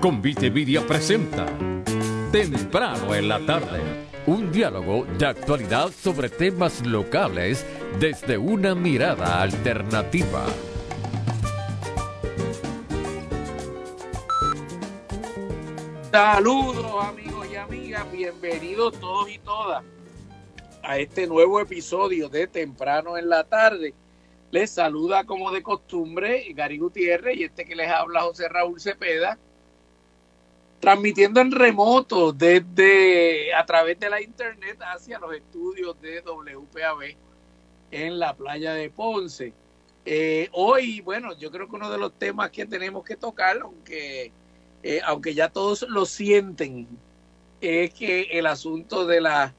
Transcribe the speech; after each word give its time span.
Convite 0.00 0.48
Media 0.48 0.86
presenta 0.86 1.44
Temprano 2.30 3.16
en 3.16 3.26
la 3.26 3.44
tarde. 3.44 3.80
Un 4.26 4.52
diálogo 4.52 5.04
de 5.18 5.26
actualidad 5.26 5.90
sobre 5.90 6.28
temas 6.28 6.86
locales 6.86 7.66
desde 7.98 8.38
una 8.38 8.76
mirada 8.76 9.42
alternativa. 9.42 10.46
Saludos 16.12 17.04
amigos 17.04 17.48
y 17.50 17.56
amigas, 17.56 18.12
bienvenidos 18.12 19.00
todos 19.00 19.28
y 19.28 19.38
todas 19.38 19.82
a 20.84 20.98
este 20.98 21.26
nuevo 21.26 21.60
episodio 21.60 22.28
de 22.28 22.46
Temprano 22.46 23.18
en 23.18 23.28
la 23.28 23.42
tarde. 23.42 23.94
Les 24.52 24.70
saluda 24.70 25.24
como 25.24 25.50
de 25.50 25.64
costumbre 25.64 26.52
Gary 26.54 26.78
Gutiérrez 26.78 27.36
y 27.36 27.44
este 27.44 27.64
que 27.64 27.74
les 27.74 27.90
habla 27.90 28.20
José 28.20 28.48
Raúl 28.48 28.80
Cepeda, 28.80 29.38
transmitiendo 30.80 31.40
en 31.40 31.50
remoto 31.50 32.32
desde 32.32 33.52
a 33.54 33.64
través 33.66 33.98
de 33.98 34.10
la 34.10 34.20
internet 34.22 34.78
hacia 34.80 35.18
los 35.18 35.34
estudios 35.34 36.00
de 36.00 36.20
WPAB 36.20 37.16
en 37.90 38.18
la 38.18 38.34
playa 38.36 38.74
de 38.74 38.90
Ponce. 38.90 39.52
Eh, 40.04 40.48
hoy, 40.52 41.00
bueno, 41.00 41.36
yo 41.36 41.50
creo 41.50 41.68
que 41.68 41.76
uno 41.76 41.90
de 41.90 41.98
los 41.98 42.12
temas 42.18 42.50
que 42.50 42.64
tenemos 42.66 43.04
que 43.04 43.16
tocar, 43.16 43.58
aunque, 43.62 44.32
eh, 44.82 45.00
aunque 45.04 45.34
ya 45.34 45.50
todos 45.50 45.82
lo 45.88 46.06
sienten, 46.06 46.88
es 47.60 47.92
que 47.92 48.22
el 48.32 48.46
asunto 48.46 49.06
de 49.06 49.20
la 49.20 49.54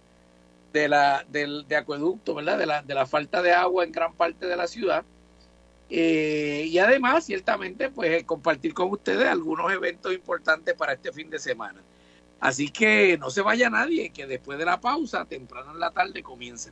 de 0.73 0.87
la 0.87 1.25
del 1.27 1.67
de 1.67 1.75
acueducto, 1.75 2.35
¿verdad? 2.35 2.57
De 2.57 2.65
la, 2.65 2.81
de 2.81 2.93
la 2.93 3.05
falta 3.05 3.41
de 3.41 3.51
agua 3.51 3.83
en 3.83 3.91
gran 3.91 4.13
parte 4.13 4.47
de 4.47 4.55
la 4.55 4.67
ciudad. 4.67 5.03
Eh, 5.89 6.65
y 6.67 6.77
además, 6.77 7.25
ciertamente, 7.25 7.89
pues 7.89 8.23
compartir 8.23 8.73
con 8.73 8.91
ustedes 8.91 9.27
algunos 9.27 9.71
eventos 9.71 10.13
importantes 10.13 10.75
para 10.75 10.93
este 10.93 11.11
fin 11.11 11.29
de 11.29 11.39
semana. 11.39 11.81
Así 12.39 12.69
que 12.69 13.17
no 13.17 13.29
se 13.29 13.41
vaya 13.41 13.69
nadie, 13.69 14.11
que 14.11 14.27
después 14.27 14.57
de 14.59 14.65
la 14.65 14.79
pausa, 14.79 15.25
temprano 15.25 15.71
en 15.71 15.79
la 15.79 15.91
tarde, 15.91 16.23
comienza. 16.23 16.71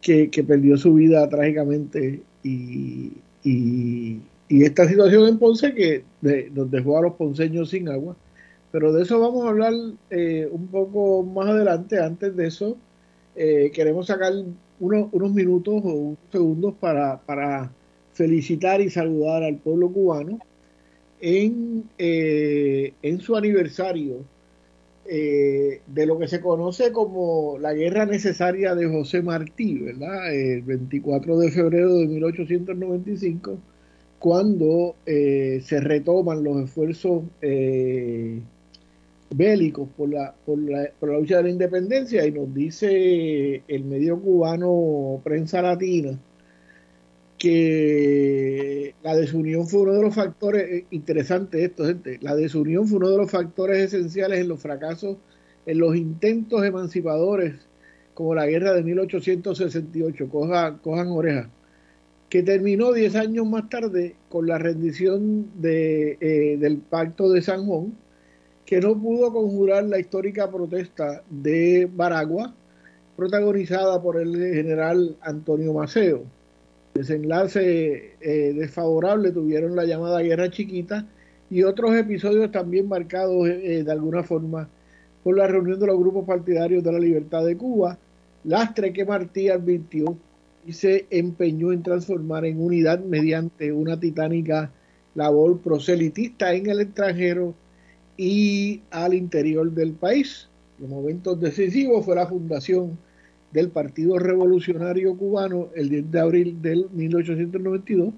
que, 0.00 0.30
que, 0.30 0.44
perdió 0.44 0.76
su 0.76 0.94
vida 0.94 1.28
trágicamente 1.28 2.22
y, 2.42 3.12
y, 3.44 4.20
y, 4.48 4.64
esta 4.64 4.88
situación 4.88 5.28
en 5.28 5.38
Ponce 5.38 5.74
que 5.74 6.04
de, 6.20 6.50
nos 6.50 6.70
dejó 6.70 6.98
a 6.98 7.02
los 7.02 7.14
ponceños 7.14 7.70
sin 7.70 7.88
agua. 7.88 8.16
Pero 8.70 8.92
de 8.92 9.02
eso 9.02 9.18
vamos 9.18 9.46
a 9.46 9.48
hablar 9.48 9.72
eh, 10.10 10.48
un 10.50 10.66
poco 10.68 11.22
más 11.22 11.48
adelante. 11.48 11.98
Antes 11.98 12.36
de 12.36 12.46
eso, 12.46 12.76
eh, 13.34 13.70
queremos 13.72 14.06
sacar 14.06 14.32
unos, 14.78 15.08
unos 15.12 15.32
minutos 15.32 15.74
o 15.84 15.88
unos 15.88 16.18
segundos 16.30 16.74
para, 16.78 17.18
para 17.22 17.72
felicitar 18.12 18.80
y 18.80 18.90
saludar 18.90 19.42
al 19.42 19.56
pueblo 19.56 19.90
cubano 19.90 20.38
en, 21.20 21.84
eh, 21.98 22.67
en 23.02 23.20
su 23.20 23.36
aniversario 23.36 24.24
eh, 25.06 25.80
de 25.86 26.06
lo 26.06 26.18
que 26.18 26.28
se 26.28 26.40
conoce 26.40 26.92
como 26.92 27.56
la 27.58 27.72
guerra 27.72 28.04
necesaria 28.06 28.74
de 28.74 28.86
José 28.88 29.22
Martí, 29.22 29.78
¿verdad? 29.78 30.34
El 30.34 30.62
24 30.62 31.38
de 31.38 31.50
febrero 31.50 31.94
de 31.94 32.06
1895, 32.06 33.58
cuando 34.18 34.96
eh, 35.06 35.60
se 35.64 35.80
retoman 35.80 36.44
los 36.44 36.64
esfuerzos 36.64 37.22
bélicos 39.30 39.88
por 39.96 40.08
la, 40.08 40.34
por, 40.44 40.58
la, 40.58 40.90
por 40.98 41.10
la 41.10 41.18
lucha 41.18 41.38
de 41.38 41.44
la 41.44 41.50
independencia 41.50 42.26
y 42.26 42.32
nos 42.32 42.52
dice 42.54 43.62
el 43.68 43.84
medio 43.84 44.20
cubano 44.20 45.20
Prensa 45.22 45.62
Latina, 45.62 46.18
que 47.38 48.94
la 49.02 49.14
desunión 49.16 49.68
fue 49.68 49.82
uno 49.82 49.94
de 49.94 50.02
los 50.02 50.14
factores, 50.14 50.70
eh, 50.70 50.86
interesante 50.90 51.64
esto, 51.64 51.86
gente, 51.86 52.18
la 52.20 52.34
desunión 52.34 52.86
fue 52.86 52.98
uno 52.98 53.10
de 53.10 53.18
los 53.18 53.30
factores 53.30 53.78
esenciales 53.78 54.40
en 54.40 54.48
los 54.48 54.60
fracasos, 54.60 55.16
en 55.66 55.78
los 55.78 55.96
intentos 55.96 56.64
emancipadores, 56.64 57.54
como 58.14 58.34
la 58.34 58.46
guerra 58.46 58.74
de 58.74 58.82
1868, 58.82 60.28
coja, 60.28 60.78
cojan 60.78 61.08
orejas, 61.08 61.48
que 62.28 62.42
terminó 62.42 62.92
10 62.92 63.14
años 63.14 63.46
más 63.46 63.68
tarde 63.68 64.16
con 64.28 64.46
la 64.48 64.58
rendición 64.58 65.50
de, 65.60 66.18
eh, 66.20 66.56
del 66.58 66.78
Pacto 66.78 67.30
de 67.30 67.42
San 67.42 67.66
Juan, 67.66 67.96
que 68.66 68.80
no 68.80 69.00
pudo 69.00 69.32
conjurar 69.32 69.84
la 69.84 69.98
histórica 69.98 70.50
protesta 70.50 71.22
de 71.30 71.88
Baragua, 71.94 72.54
protagonizada 73.16 74.02
por 74.02 74.20
el 74.20 74.36
general 74.36 75.16
Antonio 75.22 75.72
Maceo 75.72 76.37
desenlace 76.98 78.16
eh, 78.20 78.52
desfavorable 78.54 79.30
tuvieron 79.30 79.76
la 79.76 79.84
llamada 79.84 80.20
guerra 80.20 80.50
chiquita 80.50 81.06
y 81.48 81.62
otros 81.62 81.94
episodios 81.94 82.50
también 82.50 82.88
marcados 82.88 83.48
eh, 83.48 83.84
de 83.84 83.92
alguna 83.92 84.24
forma 84.24 84.68
por 85.22 85.36
la 85.36 85.46
reunión 85.46 85.78
de 85.78 85.86
los 85.86 85.98
grupos 85.98 86.26
partidarios 86.26 86.82
de 86.82 86.92
la 86.92 86.98
libertad 86.98 87.44
de 87.44 87.56
Cuba, 87.56 87.98
lastre 88.44 88.92
que 88.92 89.04
Martí 89.04 89.48
advirtió 89.48 90.16
y 90.66 90.72
se 90.72 91.06
empeñó 91.10 91.72
en 91.72 91.82
transformar 91.82 92.44
en 92.44 92.60
unidad 92.60 92.98
mediante 93.00 93.72
una 93.72 93.98
titánica 93.98 94.72
labor 95.14 95.60
proselitista 95.60 96.52
en 96.52 96.68
el 96.68 96.80
extranjero 96.80 97.54
y 98.16 98.82
al 98.90 99.14
interior 99.14 99.70
del 99.70 99.92
país. 99.92 100.48
Los 100.80 100.88
momentos 100.88 101.40
decisivos 101.40 102.04
fue 102.04 102.16
la 102.16 102.26
fundación 102.26 102.98
del 103.52 103.70
Partido 103.70 104.18
Revolucionario 104.18 105.16
Cubano 105.16 105.68
el 105.74 105.88
10 105.88 106.10
de 106.10 106.20
abril 106.20 106.62
del 106.62 106.88
1892, 106.92 108.12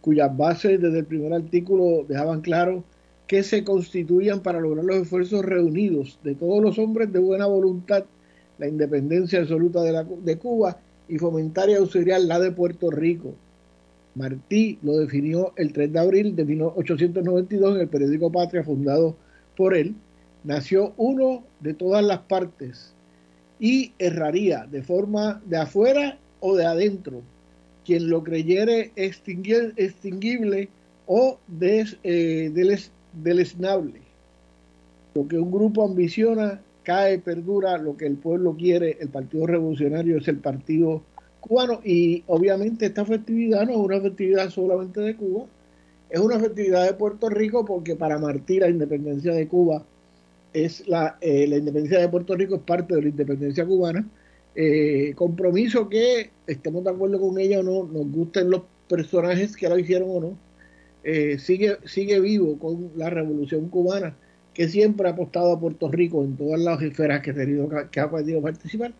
cuyas 0.00 0.36
bases 0.36 0.80
desde 0.80 1.00
el 1.00 1.04
primer 1.04 1.32
artículo 1.32 2.04
dejaban 2.08 2.40
claro 2.40 2.84
que 3.26 3.42
se 3.42 3.64
constituían 3.64 4.40
para 4.40 4.60
lograr 4.60 4.84
los 4.84 4.96
esfuerzos 4.96 5.44
reunidos 5.44 6.18
de 6.22 6.34
todos 6.34 6.62
los 6.62 6.78
hombres 6.78 7.12
de 7.12 7.18
buena 7.18 7.46
voluntad, 7.46 8.04
la 8.58 8.68
independencia 8.68 9.40
absoluta 9.40 9.82
de, 9.82 9.92
la, 9.92 10.04
de 10.04 10.38
Cuba 10.38 10.78
y 11.08 11.18
fomentar 11.18 11.68
y 11.68 11.74
auxiliar 11.74 12.20
la 12.20 12.38
de 12.38 12.52
Puerto 12.52 12.90
Rico. 12.90 13.34
Martí 14.14 14.78
lo 14.82 14.98
definió 14.98 15.52
el 15.56 15.72
3 15.72 15.92
de 15.92 15.98
abril 15.98 16.36
de 16.36 16.44
1892 16.44 17.76
en 17.76 17.80
el 17.80 17.88
periódico 17.88 18.30
Patria, 18.30 18.62
fundado 18.62 19.16
por 19.56 19.74
él. 19.74 19.94
Nació 20.44 20.92
uno 20.96 21.44
de 21.60 21.72
todas 21.72 22.04
las 22.04 22.18
partes 22.20 22.94
y 23.62 23.92
erraría 24.00 24.66
de 24.68 24.82
forma 24.82 25.40
de 25.46 25.56
afuera 25.56 26.18
o 26.40 26.56
de 26.56 26.66
adentro. 26.66 27.22
Quien 27.84 28.10
lo 28.10 28.24
creyere 28.24 28.90
extinguible 28.96 30.68
o 31.06 31.38
des, 31.46 31.96
eh, 32.02 32.50
deleznable. 33.12 34.00
Lo 35.14 35.28
que 35.28 35.38
un 35.38 35.52
grupo 35.52 35.84
ambiciona 35.84 36.60
cae, 36.82 37.20
perdura, 37.20 37.78
lo 37.78 37.96
que 37.96 38.06
el 38.06 38.16
pueblo 38.16 38.56
quiere, 38.56 38.96
el 38.98 39.10
Partido 39.10 39.46
Revolucionario 39.46 40.18
es 40.18 40.26
el 40.26 40.38
partido 40.38 41.02
cubano 41.38 41.80
y 41.84 42.24
obviamente 42.26 42.86
esta 42.86 43.04
festividad 43.04 43.64
no 43.64 43.72
es 43.72 43.78
una 43.78 44.00
festividad 44.00 44.50
solamente 44.50 45.00
de 45.00 45.14
Cuba, 45.14 45.46
es 46.10 46.18
una 46.18 46.40
festividad 46.40 46.86
de 46.86 46.94
Puerto 46.94 47.28
Rico 47.28 47.64
porque 47.64 47.94
para 47.94 48.18
Martí 48.18 48.58
la 48.58 48.68
independencia 48.68 49.32
de 49.32 49.46
Cuba 49.46 49.84
es 50.52 50.86
la, 50.88 51.16
eh, 51.20 51.46
la 51.46 51.56
independencia 51.56 52.00
de 52.00 52.08
Puerto 52.08 52.34
Rico 52.36 52.56
es 52.56 52.62
parte 52.62 52.94
de 52.94 53.02
la 53.02 53.08
independencia 53.08 53.64
cubana. 53.66 54.06
Eh, 54.54 55.12
compromiso 55.16 55.88
que 55.88 56.30
estemos 56.46 56.84
de 56.84 56.90
acuerdo 56.90 57.20
con 57.20 57.38
ella 57.38 57.60
o 57.60 57.62
no, 57.62 57.84
nos 57.84 58.12
gusten 58.12 58.50
los 58.50 58.62
personajes 58.88 59.56
que 59.56 59.68
la 59.68 59.80
hicieron 59.80 60.10
o 60.10 60.20
no, 60.20 60.38
eh, 61.04 61.38
sigue, 61.38 61.78
sigue 61.84 62.20
vivo 62.20 62.58
con 62.58 62.92
la 62.96 63.08
revolución 63.10 63.68
cubana 63.68 64.14
que 64.54 64.68
siempre 64.68 65.08
ha 65.08 65.12
apostado 65.12 65.52
a 65.52 65.60
Puerto 65.60 65.90
Rico 65.90 66.22
en 66.22 66.36
todas 66.36 66.60
las 66.60 66.82
esferas 66.82 67.22
que 67.22 67.32
tenido, 67.32 67.68
que 67.90 68.00
ha 68.00 68.10
podido 68.10 68.42
participar. 68.42 68.92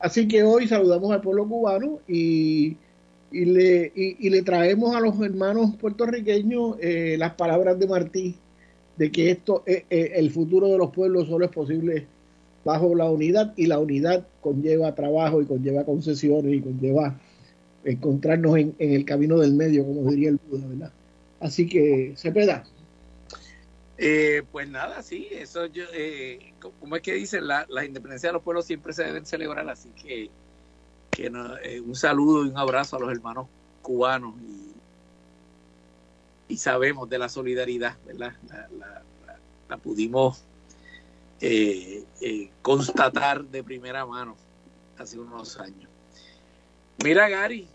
Así 0.00 0.26
que 0.26 0.42
hoy 0.42 0.66
saludamos 0.66 1.12
al 1.12 1.20
pueblo 1.20 1.48
cubano 1.48 2.00
y, 2.08 2.76
y, 3.30 3.44
le, 3.44 3.92
y, 3.94 4.28
le 4.28 4.42
traemos 4.42 4.94
a 4.96 5.00
los 5.00 5.20
hermanos 5.22 5.76
puertorriqueños 5.76 6.76
las 7.18 7.34
palabras 7.34 7.78
de 7.78 7.86
Martí 7.86 8.36
de 8.96 9.12
que 9.12 9.30
esto, 9.30 9.62
eh, 9.66 9.84
eh, 9.90 10.12
el 10.14 10.30
futuro 10.30 10.68
de 10.68 10.78
los 10.78 10.90
pueblos 10.90 11.28
solo 11.28 11.44
es 11.44 11.50
posible 11.50 12.06
bajo 12.64 12.94
la 12.94 13.04
unidad 13.04 13.52
y 13.56 13.66
la 13.66 13.78
unidad 13.78 14.26
conlleva 14.40 14.94
trabajo 14.94 15.40
y 15.40 15.46
conlleva 15.46 15.84
concesiones 15.84 16.54
y 16.54 16.60
conlleva 16.60 17.18
encontrarnos 17.84 18.56
en, 18.56 18.74
el 18.78 19.04
camino 19.04 19.38
del 19.38 19.54
medio, 19.54 19.84
como 19.84 20.10
diría 20.10 20.30
el 20.30 20.40
Buda, 20.48 20.66
¿verdad? 20.66 20.92
Así 21.38 21.68
que, 21.68 22.12
se 22.16 22.32
peda. 22.32 22.64
Eh, 23.98 24.42
pues 24.50 24.68
nada, 24.68 25.02
sí, 25.02 25.28
eso 25.30 25.66
yo, 25.66 25.84
eh, 25.94 26.52
como 26.80 26.96
es 26.96 27.02
que 27.02 27.14
dicen, 27.14 27.46
la, 27.46 27.66
la, 27.68 27.84
independencia 27.84 28.30
de 28.30 28.34
los 28.34 28.42
pueblos 28.42 28.66
siempre 28.66 28.92
se 28.92 29.04
deben 29.04 29.24
celebrar, 29.24 29.68
así 29.70 29.88
que, 29.90 30.28
que 31.12 31.30
un 31.80 31.94
saludo 31.94 32.44
y 32.44 32.48
un 32.50 32.58
abrazo 32.58 32.96
a 32.96 33.00
los 33.00 33.10
hermanos 33.10 33.46
cubanos 33.80 34.34
y 34.42 34.65
y 36.48 36.56
sabemos 36.56 37.08
de 37.08 37.18
la 37.18 37.28
solidaridad, 37.28 37.96
¿verdad? 38.06 38.34
La, 39.68 39.76
pudimos 39.78 40.42
eh, 41.40 42.04
eh, 42.20 42.50
constatar 42.62 43.44
de 43.44 43.62
primera 43.62 44.06
mano 44.06 44.36
hace 44.98 45.18
unos 45.18 45.58
años. 45.58 45.90
Mira, 47.02 47.28
Gary, 47.28 47.68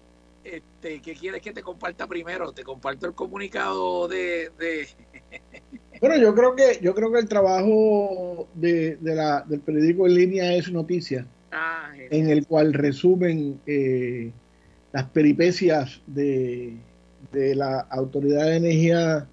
este, 0.44 1.02
¿qué 1.02 1.14
quieres 1.14 1.42
que 1.42 1.54
te 1.54 1.62
comparta 1.62 2.08
primero? 2.08 2.52
Te 2.52 2.64
comparto 2.64 3.06
el 3.06 3.14
comunicado 3.14 4.08
de, 4.08 4.52
bueno, 6.02 6.18
yo 6.18 6.34
creo 6.34 6.56
que 6.56 6.80
yo 6.82 6.96
creo 6.96 7.12
que 7.12 7.20
el 7.20 7.28
trabajo 7.30 8.48
de, 8.56 8.98
la, 9.02 9.42
del 9.42 9.60
periódico 9.60 10.08
en 10.08 10.16
línea 10.16 10.56
es 10.56 10.72
noticia, 10.72 11.28
ah, 11.52 11.92
en 11.96 12.30
el 12.30 12.48
cual 12.48 12.74
resumen 12.74 13.60
eh, 13.68 14.32
las 14.92 15.06
peripecias 15.10 16.02
de 16.08 16.78
de 17.32 17.56
la 17.56 17.80
Autoridad 17.80 18.46
de 18.46 18.56
Energía, 18.58 19.28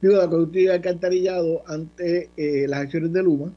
digo, 0.00 0.14
de 0.14 0.20
la 0.20 0.28
Conductiva 0.28 0.70
de 0.70 0.76
Alcantarillado 0.76 1.62
ante 1.66 2.30
eh, 2.36 2.66
las 2.68 2.80
acciones 2.80 3.12
de 3.12 3.22
Luma. 3.22 3.52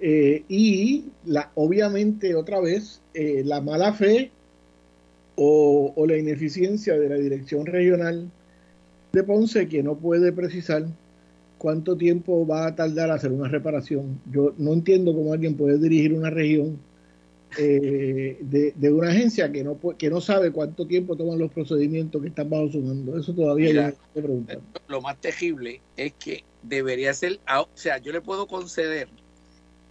Eh, 0.00 0.44
y 0.48 1.04
la, 1.26 1.50
obviamente, 1.54 2.34
otra 2.34 2.60
vez, 2.60 3.00
eh, 3.14 3.42
la 3.44 3.60
mala 3.60 3.92
fe 3.92 4.32
o, 5.36 5.92
o, 5.94 6.06
la 6.06 6.16
ineficiencia 6.16 6.98
de 6.98 7.08
la 7.08 7.16
Dirección 7.16 7.66
Regional 7.66 8.30
de 9.12 9.22
Ponce, 9.22 9.68
que 9.68 9.82
no 9.82 9.96
puede 9.96 10.32
precisar 10.32 10.86
cuánto 11.58 11.96
tiempo 11.96 12.44
va 12.44 12.66
a 12.66 12.74
tardar 12.74 13.12
hacer 13.12 13.30
una 13.30 13.48
reparación. 13.48 14.20
Yo 14.32 14.52
no 14.58 14.72
entiendo 14.72 15.14
cómo 15.14 15.32
alguien 15.32 15.56
puede 15.56 15.78
dirigir 15.78 16.12
una 16.12 16.30
región 16.30 16.78
eh, 17.58 18.38
de, 18.40 18.92
una 18.92 19.10
agencia 19.10 19.50
que 19.50 19.62
no 19.64 19.78
que 19.98 20.10
no 20.10 20.20
sabe 20.20 20.52
cuánto 20.52 20.86
tiempo 20.86 21.16
toman 21.16 21.38
los 21.38 21.50
procedimientos 21.50 22.22
que 22.22 22.28
están 22.28 22.50
bajo 22.50 22.68
su 22.70 22.80
mando. 22.80 23.18
Eso 23.18 23.34
todavía 23.34 23.94
Lo 24.88 25.00
más 25.00 25.20
terrible 25.20 25.80
es 25.96 26.12
que 26.14 26.44
debería 26.62 27.12
ser, 27.14 27.40
o 27.56 27.68
sea, 27.74 27.98
yo 27.98 28.12
le 28.12 28.20
puedo 28.20 28.46
conceder, 28.46 29.08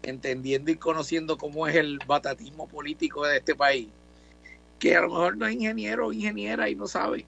entendiendo 0.04 0.72
y 0.72 0.76
conociendo 0.76 1.38
cómo 1.38 1.68
es 1.68 1.76
el 1.76 2.00
batatismo 2.08 2.68
político 2.68 3.26
de 3.26 3.38
este 3.38 3.56
país, 3.56 3.88
que 4.80 4.96
a 4.96 5.02
lo 5.02 5.10
mejor 5.10 5.38
no 5.38 5.46
es 5.46 5.54
ingeniero 5.54 6.08
o 6.08 6.14
ingeniera 6.14 6.70
y 6.70 6.76
no 6.76 6.88
sabe. 6.88 7.26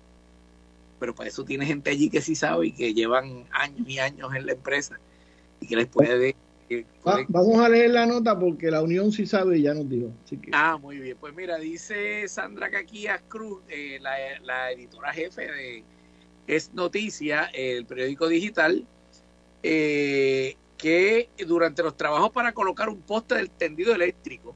Pero 0.99 1.13
para 1.13 1.29
eso 1.29 1.43
tiene 1.43 1.65
gente 1.65 1.89
allí 1.89 2.09
que 2.09 2.21
sí 2.21 2.35
sabe 2.35 2.67
y 2.67 2.71
que 2.71 2.93
llevan 2.93 3.45
años 3.51 3.87
y 3.87 3.99
años 3.99 4.33
en 4.33 4.45
la 4.45 4.53
empresa 4.53 4.99
y 5.59 5.67
que 5.67 5.75
les 5.75 5.87
puede 5.87 6.35
vamos 7.03 7.59
a 7.59 7.69
leer 7.69 7.91
la 7.91 8.05
nota 8.05 8.37
porque 8.37 8.71
la 8.71 8.81
Unión 8.81 9.11
sí 9.11 9.25
sabe 9.25 9.57
y 9.57 9.63
ya 9.63 9.73
nos 9.73 9.89
dijo. 9.89 10.11
Ah, 10.51 10.77
muy 10.77 10.99
bien. 10.99 11.17
Pues 11.19 11.33
mira, 11.33 11.57
dice 11.57 12.27
Sandra 12.27 12.69
Caquías 12.69 13.21
Cruz, 13.27 13.61
eh, 13.69 13.99
la, 14.01 14.71
editora 14.71 15.13
jefe 15.13 15.51
de 15.51 15.83
Es 16.47 16.73
Noticia, 16.73 17.45
el 17.53 17.85
periódico 17.85 18.27
digital, 18.27 18.85
eh, 19.61 20.55
que 20.77 21.29
durante 21.47 21.83
los 21.83 21.95
trabajos 21.95 22.31
para 22.31 22.53
colocar 22.53 22.89
un 22.89 23.01
poste 23.01 23.35
del 23.35 23.49
tendido 23.49 23.93
eléctrico, 23.93 24.55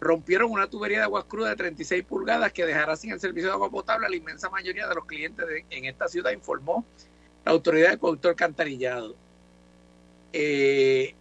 rompieron 0.00 0.50
una 0.50 0.68
tubería 0.68 0.98
de 0.98 1.04
aguas 1.04 1.24
crudas 1.24 1.50
de 1.50 1.56
36 1.56 2.04
pulgadas 2.04 2.52
que 2.52 2.66
dejará 2.66 2.94
sin 2.94 3.12
el 3.12 3.20
servicio 3.20 3.48
de 3.48 3.54
agua 3.54 3.70
potable 3.70 4.06
a 4.06 4.10
la 4.10 4.16
inmensa 4.16 4.50
mayoría 4.50 4.86
de 4.86 4.94
los 4.94 5.06
clientes 5.06 5.44
en 5.70 5.84
esta 5.86 6.08
ciudad, 6.08 6.30
informó 6.30 6.84
la 7.44 7.52
autoridad 7.52 7.90
de 7.90 7.98
conductor 7.98 8.30
alcantarillado. 8.30 9.16
Eh, 10.36 11.14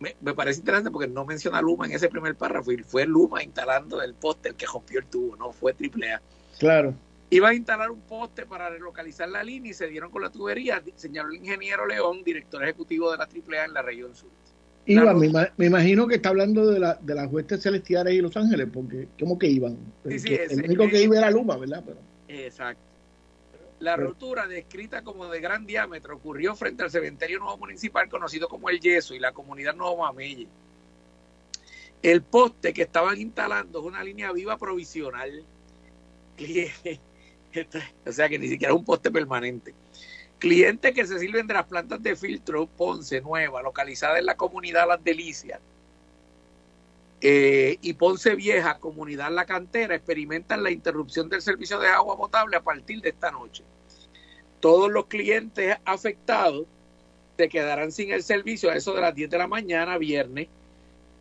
me, 0.00 0.34
parece 0.34 0.60
interesante 0.60 0.90
porque 0.90 1.08
no 1.08 1.24
menciona 1.24 1.62
Luma 1.62 1.86
en 1.86 1.92
ese 1.92 2.10
primer 2.10 2.36
párrafo 2.36 2.70
y 2.70 2.76
fue 2.78 3.06
Luma 3.06 3.42
instalando 3.42 4.02
el 4.02 4.12
poste 4.14 4.50
el 4.50 4.54
que 4.54 4.66
rompió 4.66 5.00
el 5.00 5.06
tubo, 5.06 5.34
no 5.36 5.50
fue 5.50 5.72
AAA. 5.72 6.20
Claro. 6.58 6.94
Iba 7.30 7.48
a 7.48 7.54
instalar 7.54 7.90
un 7.90 8.00
poste 8.02 8.44
para 8.44 8.68
relocalizar 8.68 9.30
la 9.30 9.42
línea 9.42 9.70
y 9.70 9.74
se 9.74 9.86
dieron 9.86 10.10
con 10.10 10.22
la 10.22 10.30
tubería, 10.30 10.82
señaló 10.94 11.30
el 11.30 11.36
ingeniero 11.36 11.86
León, 11.86 12.22
director 12.22 12.62
ejecutivo 12.62 13.10
de 13.10 13.16
la 13.16 13.24
AAA 13.24 13.64
en 13.64 13.72
la 13.72 13.82
región 13.82 14.14
sur. 14.14 14.28
Iban, 14.84 15.18
me, 15.18 15.66
imagino 15.66 16.06
que 16.06 16.16
está 16.16 16.28
hablando 16.30 16.70
de, 16.70 16.80
la, 16.80 16.94
de 16.94 17.14
las 17.14 17.30
huestes 17.30 17.62
celestiales 17.62 18.14
y 18.14 18.20
Los 18.20 18.36
Ángeles, 18.36 18.68
porque 18.72 19.08
como 19.18 19.38
que 19.38 19.46
iban. 19.46 19.76
el 20.04 20.64
único 20.64 20.88
que 20.88 21.02
iba 21.02 21.18
era 21.18 21.30
Luma, 21.30 21.56
¿verdad? 21.56 21.82
Pero... 21.84 21.98
Exacto. 22.28 22.80
La 23.80 23.96
rotura, 23.96 24.46
descrita 24.46 25.02
como 25.02 25.26
de 25.28 25.40
gran 25.40 25.64
diámetro, 25.64 26.16
ocurrió 26.16 26.56
frente 26.56 26.82
al 26.82 26.90
cementerio 26.90 27.38
nuevo 27.38 27.58
municipal 27.58 28.08
conocido 28.08 28.48
como 28.48 28.70
El 28.70 28.80
Yeso 28.80 29.14
y 29.14 29.20
la 29.20 29.32
comunidad 29.32 29.74
Nuevo 29.74 29.98
Mamelle. 29.98 30.48
El 32.02 32.22
poste 32.22 32.72
que 32.72 32.82
estaban 32.82 33.20
instalando 33.20 33.80
es 33.80 33.84
una 33.84 34.02
línea 34.02 34.32
viva 34.32 34.56
provisional. 34.56 35.44
o 38.06 38.12
sea 38.12 38.28
que 38.28 38.38
ni 38.38 38.48
siquiera 38.48 38.72
es 38.72 38.78
un 38.78 38.84
poste 38.84 39.10
permanente. 39.10 39.74
Clientes 40.38 40.94
que 40.94 41.06
se 41.06 41.18
sirven 41.18 41.46
de 41.46 41.54
las 41.54 41.66
plantas 41.66 42.02
de 42.02 42.16
filtro 42.16 42.66
Ponce 42.66 43.20
Nueva, 43.20 43.62
localizada 43.62 44.18
en 44.18 44.26
la 44.26 44.36
comunidad 44.36 44.88
Las 44.88 45.02
Delicias, 45.02 45.60
eh, 47.20 47.78
y 47.80 47.94
Ponce 47.94 48.36
Vieja, 48.36 48.78
comunidad 48.78 49.32
La 49.32 49.44
Cantera, 49.44 49.94
experimentan 49.94 50.62
la 50.62 50.70
interrupción 50.70 51.28
del 51.28 51.42
servicio 51.42 51.78
de 51.80 51.88
agua 51.88 52.16
potable 52.16 52.56
a 52.56 52.62
partir 52.62 53.00
de 53.00 53.08
esta 53.08 53.32
noche. 53.32 53.64
Todos 54.60 54.90
los 54.90 55.06
clientes 55.06 55.76
afectados 55.84 56.66
se 57.36 57.48
quedarán 57.48 57.92
sin 57.92 58.12
el 58.12 58.22
servicio 58.22 58.70
a 58.70 58.76
eso 58.76 58.94
de 58.94 59.00
las 59.00 59.14
10 59.14 59.30
de 59.30 59.38
la 59.38 59.48
mañana, 59.48 59.98
viernes, 59.98 60.48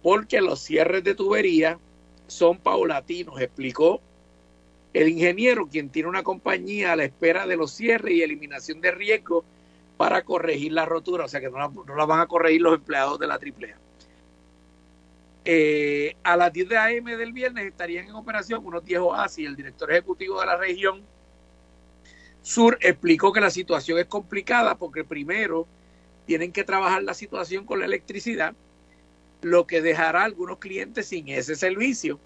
porque 0.04 0.42
los 0.42 0.60
cierres 0.60 1.04
de 1.04 1.16
tubería 1.16 1.80
son 2.28 2.58
paulatinos, 2.58 3.40
explicó 3.40 4.02
el 4.94 5.10
ingeniero, 5.10 5.68
quien 5.68 5.90
tiene 5.90 6.10
una 6.10 6.24
compañía 6.24 6.94
a 6.94 6.96
la 6.96 7.06
espera 7.06 7.46
de 7.48 7.58
los 7.58 7.72
cierres 7.72 8.14
y 8.14 8.22
eliminación 8.22 8.82
de 8.82 8.92
riesgo 8.92 9.44
para 9.98 10.24
corregir 10.24 10.74
la 10.74 10.86
rotura, 10.86 11.26
o 11.26 11.28
sea 11.28 11.40
que 11.40 11.50
no 11.50 11.70
no 11.70 11.96
la 11.96 12.06
van 12.06 12.20
a 12.20 12.28
corregir 12.28 12.62
los 12.62 12.76
empleados 12.76 13.20
de 13.20 13.28
la 13.28 13.36
AAA. 13.36 13.87
Eh, 15.50 16.18
a 16.24 16.36
las 16.36 16.52
10 16.52 16.68
de 16.68 16.78
AM 16.78 17.06
del 17.06 17.32
viernes 17.32 17.66
estarían 17.66 18.06
en 18.06 18.16
operación 18.16 18.66
unos 18.66 18.84
10 18.84 19.00
oasis. 19.00 19.48
El 19.48 19.56
director 19.56 19.90
ejecutivo 19.90 20.42
de 20.42 20.46
la 20.46 20.58
región 20.58 21.06
sur 22.42 22.78
explicó 22.82 23.32
que 23.32 23.40
la 23.40 23.50
situación 23.50 23.98
es 23.98 24.08
complicada 24.08 24.78
porque 24.78 25.06
primero 25.06 25.66
tienen 26.26 26.52
que 26.52 26.66
trabajar 26.66 27.02
la 27.04 27.14
situación 27.14 27.64
con 27.64 27.80
la 27.80 27.86
electricidad, 27.86 28.56
lo 29.42 29.66
que 29.66 29.82
dejará 29.82 30.24
a 30.24 30.26
algunos 30.26 30.58
clientes 30.58 31.08
sin 31.08 31.30
ese 31.30 31.56
servicio 31.56 32.20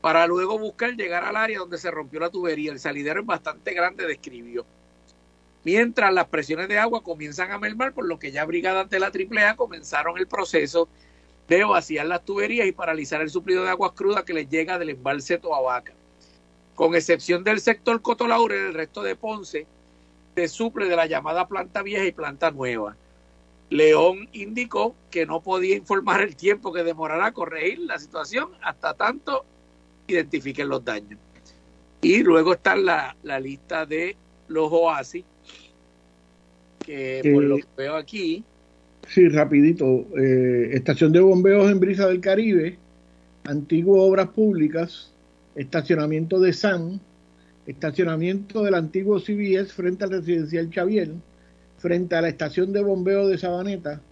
para 0.00 0.26
luego 0.26 0.58
buscar 0.58 0.96
llegar 0.96 1.22
al 1.22 1.36
área 1.36 1.60
donde 1.60 1.78
se 1.78 1.92
rompió 1.92 2.18
la 2.18 2.30
tubería. 2.30 2.72
El 2.72 2.80
salidero 2.80 3.20
es 3.20 3.26
bastante 3.26 3.72
grande, 3.72 4.04
describió. 4.04 4.66
Mientras 5.62 6.12
las 6.12 6.26
presiones 6.26 6.66
de 6.66 6.80
agua 6.80 7.04
comienzan 7.04 7.52
a 7.52 7.58
mermar, 7.58 7.92
por 7.92 8.04
lo 8.04 8.18
que 8.18 8.32
ya 8.32 8.44
brigadas 8.44 8.90
de 8.90 8.98
la 8.98 9.12
AAA 9.12 9.54
comenzaron 9.54 10.18
el 10.18 10.26
proceso 10.26 10.88
de 11.48 11.64
vaciar 11.64 12.06
las 12.06 12.24
tuberías 12.24 12.66
y 12.66 12.72
paralizar 12.72 13.22
el 13.22 13.30
suplido 13.30 13.64
de 13.64 13.70
aguas 13.70 13.92
crudas 13.92 14.24
que 14.24 14.34
les 14.34 14.48
llega 14.48 14.78
del 14.78 14.90
embalse 14.90 15.38
Toabaca. 15.38 15.94
Con 16.74 16.94
excepción 16.94 17.42
del 17.42 17.60
sector 17.60 18.00
Cotolaure, 18.02 18.66
el 18.66 18.74
resto 18.74 19.02
de 19.02 19.16
Ponce 19.16 19.66
se 20.36 20.48
suple 20.48 20.88
de 20.88 20.94
la 20.94 21.06
llamada 21.06 21.48
planta 21.48 21.82
vieja 21.82 22.04
y 22.04 22.12
planta 22.12 22.50
nueva. 22.50 22.96
León 23.70 24.28
indicó 24.32 24.94
que 25.10 25.26
no 25.26 25.40
podía 25.40 25.76
informar 25.76 26.20
el 26.20 26.36
tiempo 26.36 26.72
que 26.72 26.84
demorará 26.84 27.32
corregir 27.32 27.80
la 27.80 27.98
situación 27.98 28.50
hasta 28.62 28.94
tanto 28.94 29.44
identifiquen 30.06 30.68
los 30.68 30.84
daños. 30.84 31.18
Y 32.00 32.22
luego 32.22 32.54
está 32.54 32.76
la, 32.76 33.16
la 33.22 33.40
lista 33.40 33.84
de 33.84 34.16
los 34.46 34.70
oasis, 34.70 35.24
que 36.84 37.28
por 37.32 37.42
lo 37.42 37.56
que 37.56 37.66
veo 37.76 37.96
aquí. 37.96 38.44
Sí, 39.08 39.26
rapidito. 39.28 40.06
Eh, 40.18 40.68
estación 40.74 41.12
de 41.12 41.20
bombeos 41.20 41.70
en 41.70 41.80
Brisa 41.80 42.06
del 42.08 42.20
Caribe, 42.20 42.76
antiguo 43.44 44.02
Obras 44.02 44.28
Públicas, 44.28 45.14
estacionamiento 45.54 46.38
de 46.38 46.52
SAN, 46.52 47.00
estacionamiento 47.66 48.62
del 48.62 48.74
antiguo 48.74 49.18
CBS 49.18 49.72
frente 49.72 50.04
al 50.04 50.10
residencial 50.10 50.68
Xavier, 50.70 51.12
frente 51.78 52.16
a 52.16 52.20
la 52.20 52.28
estación 52.28 52.70
de 52.74 52.82
bombeo 52.82 53.26
de 53.28 53.38
Sabaneta, 53.38 54.02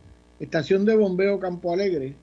estación 0.40 0.86
de 0.86 0.96
bombeo 0.96 1.38
Campo 1.40 1.74
Alegre, 1.74 2.14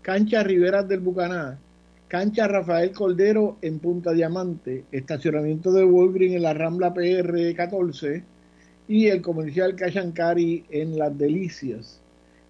cancha 0.00 0.44
Riberas 0.44 0.86
del 0.86 1.00
Bucaná, 1.00 1.58
cancha 2.06 2.46
Rafael 2.46 2.92
Cordero 2.92 3.56
en 3.60 3.80
Punta 3.80 4.12
Diamante, 4.12 4.84
estacionamiento 4.92 5.72
de 5.72 5.84
Walgreen 5.84 6.34
en 6.34 6.42
la 6.42 6.54
Rambla 6.54 6.94
PR 6.94 7.56
14 7.56 8.22
y 8.86 9.08
el 9.08 9.20
comercial 9.20 9.74
Cachancari 9.74 10.64
en 10.70 10.96
Las 10.96 11.18
Delicias. 11.18 12.00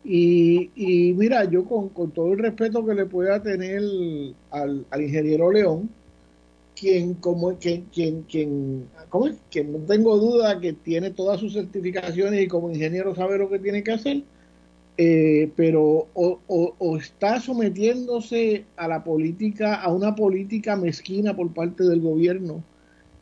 Y, 0.05 0.71
y 0.75 1.13
mira, 1.13 1.45
yo 1.45 1.65
con, 1.65 1.91
todo 2.13 2.33
el 2.33 2.39
respeto 2.39 2.85
que 2.87 2.95
le 2.95 3.07
pueda 3.07 3.43
tener 3.43 3.83
al, 4.51 4.87
ingeniero 4.99 5.53
León, 5.53 5.91
quien 6.75 7.15
como 7.15 7.59
quien, 7.59 7.85
quien, 7.93 8.23
quien, 8.23 8.89
¿cómo 9.11 9.29
que 9.51 9.63
no 9.65 9.79
tengo 9.81 10.17
duda 10.17 10.61
que 10.61 10.73
tiene 10.73 11.11
todas 11.11 11.41
sus 11.41 11.53
certificaciones 11.53 12.43
y 12.43 12.49
como 12.49 12.71
ingeniero 12.71 13.15
sabe 13.15 13.39
lo 13.39 13.51
que 13.51 13.59
tiene 13.59 13.83
que 13.83 13.93
hacer, 13.93 14.23
eh, 14.97 15.51
pero 15.57 16.09
o, 16.15 16.41
o, 16.47 16.75
o, 16.79 16.97
está 16.97 17.41
sometiéndose 17.41 18.65
a 18.77 18.89
la 18.89 19.05
política, 19.05 19.75
a 19.75 19.93
una 19.93 20.15
política 20.15 20.77
mezquina 20.77 21.37
por 21.37 21.53
parte 21.53 21.85
del 21.85 22.01
gobierno 22.01 22.65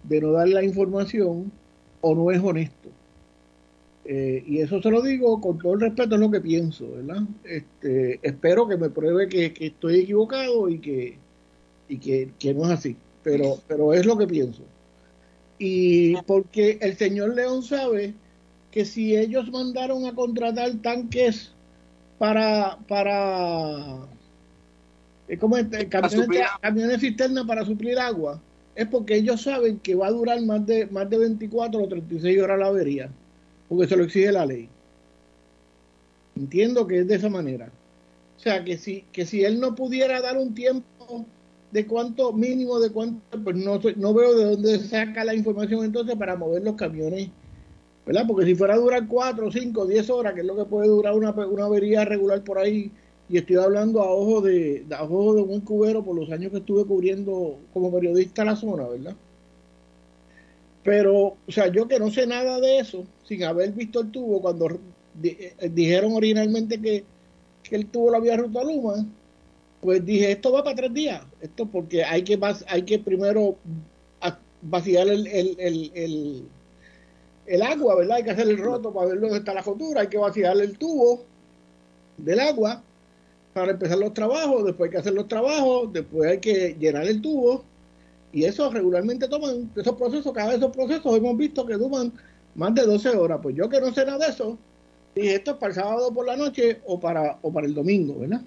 de 0.05 0.21
no 0.21 0.33
dar 0.33 0.49
la 0.49 0.63
información, 0.65 1.53
o 2.01 2.15
no 2.15 2.31
es 2.31 2.41
honesto. 2.41 2.91
Eh, 4.11 4.43
y 4.47 4.61
eso 4.61 4.81
se 4.81 4.91
lo 4.91 5.03
digo 5.03 5.39
con 5.39 5.59
todo 5.59 5.75
el 5.75 5.81
respeto, 5.81 6.15
es 6.15 6.21
lo 6.23 6.31
que 6.31 6.41
pienso, 6.41 6.91
¿verdad? 6.91 7.25
Este, 7.45 8.19
espero 8.23 8.67
que 8.67 8.79
me 8.79 8.89
pruebe 8.89 9.29
que, 9.29 9.53
que 9.53 9.67
estoy 9.67 10.01
equivocado 10.01 10.67
y 10.71 10.79
que, 10.79 11.19
y 11.91 11.99
que, 11.99 12.31
que 12.39 12.55
no 12.55 12.65
es 12.65 12.71
así, 12.71 12.97
pero, 13.23 13.59
pero 13.69 13.93
es 13.93 14.07
lo 14.07 14.17
que 14.17 14.27
pienso. 14.27 14.63
Y 15.59 16.17
porque 16.23 16.79
el 16.81 16.97
señor 16.97 17.35
León 17.35 17.63
sabe 17.63 18.15
que 18.71 18.87
si 18.87 19.15
ellos 19.15 19.51
mandaron 19.51 20.07
a 20.07 20.15
contratar 20.15 20.73
tanques 20.81 21.53
para 22.17 22.79
para 22.89 24.09
como 25.39 25.59
este, 25.59 25.87
camiones, 25.87 26.47
camiones 26.63 27.01
cisterna 27.01 27.47
para 27.47 27.67
suplir 27.67 27.99
agua 27.99 28.41
es 28.75 28.87
porque 28.87 29.17
ellos 29.17 29.43
saben 29.43 29.79
que 29.81 29.95
va 29.95 30.07
a 30.07 30.13
durar 30.13 30.41
más 30.41 30.65
de 30.65 30.87
más 30.87 31.11
de 31.11 31.19
24 31.19 31.79
o 31.79 31.89
36 31.89 32.41
horas 32.41 32.59
la 32.59 32.69
avería 32.69 33.11
porque 33.69 33.87
se 33.87 33.97
lo 33.97 34.05
exige 34.05 34.33
la 34.33 34.47
ley 34.47 34.69
entiendo 36.37 36.87
que 36.87 37.01
es 37.01 37.09
de 37.09 37.17
esa 37.17 37.29
manera 37.29 37.71
o 38.37 38.41
sea 38.41 38.65
que 38.65 38.79
si 38.79 39.03
que 39.13 39.27
si 39.27 39.45
él 39.45 39.61
no 39.61 39.75
pudiera 39.75 40.21
dar 40.21 40.37
un 40.37 40.55
tiempo 40.55 41.27
de 41.73 41.87
cuánto 41.87 42.33
mínimo 42.33 42.79
de 42.81 42.91
cuánto 42.91 43.21
pues 43.43 43.57
no 43.57 43.81
no 43.97 44.15
veo 44.15 44.37
de 44.37 44.45
dónde 44.45 44.79
saca 44.81 45.25
la 45.25 45.35
información 45.35 45.85
entonces 45.85 46.17
para 46.17 46.37
mover 46.37 46.63
los 46.63 46.77
camiones 46.77 47.31
¿verdad? 48.09 48.25
Porque 48.27 48.47
si 48.47 48.55
fuera 48.55 48.73
a 48.73 48.79
durar 48.79 49.07
4, 49.07 49.53
5, 49.53 49.87
10 49.87 50.09
horas, 50.09 50.33
que 50.33 50.41
es 50.41 50.47
lo 50.47 50.57
que 50.57 50.65
puede 50.65 50.89
durar 50.89 51.15
una, 51.15 51.31
una 51.31 51.67
avería 51.67 52.07
regular 52.07 52.43
por 52.43 52.57
ahí, 52.57 52.91
y 53.29 53.37
estoy 53.37 53.57
hablando 53.57 54.01
a 54.01 54.11
ojo 54.11 54.41
de, 54.41 54.87
a 54.97 55.05
ojo 55.05 55.35
de 55.35 55.43
buen 55.43 55.61
cubero 55.61 56.03
por 56.03 56.17
los 56.17 56.31
años 56.31 56.51
que 56.51 56.57
estuve 56.57 56.87
cubriendo 56.87 57.59
como 57.75 57.93
periodista 57.93 58.47
la 58.47 58.57
zona, 58.57 58.89
¿verdad? 58.89 59.15
Pero, 60.85 61.37
o 61.47 61.53
sea, 61.53 61.69
yo 61.69 61.89
que 61.89 61.99
no 61.99 62.11
sé 62.11 62.27
nada 62.27 62.61
de 62.61 62.79
eso, 62.79 63.05
sin 63.25 63.45
haber 63.45 63.73
visto 63.73 64.01
el 64.01 64.11
tubo, 64.11 64.41
cuando 64.41 64.69
di, 65.15 65.37
dijeron 65.71 66.15
originalmente 66.15 66.81
que, 66.81 67.05
que, 67.63 67.77
el 67.77 67.87
tubo 67.87 68.11
lo 68.11 68.17
había 68.19 68.37
roto 68.37 68.61
a 68.61 68.65
Luma, 68.65 69.07
pues 69.81 70.05
dije, 70.05 70.33
esto 70.33 70.53
va 70.53 70.65
para 70.65 70.77
tres 70.77 70.95
días, 70.95 71.23
esto 71.41 71.67
porque 71.67 72.05
hay 72.05 72.23
que, 72.23 72.39
hay 72.69 72.83
que 72.83 72.99
primero 72.99 73.57
vaciar 74.63 75.07
el, 75.09 75.27
el, 75.29 75.57
el, 75.59 75.93
el 75.95 76.49
el 77.49 77.63
agua, 77.63 77.97
¿verdad? 77.97 78.19
Hay 78.19 78.25
que 78.25 78.31
hacer 78.31 78.49
el 78.49 78.59
roto 78.59 78.93
para 78.93 79.07
ver 79.07 79.21
dónde 79.21 79.39
está 79.39 79.55
la 79.55 79.63
jotura, 79.63 80.03
hay 80.03 80.09
que 80.09 80.19
vaciar 80.19 80.57
el 80.59 80.79
tubo 80.79 81.25
del 82.19 82.41
agua 82.41 82.83
para 83.55 83.73
empezar 83.73 83.99
los 83.99 84.13
trabajos, 84.13 84.65
después 84.65 84.89
hay 84.89 84.93
que 84.93 84.99
hacer 84.99 85.15
los 85.15 85.29
trabajos, 85.29 85.93
después 85.93 86.31
hay 86.31 86.39
que 86.39 86.77
llenar 86.79 87.07
el 87.07 87.23
tubo 87.23 87.65
y 88.33 88.45
eso 88.45 88.71
regularmente 88.71 89.29
toman, 89.29 89.71
esos 89.75 89.97
procesos, 89.97 90.33
cada 90.33 90.49
vez 90.49 90.59
esos 90.59 90.75
procesos 90.75 91.17
hemos 91.17 91.37
visto 91.37 91.65
que 91.67 91.79
toman 91.79 92.13
más 92.55 92.75
de 92.75 92.83
12 92.83 93.11
horas. 93.11 93.41
Pues 93.43 93.57
yo 93.57 93.69
que 93.69 93.81
no 93.81 93.93
sé 93.93 94.05
nada 94.05 94.27
de 94.27 94.33
eso, 94.33 94.59
dije 95.15 95.37
esto 95.37 95.53
es 95.53 95.57
para 95.57 95.71
el 95.71 95.75
sábado 95.75 96.13
por 96.13 96.27
la 96.27 96.37
noche 96.37 96.81
o 96.87 97.01
para, 97.01 97.39
o 97.43 97.53
para 97.53 97.67
el 97.67 97.75
domingo, 97.75 98.19
¿verdad? 98.21 98.43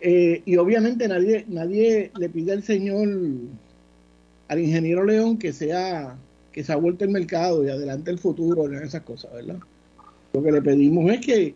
Eh, 0.00 0.42
y 0.44 0.56
obviamente 0.56 1.08
nadie, 1.08 1.44
nadie 1.48 2.12
le 2.18 2.28
pide 2.28 2.52
al 2.52 2.62
señor, 2.62 3.08
al 4.48 4.58
ingeniero 4.58 5.04
León 5.04 5.38
que 5.38 5.52
sea 5.52 6.16
que 6.52 6.62
se 6.62 6.72
ha 6.72 6.76
vuelto 6.76 7.04
el 7.04 7.10
mercado 7.10 7.64
y 7.64 7.68
adelante 7.68 8.12
el 8.12 8.18
futuro 8.18 8.70
esas 8.72 9.02
cosas, 9.02 9.32
¿verdad? 9.32 9.58
Lo 10.32 10.42
que 10.42 10.52
le 10.52 10.62
pedimos 10.62 11.10
es 11.10 11.20
que 11.26 11.54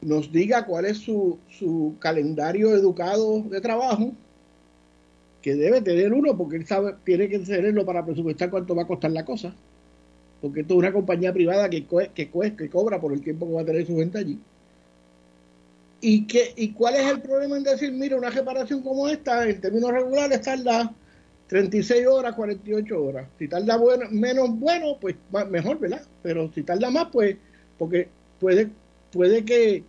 nos 0.00 0.32
diga 0.32 0.66
cuál 0.66 0.86
es 0.86 0.98
su, 0.98 1.38
su 1.48 1.94
calendario 2.00 2.74
educado 2.74 3.42
de 3.42 3.60
trabajo, 3.60 4.12
que 5.44 5.54
debe 5.56 5.82
tener 5.82 6.10
uno, 6.10 6.34
porque 6.38 6.56
él 6.56 6.66
sabe, 6.66 6.94
tiene 7.04 7.28
que 7.28 7.38
tenerlo 7.40 7.84
para 7.84 8.02
presupuestar 8.02 8.48
cuánto 8.48 8.74
va 8.74 8.84
a 8.84 8.86
costar 8.86 9.10
la 9.10 9.26
cosa. 9.26 9.54
Porque 10.40 10.62
esto 10.62 10.72
es 10.72 10.78
una 10.78 10.90
compañía 10.90 11.34
privada 11.34 11.68
que, 11.68 11.84
que, 12.14 12.30
que 12.56 12.70
cobra 12.70 12.98
por 12.98 13.12
el 13.12 13.20
tiempo 13.20 13.46
que 13.46 13.52
va 13.52 13.60
a 13.60 13.64
tener 13.66 13.86
su 13.86 13.94
gente 13.94 14.16
allí. 14.16 14.38
¿Y, 16.00 16.26
qué, 16.26 16.54
¿Y 16.56 16.72
cuál 16.72 16.94
es 16.94 17.10
el 17.10 17.20
problema 17.20 17.58
en 17.58 17.62
decir, 17.62 17.92
mira, 17.92 18.16
una 18.16 18.30
reparación 18.30 18.80
como 18.80 19.06
esta, 19.06 19.46
en 19.46 19.60
términos 19.60 19.92
regulares, 19.92 20.40
tarda 20.40 20.90
36 21.48 22.06
horas, 22.06 22.34
48 22.34 23.04
horas. 23.04 23.28
Si 23.38 23.46
tarda 23.46 23.76
bueno, 23.76 24.06
menos 24.12 24.48
bueno, 24.58 24.96
pues 24.98 25.14
mejor, 25.50 25.78
¿verdad? 25.78 26.00
Pero 26.22 26.50
si 26.54 26.62
tarda 26.62 26.88
más, 26.88 27.08
pues, 27.12 27.36
porque 27.76 28.08
puede, 28.40 28.70
puede 29.12 29.44
que, 29.44 29.84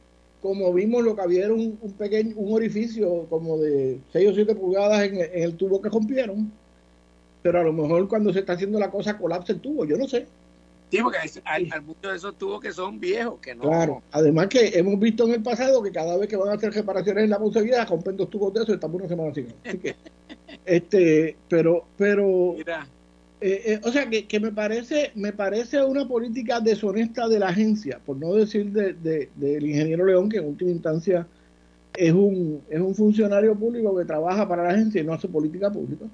como 0.45 0.71
vimos, 0.71 1.03
lo 1.03 1.15
que 1.15 1.21
había 1.23 1.45
era 1.45 1.53
un, 1.55 1.79
un 1.81 1.93
pequeño, 1.93 2.35
un 2.35 2.53
orificio 2.53 3.25
como 3.31 3.57
de 3.57 3.99
6 4.13 4.29
o 4.29 4.33
7 4.35 4.55
pulgadas 4.55 5.03
en, 5.03 5.15
en, 5.15 5.43
el 5.43 5.55
tubo 5.57 5.81
que 5.81 5.89
rompieron, 5.89 6.51
pero 7.41 7.59
a 7.59 7.63
lo 7.63 7.73
mejor 7.73 8.07
cuando 8.07 8.31
se 8.31 8.41
está 8.41 8.53
haciendo 8.53 8.79
la 8.79 8.91
cosa 8.91 9.17
colapsa 9.17 9.53
el 9.53 9.59
tubo, 9.59 9.85
yo 9.85 9.97
no 9.97 10.07
sé. 10.07 10.27
Sí, 10.91 10.99
porque 11.01 11.17
hay, 11.17 11.29
hay, 11.73 11.81
muchos 11.81 12.11
de 12.11 12.15
esos 12.15 12.37
tubos 12.37 12.61
que 12.61 12.71
son 12.71 12.99
viejos, 12.99 13.39
que 13.39 13.55
no. 13.55 13.63
Claro, 13.63 14.03
además 14.11 14.47
que 14.47 14.67
hemos 14.77 14.99
visto 14.99 15.25
en 15.25 15.33
el 15.33 15.41
pasado 15.41 15.81
que 15.81 15.91
cada 15.91 16.15
vez 16.15 16.29
que 16.29 16.37
van 16.37 16.49
a 16.49 16.53
hacer 16.53 16.71
reparaciones 16.71 17.23
en 17.23 17.31
la 17.31 17.39
Vieja 17.39 17.85
rompen 17.85 18.15
dos 18.15 18.29
tubos 18.29 18.53
de 18.53 18.59
esos 18.59 18.69
y 18.69 18.73
estamos 18.73 18.97
una 18.97 19.09
semana 19.09 19.33
sin. 19.33 19.47
Así 19.65 19.79
que, 19.79 19.95
este, 20.65 21.35
pero, 21.49 21.85
pero, 21.97 22.55
eh, 23.41 23.61
eh, 23.65 23.81
o 23.83 23.91
sea, 23.91 24.09
que, 24.09 24.39
me 24.39 24.51
parece, 24.51 25.11
me 25.15 25.33
parece 25.33 25.83
una 25.83 26.07
política 26.07 26.59
deshonesta 26.61 27.27
de 27.27 27.39
la 27.39 27.49
agencia, 27.49 27.99
por 28.05 28.17
no 28.17 28.33
decir 28.33 28.71
de, 28.71 28.93
de, 28.93 29.29
del 29.35 29.65
ingeniero 29.65 30.05
León, 30.05 30.29
que 30.29 30.37
en 30.37 30.45
última 30.45 30.71
instancia 30.71 31.27
es 31.95 32.13
un, 32.13 32.61
es 32.69 32.79
un 32.79 32.95
funcionario 32.95 33.55
público 33.55 33.95
que 33.95 34.05
trabaja 34.05 34.47
para 34.47 34.63
la 34.63 34.69
agencia 34.69 35.01
y 35.01 35.03
no 35.03 35.13
hace 35.13 35.27
política 35.27 35.71
pública. 35.71 36.05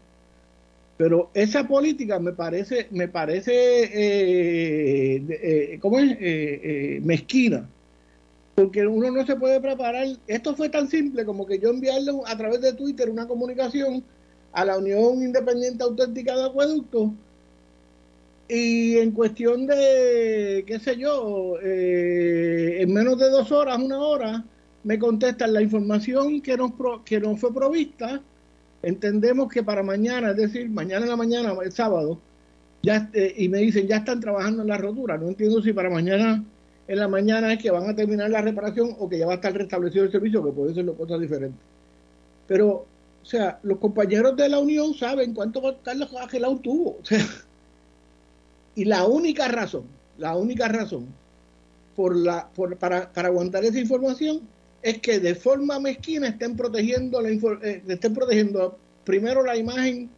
Pero 0.97 1.29
esa 1.33 1.67
política 1.67 2.19
me 2.19 2.33
parece, 2.33 2.87
me 2.91 3.07
parece, 3.07 3.51
eh, 3.53 5.23
eh, 5.29 5.79
¿cómo 5.79 5.99
es? 5.99 7.01
Mezquina, 7.03 7.67
porque 8.55 8.85
uno 8.85 9.09
no 9.09 9.25
se 9.25 9.35
puede 9.35 9.59
preparar. 9.59 10.07
Esto 10.27 10.55
fue 10.55 10.69
tan 10.69 10.87
simple 10.89 11.25
como 11.25 11.45
que 11.47 11.59
yo 11.59 11.69
enviarle 11.69 12.11
a 12.25 12.37
través 12.37 12.61
de 12.61 12.73
Twitter 12.73 13.09
una 13.09 13.27
comunicación 13.27 14.03
a 14.53 14.65
la 14.65 14.77
Unión 14.77 15.22
Independiente 15.22 15.84
Auténtica 15.84 16.36
de 16.36 16.46
Acueducto 16.46 17.13
y 18.53 18.98
en 18.98 19.12
cuestión 19.12 19.65
de, 19.65 20.65
qué 20.67 20.77
sé 20.79 20.98
yo, 20.98 21.55
eh, 21.63 22.81
en 22.81 22.93
menos 22.93 23.17
de 23.17 23.29
dos 23.29 23.50
horas, 23.51 23.79
una 23.79 24.00
hora, 24.00 24.43
me 24.84 25.00
contestan 25.00 25.53
la 25.53 25.62
información 25.62 26.41
que 26.41 26.58
nos, 26.58 26.74
que 27.05 27.22
nos 27.22 27.39
fue 27.39 27.53
provista. 27.53 28.22
Entendemos 28.84 29.48
que 29.48 29.63
para 29.63 29.84
mañana, 29.84 30.31
es 30.31 30.36
decir, 30.36 30.70
mañana 30.70 31.05
en 31.05 31.12
la 31.12 31.15
mañana, 31.15 31.53
el 31.63 31.72
sábado, 31.72 32.20
ya 32.84 33.10
eh, 33.13 33.34
y 33.38 33.48
me 33.48 33.60
dicen, 33.60 33.88
ya 33.88 33.98
están 33.98 34.20
trabajando 34.20 34.63
en 34.63 34.67
la 34.67 34.77
rotura. 34.77 35.17
No 35.17 35.29
entiendo 35.29 35.62
si 35.62 35.72
para 35.72 35.89
mañana 35.89 36.43
en 36.89 37.00
la 37.00 37.08
mañana 37.08 37.53
es 37.53 37.63
que 37.63 37.72
van 37.72 37.89
a 37.89 37.96
terminar 37.96 38.29
la 38.31 38.41
reparación 38.41 38.98
o 39.00 39.08
que 39.08 39.17
ya 39.17 39.27
va 39.27 39.34
a 39.34 39.36
estar 39.36 39.53
restablecido 39.53 40.03
el 40.03 40.12
servicio, 40.12 40.43
que 40.43 40.51
puede 40.51 40.74
ser 40.74 40.84
dos 40.84 40.98
cosas 40.98 41.22
diferentes. 41.22 41.62
Pero, 42.48 42.86
o 43.21 43.25
sea, 43.25 43.59
los 43.63 43.77
compañeros 43.77 44.35
de 44.35 44.49
la 44.49 44.59
Unión 44.59 44.93
saben 44.93 45.33
cuánto 45.33 45.61
va 45.61 45.69
a 45.69 45.73
costar 45.73 45.95
la 45.97 46.49
un 46.49 46.61
tubo. 46.61 46.97
O 47.01 47.05
sea, 47.05 47.25
y 48.75 48.85
la 48.85 49.05
única 49.05 49.47
razón, 49.47 49.83
la 50.17 50.35
única 50.35 50.67
razón 50.67 51.07
por 51.95 52.15
la, 52.15 52.49
por, 52.55 52.77
para, 52.77 53.11
para 53.11 53.27
aguantar 53.27 53.63
esa 53.63 53.79
información 53.79 54.41
es 54.81 54.99
que 54.99 55.19
de 55.19 55.35
forma 55.35 55.79
mezquina 55.79 56.29
estén 56.29 56.55
protegiendo 56.55 57.21
la 57.21 57.29
eh, 57.29 57.83
estén 57.87 58.13
protegiendo 58.13 58.77
primero 59.03 59.43
la 59.43 59.55
imagen 59.55 60.09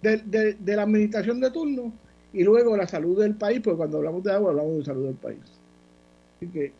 de, 0.00 0.18
de, 0.58 0.76
la 0.76 0.82
administración 0.82 1.40
de 1.40 1.50
turno 1.50 1.92
y 2.32 2.42
luego 2.42 2.76
la 2.76 2.86
salud 2.86 3.20
del 3.20 3.34
país, 3.34 3.60
porque 3.62 3.76
cuando 3.76 3.98
hablamos 3.98 4.24
de 4.24 4.32
agua 4.32 4.50
hablamos 4.50 4.78
de 4.78 4.84
salud 4.84 5.06
del 5.06 5.16
país. 5.16 5.38
Así 6.36 6.48
que 6.48 6.72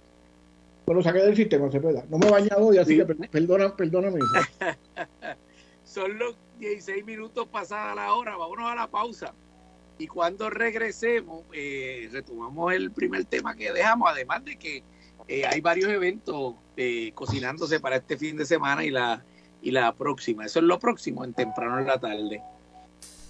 bueno, 0.87 1.03
saqué 1.03 1.19
del 1.21 1.37
sistema, 1.37 1.71
se 1.71 1.81
pueda. 1.81 2.05
No 2.09 2.19
me 2.19 2.27
he 2.27 2.31
bañado 2.31 2.67
hoy, 2.67 2.79
así 2.79 2.97
que 2.97 3.05
perdona, 3.05 3.77
perdóname. 3.77 4.19
Son 5.85 6.19
los 6.19 6.37
16 6.59 7.05
minutos 7.05 7.47
pasada 7.49 7.95
la 7.95 8.15
hora, 8.15 8.37
vámonos 8.37 8.71
a 8.71 8.75
la 8.75 8.87
pausa. 8.89 9.35
Y 9.99 10.07
cuando 10.07 10.51
regresemos, 10.51 11.45
eh, 11.53 12.09
retomamos 12.11 12.73
el 12.73 12.91
primer 12.91 13.25
tema 13.25 13.55
que 13.55 13.73
dejamos, 13.73 14.09
además 14.11 14.45
de 14.45 14.57
que 14.57 14.83
eh, 15.29 15.47
hay 15.47 15.61
varios 15.61 15.91
eventos 15.91 16.55
eh, 16.77 17.12
cocinándose 17.15 17.79
para 17.79 17.97
este 17.97 18.17
fin 18.17 18.37
de 18.37 18.45
semana 18.45 18.85
y 18.85 18.91
la, 18.91 19.23
y 19.61 19.71
la 19.71 19.95
próxima. 19.95 20.45
Eso 20.45 20.59
es 20.59 20.65
lo 20.65 20.79
próximo, 20.79 21.25
en 21.25 21.35
temprano 21.35 21.79
en 21.79 21.87
la 21.87 21.99
tarde. 21.99 22.43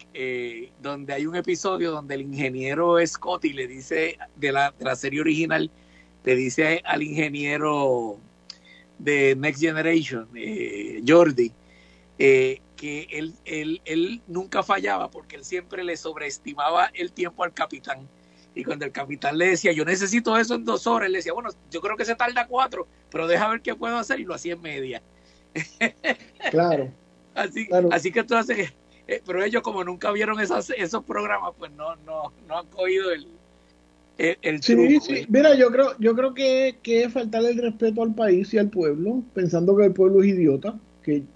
donde 0.82 1.14
hay 1.14 1.28
un 1.28 1.36
episodio 1.36 1.92
donde 1.92 2.16
el 2.16 2.22
ingeniero 2.22 2.98
Scotty 3.06 3.54
le 3.54 3.68
dice, 3.68 4.18
de 4.36 4.52
la, 4.52 4.74
de 4.80 4.86
la 4.86 4.96
serie 4.96 5.22
original, 5.22 5.70
le 6.24 6.36
dice 6.36 6.82
al 6.84 7.04
ingeniero 7.04 8.18
de 8.98 9.36
Next 9.36 9.62
Generation, 9.62 10.28
Jordi, 11.08 11.54
eh, 12.20 12.60
que 12.78 13.08
él, 13.12 13.34
él, 13.44 13.82
él 13.84 14.22
nunca 14.28 14.64
fallaba 14.64 15.12
porque 15.12 15.36
él 15.36 15.44
siempre 15.44 15.84
le 15.84 15.98
sobreestimaba 15.98 16.90
el 16.94 17.12
tiempo 17.12 17.44
al 17.44 17.54
capitán. 17.54 18.08
Y 18.56 18.64
cuando 18.64 18.86
el 18.86 18.92
capitán 18.92 19.38
le 19.38 19.50
decía, 19.50 19.72
yo 19.74 19.84
necesito 19.84 20.38
eso 20.38 20.56
en 20.56 20.64
dos 20.64 20.88
horas, 20.88 21.08
él 21.08 21.12
le 21.12 21.20
decía, 21.20 21.34
bueno, 21.34 21.50
yo 21.70 21.82
creo 21.82 21.98
que 21.98 22.06
se 22.06 22.16
tarda 22.16 22.48
cuatro, 22.48 22.88
pero 23.12 23.28
deja 23.28 23.50
ver 23.50 23.62
qué 23.62 23.76
puedo 23.76 23.98
hacer, 23.98 24.20
y 24.20 24.24
lo 24.24 24.34
hacía 24.34 24.54
en 24.54 24.62
media. 24.62 25.02
Claro. 26.52 26.92
así, 27.36 27.68
así 27.92 28.12
que 28.12 28.22
entonces, 28.22 28.74
eh, 29.08 29.22
pero 29.26 29.44
ellos 29.44 29.62
como 29.62 29.84
nunca 29.84 30.12
vieron 30.12 30.40
esas, 30.40 30.70
esos 30.70 31.04
programas, 31.04 31.54
pues 31.58 31.72
no, 31.72 31.96
no, 31.98 32.32
no 32.48 32.60
han 32.60 32.68
cogido 32.68 33.12
el, 33.12 33.28
el, 34.18 34.64
sí, 34.64 35.00
sí. 35.02 35.26
Mira, 35.30 35.56
yo 35.56 35.70
creo, 35.72 35.96
yo 36.00 36.16
creo 36.16 36.34
que, 36.34 36.78
que 36.82 37.04
es 37.04 37.14
faltarle 37.14 37.50
el 37.50 37.62
respeto 37.62 38.02
al 38.02 38.16
país 38.16 38.54
y 38.54 38.58
al 38.58 38.70
pueblo, 38.70 39.24
pensando 39.34 39.76
que 39.76 39.86
el 39.86 39.94
pueblo 39.94 40.22
es 40.22 40.30
idiota 40.30 40.80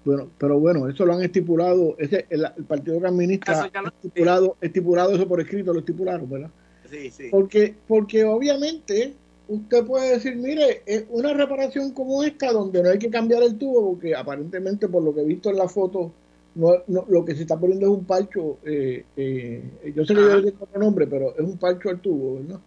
bueno, 0.04 0.30
pero 0.38 0.58
bueno, 0.58 0.88
eso 0.88 1.04
lo 1.04 1.14
han 1.14 1.22
estipulado, 1.22 1.96
ese, 1.98 2.26
el, 2.30 2.42
partido 2.66 3.00
que 3.00 3.06
administra 3.06 3.62
ha 3.62 3.88
estipulado, 3.88 4.56
estipulado 4.60 5.14
eso 5.14 5.26
por 5.26 5.40
escrito, 5.40 5.72
lo 5.72 5.80
estipularon, 5.80 6.28
¿verdad? 6.28 6.50
Sí, 6.90 7.10
sí. 7.10 7.28
Porque, 7.30 7.74
porque 7.86 8.24
obviamente 8.24 9.14
usted 9.48 9.84
puede 9.84 10.12
decir, 10.12 10.36
mire, 10.36 10.82
una 11.10 11.32
reparación 11.32 11.92
como 11.92 12.22
esta, 12.22 12.52
donde 12.52 12.82
no 12.82 12.90
hay 12.90 12.98
que 12.98 13.10
cambiar 13.10 13.42
el 13.42 13.56
tubo, 13.56 13.92
porque 13.92 14.14
aparentemente 14.14 14.88
por 14.88 15.02
lo 15.02 15.14
que 15.14 15.22
he 15.22 15.26
visto 15.26 15.50
en 15.50 15.56
la 15.56 15.68
foto, 15.68 16.12
no, 16.54 16.82
lo 16.86 17.24
que 17.24 17.34
se 17.34 17.42
está 17.42 17.58
poniendo 17.58 17.86
es 17.86 17.92
un 17.92 18.04
parcho, 18.04 18.58
eh, 18.64 19.04
eh, 19.16 19.62
yo 19.94 20.04
sé 20.04 20.14
que 20.14 20.20
yo 20.20 20.40
le 20.40 20.48
otro 20.48 20.80
nombre, 20.80 21.06
pero 21.06 21.34
es 21.34 21.40
un 21.40 21.56
parcho 21.56 21.88
al 21.88 22.00
tubo, 22.00 22.40
¿verdad? 22.40 22.60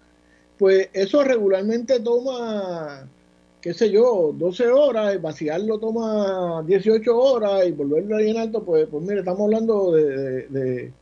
Pues 0.58 0.89
eso 0.94 1.24
regularmente 1.24 2.00
toma 2.00 3.10
qué 3.65 3.73
sé 3.73 3.89
yo, 3.89 4.32
12 4.38 4.67
horas, 4.67 5.19
vaciarlo 5.19 5.80
toma 5.80 6.62
18 6.67 7.17
horas 7.17 7.67
y 7.67 7.71
volverlo 7.71 8.15
a 8.15 8.19
llenar, 8.19 8.51
pues, 8.63 8.88
pues 8.88 9.04
mire, 9.04 9.21
estamos 9.21 9.41
hablando 9.41 9.91
de, 9.91 10.47
de, 10.49 10.93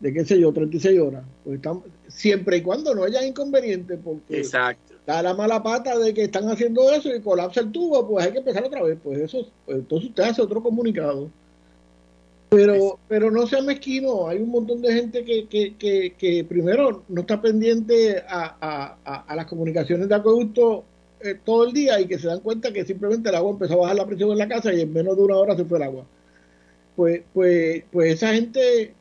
de, 0.00 0.12
qué 0.12 0.24
sé 0.24 0.40
yo, 0.40 0.52
36 0.52 0.98
horas. 0.98 1.22
Pues 1.44 1.58
estamos, 1.58 1.84
siempre 2.08 2.56
y 2.56 2.62
cuando 2.62 2.96
no 2.96 3.04
haya 3.04 3.24
inconveniente, 3.24 3.96
porque 3.96 4.38
Exacto. 4.38 4.94
da 5.06 5.22
la 5.22 5.34
mala 5.34 5.62
pata 5.62 5.96
de 6.00 6.12
que 6.12 6.24
están 6.24 6.48
haciendo 6.48 6.90
eso 6.90 7.14
y 7.14 7.20
colapsa 7.20 7.60
el 7.60 7.70
tubo, 7.70 8.08
pues 8.08 8.26
hay 8.26 8.32
que 8.32 8.38
empezar 8.38 8.64
otra 8.64 8.82
vez. 8.82 8.98
Pues 9.00 9.20
eso, 9.20 9.46
pues 9.64 9.78
entonces 9.78 10.08
usted 10.08 10.24
hace 10.24 10.42
otro 10.42 10.60
comunicado. 10.60 11.30
Pero, 12.48 12.98
pero 13.06 13.30
no 13.30 13.46
sea 13.46 13.62
mezquino, 13.62 14.26
hay 14.26 14.38
un 14.38 14.50
montón 14.50 14.82
de 14.82 14.92
gente 14.92 15.24
que, 15.24 15.46
que, 15.46 15.76
que, 15.76 16.14
que 16.18 16.42
primero 16.42 17.04
no 17.08 17.20
está 17.20 17.40
pendiente 17.40 18.20
a, 18.28 18.98
a, 19.04 19.22
a, 19.28 19.36
las 19.36 19.46
comunicaciones 19.46 20.08
de 20.08 20.16
acueducto 20.16 20.86
eh, 21.20 21.34
todo 21.44 21.66
el 21.66 21.72
día 21.72 22.00
y 22.00 22.06
que 22.08 22.18
se 22.18 22.28
dan 22.28 22.40
cuenta 22.40 22.72
que 22.72 22.84
simplemente 22.84 23.28
el 23.28 23.34
agua 23.36 23.52
empezó 23.52 23.74
a 23.74 23.76
bajar 23.78 23.96
la 23.96 24.06
presión 24.06 24.30
en 24.32 24.38
la 24.38 24.48
casa 24.48 24.72
y 24.74 24.80
en 24.80 24.92
menos 24.92 25.16
de 25.16 25.22
una 25.22 25.36
hora 25.36 25.56
se 25.56 25.64
fue 25.64 25.78
el 25.78 25.84
agua. 25.84 26.08
Pues, 26.96 27.22
pues, 27.32 27.84
pues 27.90 28.14
esa 28.14 28.34
gente 28.34 28.98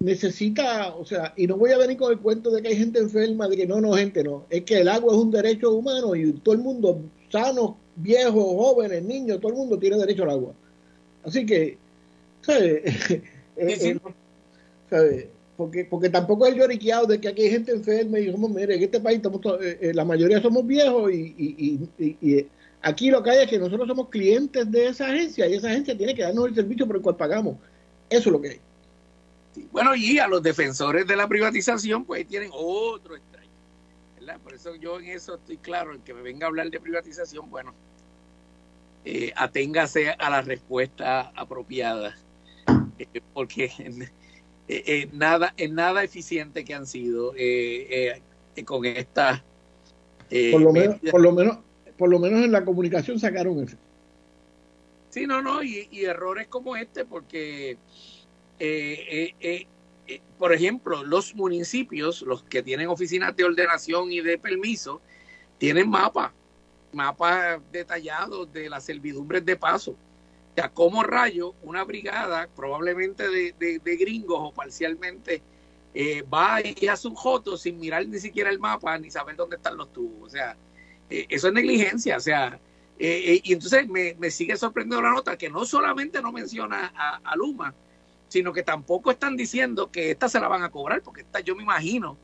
necesita, 0.00 0.94
o 0.96 1.04
sea, 1.04 1.32
y 1.36 1.46
no 1.46 1.56
voy 1.56 1.72
a 1.72 1.78
venir 1.78 1.96
con 1.96 2.12
el 2.12 2.20
cuento 2.20 2.50
de 2.50 2.62
que 2.62 2.68
hay 2.68 2.76
gente 2.76 3.00
enferma, 3.00 3.48
de 3.48 3.56
que 3.56 3.66
no, 3.66 3.80
no, 3.80 3.94
gente, 3.94 4.22
no, 4.24 4.46
es 4.50 4.64
que 4.64 4.80
el 4.80 4.88
agua 4.88 5.12
es 5.14 5.18
un 5.20 5.30
derecho 5.30 5.72
humano 5.72 6.14
y 6.14 6.32
todo 6.40 6.54
el 6.54 6.60
mundo, 6.60 7.10
sanos, 7.30 7.76
viejos, 7.96 8.34
jóvenes, 8.44 9.02
niños, 9.04 9.40
todo 9.40 9.52
el 9.52 9.58
mundo 9.58 9.78
tiene 9.78 9.96
derecho 9.98 10.24
al 10.24 10.30
agua. 10.30 10.54
Así 11.24 11.46
que, 11.46 11.78
¿sabes? 12.42 12.82
Eh, 12.84 13.22
Sí, 13.58 13.76
sí. 13.76 13.88
eh, 13.88 14.00
¿sabes? 14.90 15.28
Porque, 15.58 15.84
porque 15.84 16.08
tampoco 16.08 16.46
es 16.46 16.54
lloriqueado 16.54 17.06
de 17.06 17.20
que 17.20 17.26
aquí 17.26 17.42
hay 17.42 17.50
gente 17.50 17.72
enferma 17.72 18.20
y 18.20 18.30
somos, 18.30 18.48
mire, 18.48 18.76
en 18.76 18.82
este 18.84 19.00
país 19.00 19.16
estamos 19.16 19.40
eh, 19.60 19.78
eh, 19.80 19.92
la 19.92 20.04
mayoría 20.04 20.40
somos 20.40 20.64
viejos 20.64 21.10
y, 21.10 21.34
y, 21.36 21.88
y, 21.98 22.16
y 22.20 22.46
aquí 22.80 23.10
lo 23.10 23.20
que 23.24 23.30
hay 23.30 23.42
es 23.42 23.50
que 23.50 23.58
nosotros 23.58 23.88
somos 23.88 24.08
clientes 24.08 24.70
de 24.70 24.86
esa 24.86 25.06
agencia 25.06 25.48
y 25.48 25.54
esa 25.54 25.66
agencia 25.66 25.98
tiene 25.98 26.14
que 26.14 26.22
darnos 26.22 26.46
el 26.46 26.54
servicio 26.54 26.86
por 26.86 26.94
el 26.94 27.02
cual 27.02 27.16
pagamos. 27.16 27.56
Eso 28.08 28.28
es 28.28 28.32
lo 28.32 28.40
que 28.40 28.50
hay. 28.50 28.60
Bueno, 29.72 29.96
y 29.96 30.20
a 30.20 30.28
los 30.28 30.44
defensores 30.44 31.08
de 31.08 31.16
la 31.16 31.26
privatización, 31.26 32.04
pues 32.04 32.24
tienen 32.28 32.50
otro 32.52 33.16
extraño. 33.16 33.50
¿verdad? 34.20 34.38
Por 34.38 34.54
eso 34.54 34.76
yo 34.76 35.00
en 35.00 35.06
eso 35.06 35.34
estoy 35.34 35.56
claro, 35.56 35.90
el 35.90 35.98
que 36.02 36.14
me 36.14 36.22
venga 36.22 36.46
a 36.46 36.50
hablar 36.50 36.70
de 36.70 36.78
privatización, 36.78 37.50
bueno, 37.50 37.74
eh, 39.04 39.32
aténgase 39.34 40.10
a 40.10 40.30
la 40.30 40.40
respuesta 40.40 41.32
apropiada, 41.34 42.16
eh, 42.96 43.20
porque 43.34 43.72
eh, 44.68 44.82
eh, 44.86 45.08
nada, 45.12 45.54
en 45.56 45.74
nada 45.74 46.04
eficiente 46.04 46.64
que 46.64 46.74
han 46.74 46.86
sido 46.86 47.34
eh, 47.36 48.20
eh, 48.54 48.64
con 48.64 48.84
esta... 48.84 49.44
eh, 50.30 50.52
Por 50.52 50.60
lo 50.60 50.72
menos, 50.72 50.96
por 51.10 51.20
lo 51.20 51.32
menos, 51.32 51.58
por 51.96 52.10
lo 52.10 52.18
menos 52.18 52.44
en 52.44 52.52
la 52.52 52.64
comunicación 52.64 53.18
sacaron 53.18 53.62
eso. 53.62 53.76
Sí, 55.10 55.26
no, 55.26 55.40
no, 55.40 55.62
y, 55.62 55.88
y 55.90 56.04
errores 56.04 56.48
como 56.48 56.76
este, 56.76 57.04
porque, 57.04 57.78
por 60.38 60.52
ejemplo, 60.52 61.02
los 61.02 61.34
municipios, 61.34 62.22
los 62.22 62.42
que 62.42 62.62
tienen 62.62 62.88
oficinas 62.88 63.34
de 63.34 63.44
ordenación 63.44 64.12
y 64.12 64.20
de 64.20 64.36
permiso, 64.38 65.00
tienen 65.56 65.88
mapas, 65.88 66.32
mapas 66.92 67.60
detallados 67.72 68.52
de 68.52 68.68
las 68.68 68.84
servidumbres 68.84 69.44
de 69.44 69.56
paso. 69.56 69.96
Sea, 70.54 70.68
como 70.70 71.02
rayo, 71.04 71.54
una 71.62 71.84
brigada, 71.84 72.48
probablemente 72.54 73.28
de, 73.28 73.54
de- 73.58 73.96
gringos 73.96 74.38
o 74.40 74.52
parcialmente, 74.52 75.40
eh, 75.94 76.22
va 76.22 76.60
y 76.60 76.86
hace 76.88 77.08
un 77.08 77.14
joto 77.14 77.56
sin 77.56 77.78
mirar 77.78 78.06
ni 78.06 78.18
siquiera 78.18 78.50
el 78.50 78.58
mapa 78.58 78.98
ni 78.98 79.10
saber 79.10 79.36
dónde 79.36 79.56
están 79.56 79.76
los 79.76 79.92
tubos. 79.92 80.28
O 80.28 80.30
sea, 80.30 80.56
eh, 81.10 81.26
eso 81.28 81.48
es 81.48 81.54
negligencia. 81.54 82.16
O 82.16 82.20
sea, 82.20 82.58
eh, 82.98 83.40
y 83.44 83.52
entonces 83.52 83.88
me, 83.88 84.16
me 84.18 84.30
sigue 84.30 84.56
sorprendiendo 84.56 85.00
la 85.02 85.12
nota 85.14 85.36
que 85.38 85.48
no 85.48 85.64
solamente 85.64 86.20
no 86.20 86.32
menciona 86.32 86.92
a, 86.96 87.20
a 87.22 87.36
Luma, 87.36 87.72
sino 88.28 88.52
que 88.52 88.62
tampoco 88.64 89.10
están 89.12 89.36
diciendo 89.36 89.90
que 89.90 90.10
esta 90.10 90.28
se 90.28 90.40
la 90.40 90.48
van 90.48 90.62
a 90.64 90.70
cobrar, 90.70 91.02
porque 91.02 91.20
esta 91.22 91.40
yo 91.40 91.54
me 91.54 91.62
imagino 91.62 92.16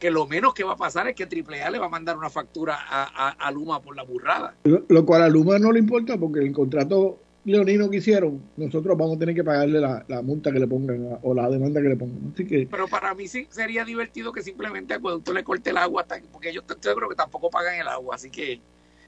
que 0.00 0.10
lo 0.10 0.26
menos 0.26 0.52
que 0.52 0.62
va 0.64 0.72
a 0.72 0.76
pasar 0.76 1.08
es 1.08 1.14
que 1.14 1.24
AAA 1.24 1.70
le 1.70 1.78
va 1.78 1.86
a 1.86 1.90
mandar 1.90 2.18
una 2.18 2.28
factura 2.28 2.76
a, 2.76 3.28
a- 3.28 3.30
a 3.30 3.50
Luma 3.50 3.80
por 3.80 3.96
la 3.96 4.02
burrada. 4.02 4.54
Lo, 4.64 4.84
lo 4.88 5.06
cual 5.06 5.22
a 5.22 5.28
Luma 5.28 5.58
no 5.58 5.72
le 5.72 5.78
importa 5.78 6.18
porque 6.18 6.40
el 6.40 6.52
contrato 6.52 7.18
leonino 7.46 7.88
que 7.88 7.98
hicieron, 7.98 8.42
nosotros 8.56 8.96
vamos 8.98 9.16
a 9.16 9.18
tener 9.20 9.34
que 9.34 9.44
pagarle 9.44 9.80
la, 9.80 10.04
la 10.08 10.20
multa 10.20 10.52
que 10.52 10.58
le 10.58 10.66
pongan 10.66 11.12
a- 11.12 11.18
o 11.22 11.32
la 11.32 11.48
demanda 11.48 11.80
que 11.80 11.88
le 11.88 11.96
pongan. 11.96 12.32
Así 12.34 12.44
que 12.44 12.66
Pero 12.70 12.88
para 12.88 13.14
mí 13.14 13.28
sí 13.28 13.46
sería 13.50 13.84
divertido 13.84 14.32
que 14.32 14.42
simplemente 14.42 14.92
a 14.94 14.96
Acueducto 14.96 15.32
le 15.32 15.44
corte 15.44 15.70
el 15.70 15.76
agua, 15.76 16.04
porque 16.32 16.50
ellos 16.50 16.64
creo 16.66 17.08
que 17.08 17.14
tampoco 17.14 17.48
pagan 17.48 17.76
el 17.80 17.88
agua, 17.88 18.16
así 18.16 18.30
que... 18.30 18.60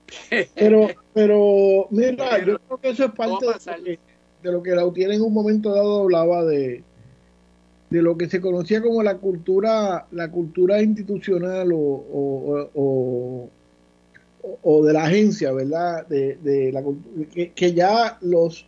Pero, 0.55 0.89
pero, 1.13 1.87
mira, 1.91 2.31
Pero 2.31 2.47
yo 2.47 2.59
creo 2.61 2.79
que 2.81 2.89
eso 2.91 3.05
es 3.05 3.11
parte 3.13 3.45
de 3.45 3.53
lo, 3.53 3.85
que, 3.85 3.99
de 4.43 4.53
lo 4.53 4.63
que 4.63 4.71
Lautier 4.71 5.11
en 5.11 5.21
un 5.21 5.35
momento 5.35 5.75
dado 5.75 6.03
hablaba 6.05 6.45
de, 6.47 6.83
de 7.91 8.03
lo 8.03 8.17
que 8.17 8.29
se 8.29 8.41
conocía 8.41 8.81
como 8.81 9.03
la 9.03 9.19
cultura, 9.19 10.07
la 10.13 10.31
cultura 10.31 10.81
institucional 10.81 11.73
o, 11.73 11.79
o, 11.79 12.71
o- 12.75 13.51
o- 14.63 14.85
de 14.85 14.93
la 14.93 15.05
agencia, 15.05 15.53
¿verdad? 15.53 16.07
De, 16.09 16.37
de 16.37 16.73
la 16.73 16.83
que, 17.33 17.53
que 17.53 17.73
ya 17.75 18.19
los, 18.21 18.67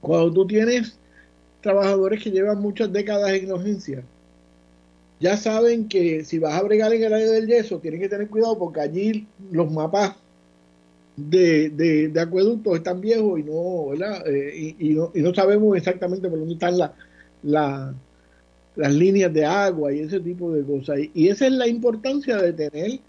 cuando 0.00 0.32
tú 0.32 0.46
tienes 0.46 0.98
trabajadores 1.62 2.22
que 2.22 2.30
llevan 2.32 2.60
muchas 2.60 2.92
décadas 2.92 3.32
en 3.32 3.48
la 3.50 3.56
agencia, 3.56 4.04
ya 5.20 5.36
saben 5.36 5.88
que 5.88 6.24
si 6.24 6.38
vas 6.38 6.54
a 6.54 6.62
bregar 6.62 6.92
en 6.92 7.02
el 7.04 7.12
área 7.12 7.30
del 7.30 7.46
yeso, 7.46 7.78
tienen 7.78 8.00
que 8.00 8.08
tener 8.08 8.28
cuidado 8.28 8.58
porque 8.58 8.80
allí 8.80 9.26
los 9.50 9.70
mapas 9.70 10.16
de, 11.16 11.70
de, 11.70 12.08
de 12.08 12.20
acueductos 12.20 12.76
están 12.76 13.00
viejos 13.00 13.40
y 13.40 13.42
no, 13.44 13.88
¿verdad? 13.88 14.26
Eh, 14.26 14.74
y, 14.78 14.90
no, 14.90 15.10
y 15.14 15.20
no 15.22 15.34
sabemos 15.34 15.76
exactamente 15.76 16.28
por 16.28 16.38
dónde 16.38 16.54
están 16.54 16.78
la- 16.78 16.94
la- 17.42 17.94
las 18.76 18.94
líneas 18.94 19.32
de 19.34 19.44
agua 19.44 19.92
y 19.92 20.00
ese 20.00 20.20
tipo 20.20 20.52
de 20.52 20.64
cosas. 20.64 20.98
Y 21.14 21.28
esa 21.28 21.46
es 21.46 21.52
la 21.54 21.68
importancia 21.68 22.36
de 22.38 22.52
tener 22.54 23.00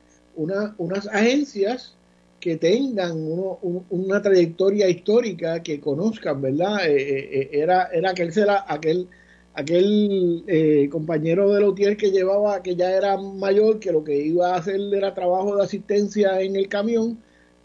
una, 0.42 0.76
unas 0.78 1.08
agencias 1.08 1.96
que 2.40 2.58
tengan 2.58 3.12
uno- 3.18 3.60
un- 3.62 3.86
una 3.90 4.22
trayectoria 4.22 4.90
histórica, 4.90 5.62
que 5.62 5.80
conozcan, 5.80 6.42
¿verdad? 6.42 6.88
Eh, 6.88 6.96
eh, 6.96 7.30
eh, 7.34 7.50
era, 7.54 7.86
era 7.94 8.12
aquel, 8.12 8.34
será, 8.34 8.66
aquel, 8.68 9.08
aquel 9.54 10.44
compañero 10.92 11.54
de 11.54 11.62
Lautier 11.62 11.96
que 11.98 12.12
llevaba, 12.12 12.64
que 12.64 12.76
ya 12.76 12.92
era 12.92 13.18
mayor, 13.18 13.80
que 13.80 13.92
lo 13.92 14.04
que 14.04 14.16
iba 14.18 14.54
a 14.54 14.58
hacer 14.58 14.80
era 14.94 15.14
trabajo 15.14 15.56
de 15.56 15.64
asistencia 15.64 16.42
en 16.42 16.56
el 16.56 16.68
camión, 16.68 17.20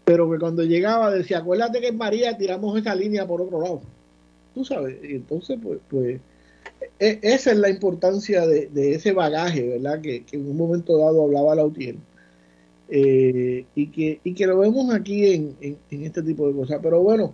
pero 0.05 0.29
que 0.31 0.37
cuando 0.39 0.63
llegaba 0.63 1.11
decía, 1.11 1.39
acuérdate 1.39 1.81
que 1.81 1.87
en 1.87 1.97
María 1.97 2.37
tiramos 2.37 2.77
esa 2.79 2.93
línea 2.95 3.25
por 3.25 3.41
otro 3.41 3.61
lado. 3.61 3.81
Tú 4.53 4.63
sabes, 4.63 4.97
y 5.03 5.15
entonces, 5.15 5.57
pues, 5.61 5.79
pues 5.89 6.19
e- 6.99 7.19
esa 7.21 7.51
es 7.51 7.57
la 7.57 7.69
importancia 7.69 8.45
de, 8.45 8.69
ese 8.93 9.11
bagaje, 9.11 9.67
¿verdad? 9.67 10.01
Que, 10.01 10.23
que 10.23 10.35
en 10.37 10.49
un 10.49 10.57
momento 10.57 10.97
dado 10.97 11.23
hablaba 11.23 11.55
Lautier. 11.55 11.95
Eh, 12.89 13.65
y, 13.75 13.87
que, 13.87 14.19
y 14.23 14.33
que 14.33 14.47
lo 14.47 14.59
vemos 14.59 14.93
aquí 14.93 15.33
en, 15.33 15.55
en, 15.61 15.77
en 15.91 16.03
este 16.03 16.21
tipo 16.23 16.47
de 16.47 16.53
cosas. 16.53 16.79
Pero 16.81 17.01
bueno, 17.01 17.33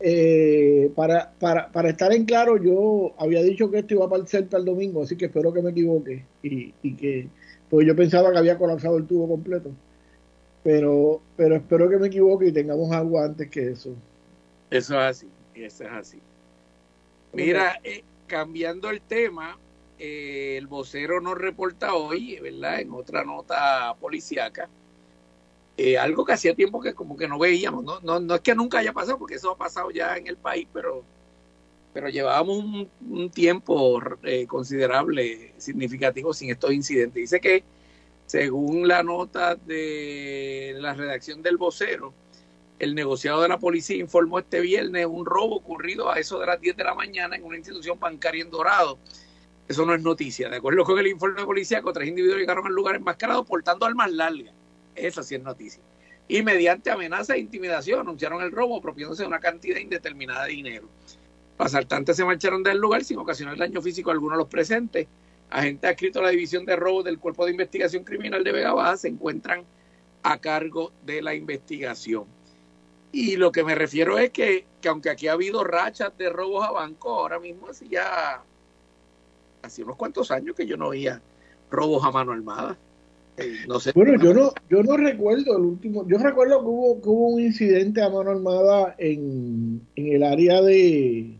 eh, 0.00 0.90
para, 0.94 1.32
para, 1.38 1.70
para 1.70 1.90
estar 1.90 2.12
en 2.12 2.24
claro, 2.24 2.56
yo 2.62 3.14
había 3.18 3.42
dicho 3.42 3.70
que 3.70 3.78
esto 3.78 3.94
iba 3.94 4.06
a 4.06 4.26
ser 4.26 4.46
para 4.48 4.60
el 4.60 4.64
domingo, 4.64 5.02
así 5.02 5.16
que 5.16 5.26
espero 5.26 5.52
que 5.52 5.62
me 5.62 5.70
equivoque. 5.70 6.24
Y, 6.42 6.74
y 6.82 6.94
que, 6.94 7.28
pues 7.70 7.86
yo 7.86 7.94
pensaba 7.94 8.32
que 8.32 8.38
había 8.38 8.58
colapsado 8.58 8.96
el 8.96 9.06
tubo 9.06 9.28
completo. 9.28 9.70
Pero, 10.64 11.20
pero 11.36 11.54
espero 11.56 11.88
que 11.88 11.98
me 11.98 12.08
equivoque 12.08 12.48
y 12.48 12.52
tengamos 12.52 12.90
agua 12.92 13.24
antes 13.24 13.48
que 13.48 13.68
eso. 13.70 13.94
Eso 14.70 14.94
es 14.94 15.00
así, 15.00 15.28
eso 15.54 15.84
es 15.84 15.90
así. 15.90 16.18
Mira, 17.32 17.78
eh, 17.84 18.02
cambiando 18.26 18.90
el 18.90 19.00
tema, 19.00 19.58
eh, 19.98 20.56
el 20.58 20.66
vocero 20.66 21.20
nos 21.20 21.38
reporta 21.38 21.94
hoy, 21.94 22.38
¿verdad? 22.40 22.80
En 22.80 22.92
otra 22.92 23.24
nota 23.24 23.94
policíaca, 24.00 24.68
eh, 25.80 25.96
algo 25.96 26.24
que 26.24 26.32
hacía 26.32 26.56
tiempo 26.56 26.80
que 26.80 26.92
como 26.92 27.16
que 27.16 27.28
no 27.28 27.38
veíamos, 27.38 27.84
no, 27.84 28.00
no, 28.00 28.18
no 28.18 28.34
es 28.34 28.40
que 28.40 28.52
nunca 28.52 28.80
haya 28.80 28.92
pasado, 28.92 29.16
porque 29.16 29.36
eso 29.36 29.52
ha 29.52 29.56
pasado 29.56 29.92
ya 29.92 30.16
en 30.16 30.26
el 30.26 30.36
país, 30.36 30.66
pero, 30.72 31.04
pero 31.94 32.08
llevábamos 32.08 32.88
un, 33.08 33.30
tiempo 33.30 34.02
eh, 34.24 34.48
considerable, 34.48 35.54
significativo 35.56 36.34
sin 36.34 36.50
estos 36.50 36.72
incidentes. 36.72 37.14
Dice 37.14 37.40
que 37.40 37.62
según 38.26 38.88
la 38.88 39.04
nota 39.04 39.54
de 39.54 40.74
la 40.78 40.94
redacción 40.94 41.42
del 41.42 41.56
vocero, 41.56 42.12
el 42.80 42.96
negociado 42.96 43.42
de 43.42 43.48
la 43.48 43.60
policía 43.60 43.98
informó 43.98 44.40
este 44.40 44.60
viernes 44.60 45.06
un 45.06 45.24
robo 45.24 45.54
ocurrido 45.58 46.10
a 46.10 46.18
eso 46.18 46.40
de 46.40 46.46
las 46.46 46.60
10 46.60 46.76
de 46.76 46.82
la 46.82 46.94
mañana 46.94 47.36
en 47.36 47.44
una 47.44 47.56
institución 47.56 48.00
bancaria 48.00 48.42
en 48.42 48.50
Dorado. 48.50 48.98
Eso 49.68 49.86
no 49.86 49.94
es 49.94 50.02
noticia. 50.02 50.48
De 50.48 50.56
acuerdo 50.56 50.82
con 50.82 50.98
el 50.98 51.06
informe 51.06 51.40
de 51.40 51.46
policía, 51.46 51.82
tres 51.94 52.08
individuos 52.08 52.40
llegaron 52.40 52.66
al 52.66 52.72
lugar 52.72 52.96
enmascarados 52.96 53.46
portando 53.46 53.86
armas 53.86 54.10
largas. 54.10 54.57
Esa 55.06 55.22
sí 55.22 55.34
es 55.34 55.42
noticia. 55.42 55.82
Y 56.28 56.42
mediante 56.42 56.90
amenaza 56.90 57.34
e 57.34 57.38
intimidación 57.38 58.00
anunciaron 58.00 58.42
el 58.42 58.52
robo 58.52 58.78
apropiándose 58.78 59.22
de 59.22 59.28
una 59.28 59.40
cantidad 59.40 59.78
indeterminada 59.78 60.44
de 60.44 60.52
dinero. 60.52 60.88
Los 61.58 61.66
asaltantes 61.66 62.16
se 62.16 62.24
marcharon 62.24 62.62
del 62.62 62.78
lugar 62.78 63.02
sin 63.04 63.18
ocasionar 63.18 63.56
daño 63.56 63.80
físico 63.80 64.10
a 64.10 64.12
alguno 64.12 64.34
de 64.34 64.42
los 64.42 64.48
presentes. 64.48 65.08
Agentes 65.50 65.90
adscritos 65.90 66.20
a 66.20 66.26
la 66.26 66.30
División 66.30 66.66
de 66.66 66.76
Robos 66.76 67.04
del 67.04 67.18
Cuerpo 67.18 67.46
de 67.46 67.52
Investigación 67.52 68.04
Criminal 68.04 68.44
de 68.44 68.52
Vega 68.52 68.74
Baja 68.74 68.98
se 68.98 69.08
encuentran 69.08 69.64
a 70.22 70.38
cargo 70.38 70.92
de 71.06 71.22
la 71.22 71.34
investigación. 71.34 72.26
Y 73.10 73.36
lo 73.36 73.50
que 73.50 73.64
me 73.64 73.74
refiero 73.74 74.18
es 74.18 74.30
que, 74.30 74.66
que 74.82 74.88
aunque 74.88 75.08
aquí 75.08 75.28
ha 75.28 75.32
habido 75.32 75.64
rachas 75.64 76.16
de 76.18 76.28
robos 76.28 76.66
a 76.66 76.72
banco, 76.72 77.14
ahora 77.14 77.38
mismo 77.38 77.68
así 77.68 77.88
ya 77.88 78.42
hace 79.62 79.82
unos 79.82 79.96
cuantos 79.96 80.30
años 80.30 80.54
que 80.54 80.66
yo 80.66 80.76
no 80.76 80.90
veía 80.90 81.22
robos 81.70 82.04
a 82.04 82.10
mano 82.10 82.32
armada. 82.32 82.76
No 83.68 83.80
sé. 83.80 83.92
Bueno, 83.94 84.22
yo 84.22 84.34
no, 84.34 84.52
yo 84.68 84.82
no 84.82 84.96
recuerdo 84.96 85.56
el 85.56 85.64
último, 85.64 86.06
yo 86.08 86.18
recuerdo 86.18 86.60
que 86.60 86.66
hubo, 86.66 87.00
que 87.00 87.08
hubo 87.08 87.28
un 87.28 87.40
incidente 87.42 88.02
a 88.02 88.10
mano 88.10 88.30
armada 88.30 88.94
en, 88.98 89.80
en 89.96 90.12
el 90.12 90.22
área 90.22 90.60
de, 90.62 91.34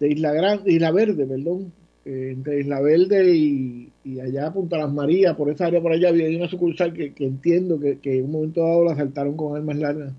de 0.00 0.08
Isla 0.08 0.32
Grande, 0.32 0.72
Isla 0.72 0.90
Verde, 0.92 1.26
perdón, 1.26 1.72
eh, 2.04 2.30
entre 2.32 2.60
Isla 2.60 2.80
Verde 2.80 3.34
y, 3.34 3.92
y 4.04 4.20
allá 4.20 4.52
Punta 4.52 4.78
Las 4.78 4.92
Marías, 4.92 5.36
por 5.36 5.50
esa 5.50 5.66
área 5.66 5.80
por 5.80 5.92
allá 5.92 6.10
había 6.10 6.36
una 6.36 6.48
sucursal 6.48 6.92
que, 6.92 7.12
que 7.12 7.24
entiendo 7.24 7.80
que, 7.80 7.98
que, 7.98 8.18
en 8.18 8.26
un 8.26 8.32
momento 8.32 8.62
dado 8.62 8.84
la 8.84 8.92
asaltaron 8.92 9.36
con 9.36 9.56
armas 9.56 9.76
largas. 9.76 10.12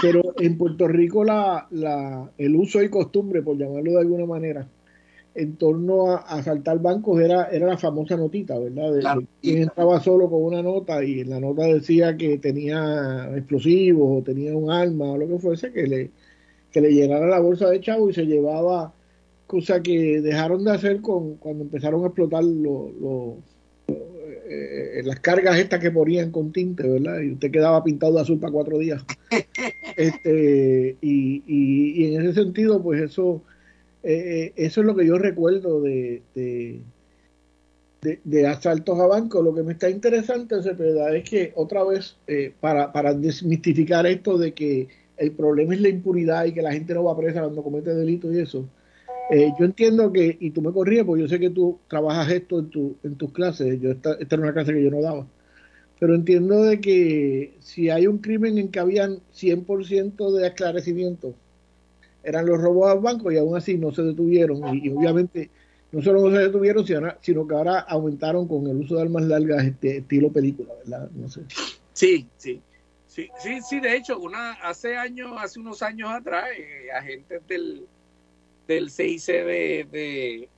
Pero 0.00 0.34
en 0.38 0.56
Puerto 0.56 0.88
Rico 0.88 1.22
la, 1.22 1.66
la, 1.70 2.30
el 2.38 2.56
uso 2.56 2.82
y 2.82 2.88
costumbre, 2.88 3.42
por 3.42 3.58
llamarlo 3.58 3.92
de 3.92 4.00
alguna 4.00 4.26
manera, 4.26 4.66
en 5.34 5.56
torno 5.56 6.10
a, 6.12 6.16
a 6.18 6.38
asaltar 6.38 6.78
bancos 6.80 7.20
era, 7.20 7.46
era 7.46 7.66
la 7.66 7.78
famosa 7.78 8.16
notita, 8.16 8.58
¿verdad? 8.58 8.92
De, 8.92 9.00
Claro. 9.00 9.20
de 9.20 9.26
quien 9.40 9.62
entraba 9.62 10.00
solo 10.00 10.28
con 10.30 10.42
una 10.44 10.62
nota 10.62 11.02
y 11.04 11.20
en 11.20 11.30
la 11.30 11.40
nota 11.40 11.64
decía 11.64 12.16
que 12.16 12.38
tenía 12.38 13.30
explosivos 13.36 14.20
o 14.20 14.22
tenía 14.22 14.56
un 14.56 14.70
arma 14.70 15.12
o 15.12 15.18
lo 15.18 15.28
que 15.28 15.38
fuese, 15.38 15.72
que 15.72 15.86
le, 15.86 16.10
que 16.70 16.80
le 16.80 16.92
llenara 16.92 17.26
la 17.26 17.40
bolsa 17.40 17.68
de 17.70 17.80
chavo 17.80 18.10
y 18.10 18.14
se 18.14 18.26
llevaba, 18.26 18.92
cosa 19.46 19.82
que 19.82 20.20
dejaron 20.20 20.64
de 20.64 20.72
hacer 20.72 21.00
con 21.00 21.36
cuando 21.36 21.64
empezaron 21.64 22.02
a 22.04 22.06
explotar 22.08 22.44
los 22.44 22.92
los- 23.00 23.34
eh, 24.54 25.02
las 25.04 25.20
cargas 25.20 25.58
estas 25.58 25.80
que 25.80 25.90
ponían 25.90 26.30
con 26.30 26.52
tinte, 26.52 26.86
¿verdad? 26.86 27.20
Y 27.20 27.32
usted 27.32 27.50
quedaba 27.50 27.82
pintado 27.82 28.14
de 28.14 28.20
azul 28.20 28.38
para 28.38 28.52
cuatro 28.52 28.78
días. 28.78 29.02
este 29.96 30.96
y, 31.00 31.42
y, 31.46 32.04
y 32.04 32.14
en 32.14 32.22
ese 32.22 32.42
sentido, 32.44 32.82
pues 32.82 33.00
eso 33.02 33.42
eh, 34.02 34.52
eso 34.56 34.80
es 34.80 34.86
lo 34.86 34.96
que 34.96 35.06
yo 35.06 35.18
recuerdo 35.18 35.80
de, 35.80 36.22
de, 36.34 36.82
de, 38.24 38.46
asaltos 38.46 38.98
a 38.98 39.06
bancos. 39.06 39.44
Lo 39.44 39.54
que 39.54 39.62
me 39.62 39.72
está 39.72 39.88
interesante, 39.88 40.62
Cepeda, 40.62 41.14
es 41.14 41.28
que 41.28 41.52
otra 41.54 41.84
vez, 41.84 42.16
eh, 42.26 42.52
para, 42.60 42.92
para 42.92 43.14
desmistificar 43.14 44.06
esto 44.06 44.38
de 44.38 44.52
que 44.52 44.88
el 45.16 45.32
problema 45.32 45.74
es 45.74 45.80
la 45.80 45.88
impunidad 45.88 46.44
y 46.46 46.52
que 46.52 46.62
la 46.62 46.72
gente 46.72 46.94
no 46.94 47.04
va 47.04 47.16
presa 47.16 47.42
cuando 47.42 47.62
comete 47.62 47.94
delitos 47.94 48.34
y 48.34 48.40
eso, 48.40 48.68
eh, 49.30 49.52
yo 49.58 49.64
entiendo 49.64 50.12
que, 50.12 50.36
y 50.40 50.50
tú 50.50 50.62
me 50.62 50.72
corrías, 50.72 51.06
porque 51.06 51.22
yo 51.22 51.28
sé 51.28 51.38
que 51.38 51.50
tú 51.50 51.78
trabajas 51.88 52.30
esto 52.30 52.58
en, 52.58 52.70
tu, 52.70 52.96
en 53.02 53.14
tus 53.14 53.32
clases, 53.32 53.80
yo 53.80 53.92
esta, 53.92 54.14
esta 54.14 54.34
era 54.34 54.42
una 54.42 54.52
clase 54.52 54.72
que 54.72 54.82
yo 54.82 54.90
no 54.90 55.00
daba, 55.00 55.26
pero 56.00 56.14
entiendo 56.14 56.64
de 56.64 56.80
que 56.80 57.54
si 57.60 57.88
hay 57.88 58.06
un 58.08 58.18
crimen 58.18 58.58
en 58.58 58.68
que 58.68 58.80
habían 58.80 59.20
100% 59.32 60.32
de 60.32 60.46
esclarecimiento, 60.46 61.34
eran 62.22 62.46
los 62.46 62.60
robos 62.60 62.90
a 62.90 62.94
bancos 62.94 63.32
y 63.32 63.38
aún 63.38 63.56
así 63.56 63.76
no 63.76 63.92
se 63.92 64.02
detuvieron. 64.02 64.60
Y, 64.76 64.88
obviamente 64.90 65.50
no 65.90 66.00
solo 66.00 66.22
no 66.22 66.34
se 66.34 66.44
detuvieron 66.44 66.86
sino, 66.86 67.14
sino 67.20 67.46
que 67.46 67.54
ahora 67.54 67.80
aumentaron 67.80 68.48
con 68.48 68.66
el 68.66 68.78
uso 68.78 68.96
de 68.96 69.02
armas 69.02 69.24
largas 69.24 69.64
este 69.64 69.98
estilo 69.98 70.32
película 70.32 70.72
verdad 70.74 71.10
no 71.10 71.28
sé. 71.28 71.42
Sí, 71.92 72.26
sí. 72.36 72.60
Sí, 73.06 73.28
sí, 73.42 73.60
sí, 73.60 73.78
de 73.78 73.94
hecho, 73.94 74.18
una, 74.18 74.52
hace 74.52 74.96
años, 74.96 75.32
hace 75.38 75.60
unos 75.60 75.82
años 75.82 76.08
atrás, 76.10 76.46
eh, 76.56 76.90
agentes 76.90 77.46
del, 77.46 77.86
del 78.66 78.90
CIC 78.90 79.26
de, 79.26 79.86
de, 79.92 80.48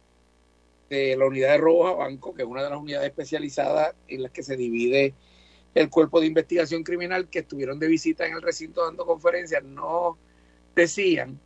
de 0.89 1.17
la 1.17 1.27
unidad 1.27 1.51
de 1.51 1.59
robos 1.59 1.91
a 1.91 1.97
banco, 1.97 2.33
que 2.33 2.43
es 2.43 2.49
una 2.49 2.63
de 2.63 2.71
las 2.71 2.79
unidades 2.79 3.09
especializadas 3.09 3.97
en 4.07 4.23
las 4.23 4.31
que 4.31 4.45
se 4.45 4.57
divide 4.57 5.15
el 5.75 5.91
cuerpo 5.91 6.21
de 6.21 6.29
investigación 6.29 6.85
criminal, 6.85 7.29
que 7.29 7.41
estuvieron 7.41 7.81
de 7.81 7.89
visita 7.89 8.25
en 8.25 8.35
el 8.35 8.43
recinto 8.43 8.85
dando 8.85 9.05
conferencias, 9.05 9.65
no 9.65 10.17
decían, 10.77 11.41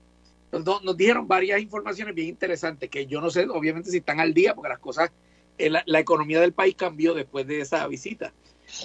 nos, 0.52 0.96
dijeron 0.96 1.28
varias 1.28 1.60
informaciones 1.60 2.14
bien 2.14 2.28
interesantes, 2.28 2.88
que 2.88 3.06
yo 3.06 3.20
no 3.20 3.30
sé, 3.30 3.46
obviamente, 3.48 3.90
si 3.90 3.98
están 3.98 4.20
al 4.20 4.34
día, 4.34 4.54
porque 4.54 4.70
las 4.70 4.78
cosas, 4.78 5.10
eh, 5.58 5.70
la, 5.70 6.00
economía 6.00 6.40
del 6.40 6.52
país 6.52 6.74
cambió 6.74 7.14
después 7.14 7.46
de 7.46 7.60
esa 7.60 7.86
visita. 7.86 8.32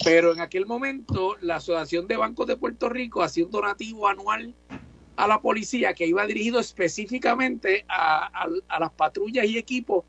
Pero 0.02 0.32
en 0.32 0.40
aquel 0.40 0.66
momento 0.66 1.36
la 1.40 1.56
Asociación 1.56 2.06
de 2.06 2.16
Bancos 2.16 2.46
de 2.46 2.56
Puerto 2.56 2.88
Rico 2.88 3.22
hacía 3.22 3.44
un 3.44 3.50
donativo 3.50 4.08
anual 4.08 4.54
a 5.16 5.28
la 5.28 5.40
policía 5.40 5.94
que 5.94 6.06
iba 6.06 6.26
dirigido 6.26 6.58
específicamente 6.58 7.84
a, 7.88 8.46
a 8.68 8.80
las 8.80 8.92
patrullas 8.92 9.44
y 9.46 9.58
equipos 9.58 10.04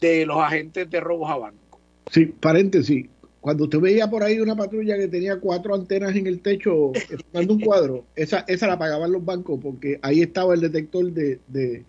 de 0.00 0.26
los 0.26 0.38
agentes 0.38 0.88
de 0.88 1.00
robos 1.00 1.30
a 1.30 1.36
banco. 1.36 1.80
sí 2.10 2.26
paréntesis 2.26 3.08
cuando 3.40 3.64
usted 3.64 3.80
veía 3.80 4.08
por 4.10 4.22
ahí 4.22 4.38
una 4.40 4.56
patrulla 4.56 4.96
que 4.98 5.08
tenía 5.08 5.40
cuatro 5.40 5.74
antenas 5.74 6.14
en 6.16 6.26
el 6.26 6.42
techo 6.42 7.02
formando 7.32 7.54
un 7.54 7.60
cuadro 7.60 8.06
esa 8.14 8.40
esa 8.48 8.66
la 8.66 8.78
pagaban 8.78 9.12
los 9.12 9.24
bancos 9.24 9.58
porque 9.62 9.98
ahí 10.02 10.22
estaba 10.22 10.54
el 10.54 10.60
detector 10.60 11.12
de, 11.12 11.40
de 11.46 11.86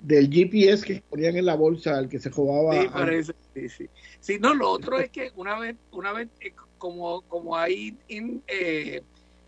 del 0.00 0.28
GPS 0.30 0.84
que 0.84 1.02
ponían 1.08 1.36
en 1.36 1.46
la 1.46 1.54
bolsa 1.54 1.96
al 1.98 2.08
que 2.08 2.18
se 2.18 2.30
robaba 2.30 2.82
Sí, 2.82 2.88
parece, 2.88 3.32
sí, 3.54 3.68
sí. 3.68 3.90
Sí, 4.20 4.38
no, 4.40 4.54
lo 4.54 4.70
otro 4.70 4.98
es 4.98 5.10
que 5.10 5.30
una 5.34 5.58
vez, 5.58 5.76
una 5.90 6.12
vez 6.12 6.28
eh, 6.40 6.54
como, 6.78 7.22
como 7.22 7.56
hay, 7.56 7.98
in- 8.08 8.42
eh, 8.48 9.02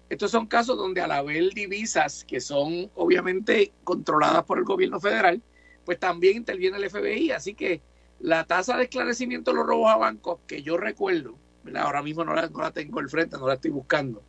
estos 0.08 0.30
son 0.30 0.46
casos 0.46 0.76
donde 0.76 1.00
al 1.00 1.10
haber 1.10 1.52
divisas 1.54 2.24
que 2.24 2.40
son 2.40 2.90
obviamente 2.94 3.74
controladas 3.82 4.44
por 4.44 4.58
el 4.58 4.64
gobierno 4.64 5.00
federal, 5.00 5.42
pues 5.84 5.98
también 5.98 6.36
interviene 6.36 6.76
el 6.76 6.84
FBI, 6.84 7.30
así 7.32 7.54
que 7.54 7.82
la 8.24 8.44
tasa 8.44 8.78
de 8.78 8.84
esclarecimiento 8.84 9.50
de 9.50 9.58
los 9.58 9.66
robos 9.66 9.92
a 9.92 9.96
bancos 9.98 10.38
que 10.46 10.62
yo 10.62 10.78
recuerdo, 10.78 11.34
¿verdad? 11.62 11.82
ahora 11.82 12.02
mismo 12.02 12.24
no 12.24 12.34
la, 12.34 12.48
no 12.48 12.60
la 12.62 12.70
tengo 12.70 12.98
al 12.98 13.10
frente, 13.10 13.37
no 13.37 13.46
la 13.46 13.54
estoy 13.54 13.70
buscando, 13.70 14.22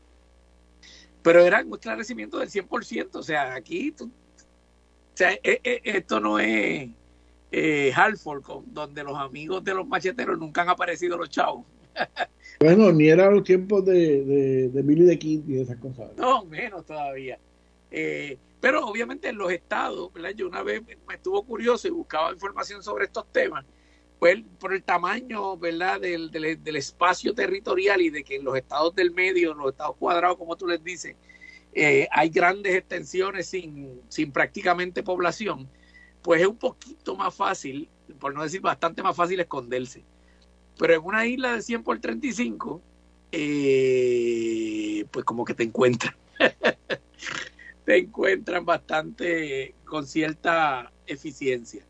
pero 1.24 1.40
era 1.40 1.64
un 1.64 1.74
esclarecimiento 1.74 2.38
del 2.40 2.50
100%, 2.50 3.20
o 3.20 3.24
sea, 3.24 3.54
aquí 3.56 3.92
tú- 3.94 4.06
o 4.12 5.18
sea, 5.18 5.32
eh, 5.32 5.62
eh, 5.64 5.82
esto 5.86 6.20
no 6.20 6.40
es 6.40 6.90
eh, 7.52 7.94
Halford, 7.96 8.42
con- 8.44 8.74
donde 8.74 9.02
los 9.02 9.18
amigos 9.18 9.64
de 9.64 9.74
los 9.74 9.88
macheteros 9.88 10.38
nunca 10.38 10.64
han 10.64 10.70
aparecido 10.70 11.18
los 11.18 11.30
chavos. 11.30 11.66
bueno 12.60 12.92
ni 12.92 13.08
eran 13.08 13.34
los 13.34 13.46
tiempos 13.46 13.86
de, 13.86 14.26
de, 14.26 14.70
de 14.70 14.82
Billy 14.82 15.06
the 15.08 15.18
Kid 15.18 15.48
y 15.48 15.62
esas 15.62 15.78
cosas 15.78 16.10
No, 16.18 16.44
menos 16.44 16.86
todavía. 16.86 17.40
Eh, 17.90 18.38
pero 18.60 18.86
obviamente 18.86 19.30
en 19.30 19.38
los 19.38 19.50
estados, 19.54 20.12
¿verdad? 20.12 20.32
Yo 20.36 20.48
una 20.50 20.64
vez 20.64 20.82
me 21.08 21.14
estuvo 21.16 21.42
curioso 21.44 21.88
y 21.88 21.92
buscaba 21.92 22.34
información 22.34 22.84
sobre 22.84 23.06
estos 23.06 23.32
temas, 23.32 23.64
pues 24.20 24.38
por 24.60 24.74
el 24.74 24.84
tamaño, 24.84 25.58
¿verdad? 25.58 26.00
Del, 26.02 26.32
del, 26.32 26.64
del 26.64 26.76
espacio 26.76 27.34
territorial 27.34 28.02
y 28.02 28.10
de 28.10 28.24
que 28.24 28.36
en 28.36 28.46
los 28.46 28.56
estados 28.56 28.96
del 28.96 29.12
medio, 29.12 29.52
en 29.52 29.58
los 29.58 29.72
estados 29.72 29.96
cuadrados, 29.98 30.38
como 30.38 30.56
tú 30.56 30.68
les 30.68 30.84
dices, 30.84 31.16
eh, 31.78 32.08
hay 32.12 32.30
grandes 32.30 32.74
extensiones 32.74 33.48
sin, 33.48 34.02
sin 34.08 34.32
prácticamente 34.32 35.04
población, 35.04 35.70
pues 36.22 36.42
es 36.42 36.48
un 36.48 36.58
poquito 36.58 37.18
más 37.18 37.36
fácil, 37.36 37.90
por 38.18 38.34
no 38.34 38.44
decir 38.44 38.62
bastante 38.62 39.04
más 39.04 39.16
fácil 39.16 39.42
esconderse. 39.42 40.06
Pero 40.78 40.94
en 40.94 41.04
una 41.04 41.26
isla 41.26 41.54
de 41.54 41.62
100 41.62 41.84
por 41.84 42.00
35, 42.00 42.82
eh, 43.34 45.06
pues 45.12 45.26
como 45.26 45.44
que 45.44 45.54
te 45.54 45.64
encuentran. 45.64 46.16
te 47.86 47.98
encuentran 47.98 48.66
bastante 48.66 49.76
con 49.84 50.08
cierta 50.08 50.94
eficiencia. 51.06 51.86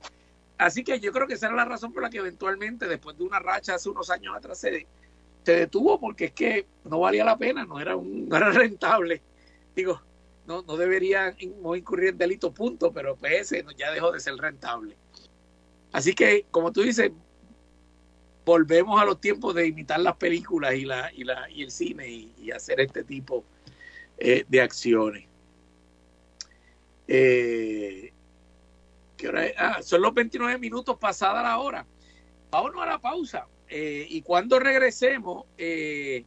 Así 0.57 0.83
que 0.83 0.99
yo 0.99 1.11
creo 1.11 1.27
que 1.27 1.33
esa 1.33 1.47
era 1.47 1.55
la 1.55 1.65
razón 1.65 1.91
por 1.91 2.03
la 2.03 2.09
que 2.09 2.19
eventualmente, 2.19 2.87
después 2.87 3.17
de 3.17 3.23
una 3.23 3.39
racha 3.39 3.75
hace 3.75 3.89
unos 3.89 4.09
años 4.09 4.35
atrás, 4.35 4.59
se, 4.59 4.87
detuvo 5.43 5.99
porque 5.99 6.25
es 6.25 6.31
que 6.31 6.65
no 6.85 6.99
valía 6.99 7.25
la 7.25 7.37
pena, 7.37 7.65
no 7.65 7.79
era, 7.79 7.95
un, 7.95 8.29
rentable. 8.31 9.21
Digo, 9.75 10.01
no, 10.47 10.61
no 10.61 10.77
debería 10.77 11.35
incurrir 11.39 12.09
en 12.09 12.17
delito, 12.17 12.53
punto, 12.53 12.91
pero 12.91 13.15
pues 13.15 13.51
ese 13.53 13.65
ya 13.77 13.91
dejó 13.91 14.11
de 14.11 14.19
ser 14.19 14.35
rentable. 14.35 14.95
Así 15.91 16.13
que, 16.13 16.45
como 16.51 16.71
tú 16.71 16.81
dices, 16.81 17.11
volvemos 18.45 19.01
a 19.01 19.05
los 19.05 19.19
tiempos 19.19 19.55
de 19.55 19.67
imitar 19.67 19.99
las 19.99 20.15
películas 20.17 20.75
y, 20.75 20.85
la, 20.85 21.11
y, 21.13 21.23
la, 21.23 21.49
y 21.49 21.63
el 21.63 21.71
cine 21.71 22.07
y, 22.07 22.33
y 22.37 22.51
hacer 22.51 22.79
este 22.79 23.03
tipo 23.03 23.43
eh, 24.17 24.45
de 24.47 24.61
acciones. 24.61 25.25
Eh, 27.07 28.13
Ah, 29.57 29.81
son 29.81 30.01
los 30.01 30.13
29 30.13 30.57
minutos 30.59 30.97
pasada 30.97 31.41
la 31.41 31.59
hora. 31.59 31.85
Vámonos 32.51 32.81
a 32.81 32.85
la 32.85 32.99
pausa. 32.99 33.47
Eh, 33.67 34.05
y 34.09 34.21
cuando 34.21 34.59
regresemos, 34.59 35.45
eh, 35.57 36.25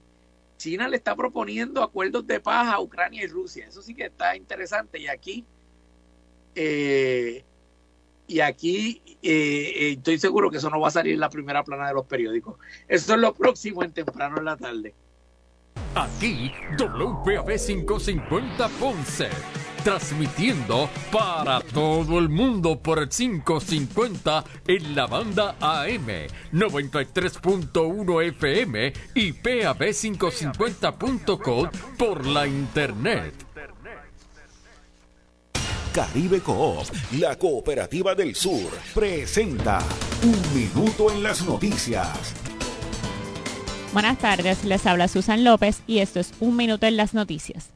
China 0.57 0.89
le 0.89 0.97
está 0.97 1.15
proponiendo 1.15 1.83
acuerdos 1.83 2.27
de 2.27 2.41
paz 2.41 2.69
a 2.73 2.81
Ucrania 2.81 3.23
y 3.23 3.27
Rusia. 3.27 3.67
Eso 3.67 3.83
sí 3.83 3.95
que 3.95 4.07
está 4.07 4.37
interesante. 4.37 4.99
Y 4.99 5.07
aquí, 5.07 5.45
eh, 6.55 7.45
y 8.27 8.41
aquí 8.41 9.03
estoy 9.23 10.19
seguro 10.19 10.51
que 10.51 10.59
eso 10.59 10.69
no 10.69 10.81
va 10.81 10.89
a 10.89 10.93
salir 10.93 11.15
en 11.15 11.21
la 11.21 11.31
primera 11.31 11.65
plana 11.65 11.89
de 11.89 11.95
los 11.95 12.07
periódicos. 12.07 12.57
Eso 12.89 13.15
es 13.15 13.21
lo 13.21 13.33
próximo 13.35 13.83
en 13.83 13.93
temprano 13.93 14.39
en 14.39 14.45
la 14.45 14.57
tarde. 14.57 14.95
Aquí, 15.95 16.53
WPAB 16.79 17.57
550 17.57 18.69
Ponce. 18.81 19.31
Transmitiendo 19.85 20.91
para 21.11 21.61
todo 21.61 22.19
el 22.19 22.29
mundo 22.29 22.79
por 22.81 22.99
el 22.99 23.09
550 23.09 24.45
en 24.67 24.95
la 24.95 25.07
banda 25.07 25.57
AM, 25.61 26.07
93.1 26.53 28.29
FM 28.29 28.93
y 29.15 29.33
PAB550.com 29.33 31.71
por 31.97 32.27
la 32.27 32.47
internet. 32.47 33.33
Caribe 35.93 36.41
Coop, 36.41 36.87
la 37.19 37.37
cooperativa 37.37 38.15
del 38.15 38.37
sur, 38.37 38.71
presenta 38.95 39.81
Un 40.23 40.41
Minuto 40.55 41.11
en 41.11 41.23
las 41.23 41.45
Noticias. 41.45 42.35
Buenas 43.93 44.19
tardes, 44.19 44.65
les 44.65 44.87
habla 44.87 45.09
Susan 45.09 45.45
López 45.45 45.83
y 45.87 45.99
esto 45.99 46.21
es 46.21 46.33
Un 46.41 46.57
Minuto 46.57 46.87
en 46.87 46.97
las 46.97 47.13
Noticias. 47.15 47.71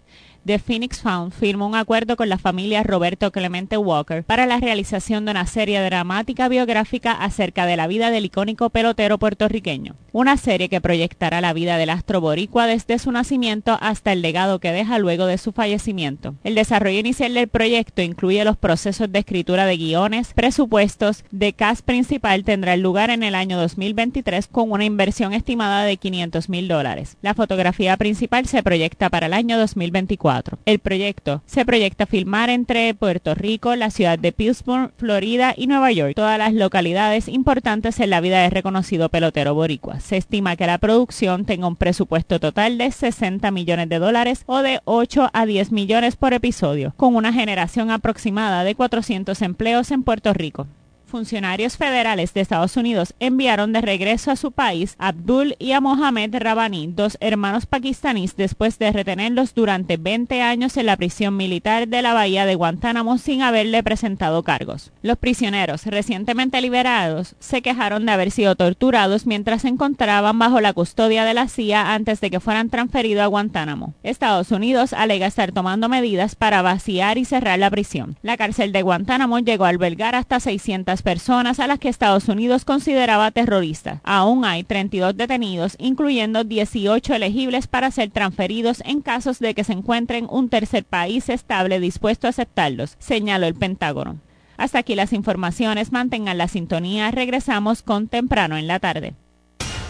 The 0.45 0.59
Phoenix 0.59 1.01
Found 1.03 1.33
firmó 1.33 1.69
un 1.69 1.77
acuerdo 1.77 2.17
con 2.17 2.29
la 2.29 2.37
familia 2.37 2.83
Roberto 2.83 3.31
Clemente 3.31 3.77
Walker 3.77 4.25
para 4.25 4.45
la 4.45 4.59
realización 4.59 5.25
de 5.25 5.31
una 5.31 5.47
serie 5.47 5.81
dramática 5.81 6.49
biográfica 6.49 7.13
acerca 7.13 7.65
de 7.65 7.77
la 7.77 7.87
vida 7.87 8.11
del 8.11 8.25
icónico 8.25 8.69
pelotero 8.69 9.19
puertorriqueño. 9.19 9.95
Una 10.11 10.37
serie 10.37 10.69
que 10.69 10.81
proyectará 10.81 11.41
la 11.41 11.53
vida 11.53 11.77
del 11.77 11.91
astro 11.91 12.21
boricua 12.21 12.67
desde 12.67 12.99
su 12.99 13.13
nacimiento 13.13 13.79
hasta 13.81 14.13
el 14.13 14.21
legado 14.21 14.59
que 14.59 14.73
deja 14.73 14.99
luego 14.99 15.27
de 15.27 15.39
su 15.39 15.53
fallecimiento. 15.53 16.35
El 16.43 16.57
desarrollo 16.57 16.99
inicial 16.99 17.35
del 17.35 17.47
proyecto 17.47 18.03
incluye 18.03 18.45
los 18.45 18.57
procesos 18.57 19.13
de 19.13 19.21
escritura 19.21 19.65
de 19.65 19.77
guiones, 19.77 20.35
presupuestos, 20.35 21.25
de 21.31 21.53
cast 21.53 21.85
principal 21.85 22.43
tendrá 22.43 22.77
lugar 22.77 23.11
en 23.11 23.23
el 23.23 23.37
año 23.37 23.57
2023 23.59 24.49
con 24.49 24.73
una 24.73 24.85
inversión 24.85 25.35
estimada 25.35 25.85
de 25.85 25.97
500 25.99 26.49
mil 26.49 26.67
dólares. 26.67 27.17
La 27.23 27.35
fotografía 27.35 27.97
principal 27.97 28.47
se 28.47 28.65
proyecta 28.65 29.09
para 29.09 29.27
el 29.27 29.35
año 29.35 29.57
2024. 29.57 30.32
El 30.64 30.79
proyecto 30.79 31.42
se 31.47 31.64
proyecta 31.64 32.07
filmar 32.07 32.51
entre 32.51 32.95
Puerto 32.95 33.35
Rico, 33.35 33.77
la 33.77 33.90
ciudad 33.90 34.18
de 34.18 34.33
Pittsburgh, 34.33 34.92
Florida 34.97 35.55
y 35.57 35.66
Nueva 35.66 35.92
York, 35.92 36.14
todas 36.14 36.38
las 36.38 36.55
localidades 36.55 37.29
importantes 37.29 38.01
en 38.01 38.11
la 38.11 38.21
vida 38.21 38.42
del 38.42 38.51
reconocido 38.51 39.09
pelotero 39.09 39.55
boricua. 39.55 40.01
Se 40.01 40.16
estima 40.16 40.57
que 40.57 40.66
la 40.66 40.79
producción 40.79 41.45
tenga 41.45 41.66
un 41.66 41.77
presupuesto 41.77 42.40
total 42.40 42.79
de 42.79 42.90
60 42.90 43.51
millones 43.51 43.88
de 43.88 43.99
dólares 43.99 44.45
o 44.47 44.59
de 44.59 44.81
8 44.85 45.31
a 45.33 45.47
10 45.47 45.73
millones 45.73 46.16
por 46.16 46.33
episodio, 46.33 46.95
con 46.97 47.14
una 47.14 47.33
generación 47.33 47.90
aproximada 47.90 48.64
de 48.64 48.75
400 48.75 49.40
empleos 49.42 49.90
en 49.90 50.03
Puerto 50.03 50.33
Rico 50.33 50.66
funcionarios 51.12 51.77
federales 51.77 52.33
de 52.33 52.40
Estados 52.40 52.79
Unidos 52.79 53.12
enviaron 53.20 53.75
de 53.75 53.83
regreso 53.83 54.31
a 54.31 54.37
su 54.37 54.51
país 54.51 54.96
a 54.98 55.09
Abdul 55.09 55.57
y 55.59 55.72
a 55.72 55.81
Mohamed 55.83 56.35
Rabani, 56.38 56.87
dos 56.87 57.18
hermanos 57.20 57.66
pakistaníes, 57.66 58.35
después 58.35 58.79
de 58.79 58.90
retenerlos 58.90 59.53
durante 59.55 59.98
20 59.98 60.40
años 60.40 60.79
en 60.79 60.87
la 60.87 60.96
prisión 60.96 61.37
militar 61.37 61.87
de 61.87 62.01
la 62.01 62.14
bahía 62.14 62.46
de 62.46 62.55
Guantánamo 62.55 63.18
sin 63.18 63.42
haberle 63.42 63.83
presentado 63.83 64.42
cargos. 64.42 64.90
Los 65.03 65.18
prisioneros 65.18 65.85
recientemente 65.85 66.62
liberados 66.62 67.37
se 67.40 67.61
quejaron 67.61 68.07
de 68.07 68.12
haber 68.12 68.31
sido 68.31 68.57
torturados 68.57 69.27
mientras 69.27 69.62
se 69.62 69.68
encontraban 69.68 70.38
bajo 70.38 70.62
la 70.62 70.72
custodia 70.72 71.27
de 71.27 71.35
la 71.35 71.48
CIA 71.48 71.92
antes 71.92 72.22
de 72.22 72.31
que 72.31 72.40
fueran 72.40 72.70
transferidos 72.70 73.22
a 73.22 73.27
Guantánamo. 73.27 73.92
Estados 74.03 74.51
Unidos 74.51 74.94
alega 74.94 75.27
estar 75.27 75.53
tomando 75.53 75.90
medidas 75.90 76.37
para 76.37 76.62
vaciar 76.62 77.18
y 77.18 77.27
cerrar 77.27 77.59
la 77.59 77.70
prisión. 77.70 78.16
La 78.22 78.38
cárcel 78.38 78.72
de 78.72 78.81
Guantánamo 78.81 79.40
llegó 79.40 79.66
a 79.66 79.68
albergar 79.68 80.14
hasta 80.14 80.40
600 80.40 81.02
personas 81.03 81.61
a 81.61 81.67
las 81.67 81.79
que 81.79 81.88
Estados 81.88 82.29
Unidos 82.29 82.65
consideraba 82.65 83.31
terroristas. 83.31 84.01
Aún 84.05 84.45
hay 84.45 84.65
32 84.65 85.17
detenidos, 85.17 85.77
incluyendo 85.79 86.45
18 86.45 87.15
elegibles 87.15 87.67
para 87.67 87.91
ser 87.91 88.11
transferidos 88.11 88.83
en 88.87 89.01
casos 89.01 89.38
de 89.38 89.55
que 89.55 89.65
se 89.65 89.73
encuentren 89.73 90.27
un 90.31 90.49
tercer 90.49 90.85
país 90.85 91.29
estable 91.29 91.81
dispuesto 91.81 92.27
a 92.27 92.31
aceptarlos, 92.31 92.97
señaló 92.99 93.47
el 93.47 93.55
Pentágono. 93.55 94.19
Hasta 94.57 94.79
aquí 94.79 94.95
las 94.95 95.12
informaciones, 95.12 95.93
mantengan 95.93 96.38
la 96.38 96.49
sintonía, 96.49 97.11
regresamos 97.11 97.83
con 97.83 98.09
temprano 98.09 98.57
en 98.57 98.67
la 98.67 98.79
tarde. 98.79 99.15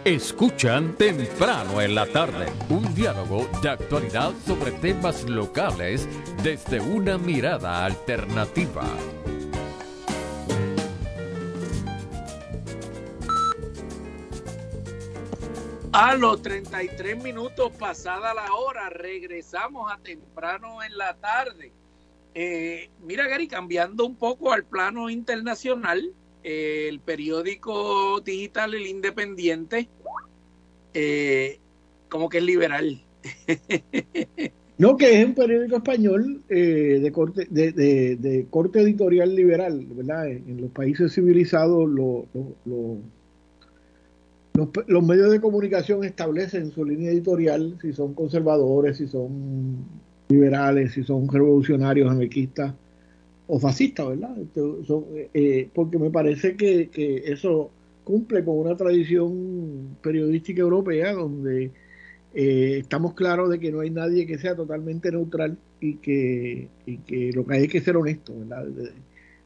Escuchan 0.04 0.96
temprano 0.96 1.82
en 1.82 1.94
la 1.94 2.06
tarde 2.06 2.50
un 2.70 2.94
diálogo 2.94 3.46
de 3.60 3.68
actualidad 3.68 4.32
sobre 4.46 4.72
temas 4.72 5.28
locales 5.28 6.08
desde 6.42 6.80
una 6.80 7.18
mirada 7.18 7.84
alternativa. 7.84 8.82
A 15.92 16.14
los 16.14 16.40
33 16.40 17.22
minutos 17.22 17.70
pasada 17.72 18.32
la 18.32 18.54
hora, 18.54 18.88
regresamos 18.88 19.92
a 19.92 19.98
temprano 19.98 20.82
en 20.82 20.96
la 20.96 21.14
tarde. 21.18 21.74
Eh, 22.32 22.90
mira, 23.00 23.28
Gary, 23.28 23.46
cambiando 23.46 24.06
un 24.06 24.16
poco 24.16 24.50
al 24.50 24.64
plano 24.64 25.10
internacional, 25.10 26.14
el 26.42 27.00
periódico 27.00 28.20
digital 28.20 28.74
El 28.74 28.86
Independiente, 28.86 29.88
eh, 30.94 31.58
como 32.08 32.28
que 32.28 32.38
es 32.38 32.44
liberal. 32.44 33.02
no, 34.78 34.96
que 34.96 35.20
es 35.20 35.26
un 35.26 35.34
periódico 35.34 35.76
español 35.76 36.42
eh, 36.48 37.00
de, 37.02 37.12
corte, 37.12 37.46
de, 37.50 37.72
de, 37.72 38.46
corte 38.48 38.80
editorial 38.80 39.34
liberal, 39.34 39.86
¿verdad? 39.90 40.28
En, 40.28 40.60
los 40.60 40.70
países 40.70 41.14
civilizados 41.14 41.88
los, 41.88 42.24
los 44.86 45.02
medios 45.02 45.30
de 45.30 45.40
comunicación 45.40 46.04
establecen 46.04 46.70
su 46.70 46.84
línea 46.84 47.10
editorial, 47.10 47.78
si 47.80 47.92
son 47.92 48.14
conservadores, 48.14 48.96
si 48.96 49.06
son 49.06 49.84
liberales, 50.28 50.92
si 50.92 51.02
son 51.02 51.28
revolucionarios, 51.28 52.10
anarquistas 52.10 52.74
o 53.52 53.58
fascista, 53.58 54.04
¿verdad? 54.08 54.36
Eh, 54.38 55.30
eh, 55.34 55.68
porque 55.74 55.98
me 55.98 56.10
parece 56.10 56.56
que, 56.56 56.90
eso 57.26 57.70
cumple 58.04 58.44
con 58.44 58.58
una 58.58 58.76
tradición 58.76 59.96
periodística 60.02 60.60
europea 60.62 61.12
donde 61.12 61.72
Eh, 62.34 62.78
estamos 62.80 63.14
claros 63.14 63.50
de 63.50 63.58
que 63.58 63.72
no 63.72 63.80
hay 63.80 63.90
nadie 63.90 64.26
que 64.26 64.38
sea 64.38 64.54
totalmente 64.54 65.10
neutral 65.10 65.58
y 65.80 65.96
que, 65.96 66.68
y 66.86 66.98
que 66.98 67.32
lo 67.34 67.44
que 67.44 67.54
hay 67.54 67.64
es 67.64 67.70
que 67.72 67.80
ser 67.80 67.96
honesto, 67.96 68.32
¿verdad? 68.38 68.68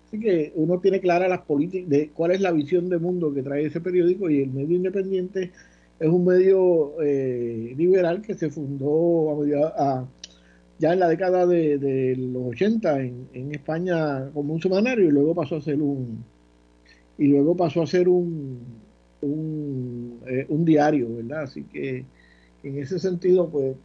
Así 0.07 0.20
que 0.20 0.52
uno 0.55 0.80
tiene 0.80 1.00
clara 1.00 1.28
las 1.28 1.42
políticas 1.42 1.88
de 1.88 2.11
cuál 2.11 2.32
es 2.32 2.40
la 2.40 2.52
visión 2.52 2.88
de 2.88 2.98
mundo 2.98 3.32
que 3.34 3.42
trae 3.42 3.66
ese 3.66 3.80
periódico 3.80 4.28
y 4.30 4.42
el 4.42 4.50
medio 4.50 4.76
independiente 4.76 5.52
es 5.98 6.09
un 6.09 6.24
medio 6.24 7.00
eh, 7.02 7.74
liberal 7.76 8.20
que 8.22 8.34
se 8.34 8.50
fundó 8.50 9.42
a, 9.76 10.07
ya 10.78 10.92
en 10.92 11.00
la 11.00 11.08
década 11.08 11.46
de, 11.46 12.16
los 12.16 12.48
80 12.48 13.00
en, 13.00 13.28
en, 13.32 13.54
España 13.54 14.30
como 14.32 14.54
un 14.54 14.60
semanario 14.60 15.06
y 15.06 15.12
luego 15.12 15.34
pasó 15.34 15.56
a 15.56 15.60
ser 15.60 15.80
un 15.80 16.24
y 17.16 17.28
luego 17.28 17.56
pasó 17.56 17.82
a 17.82 17.86
ser 17.86 18.08
un 18.08 18.84
un, 19.24 20.20
eh, 20.26 20.46
un 20.48 20.64
diario, 20.64 21.08
¿verdad? 21.16 21.42
Así 21.42 21.64
que 21.64 22.04
en 22.62 22.78
ese 22.78 22.98
sentido, 22.98 23.48
pues, 23.48 23.76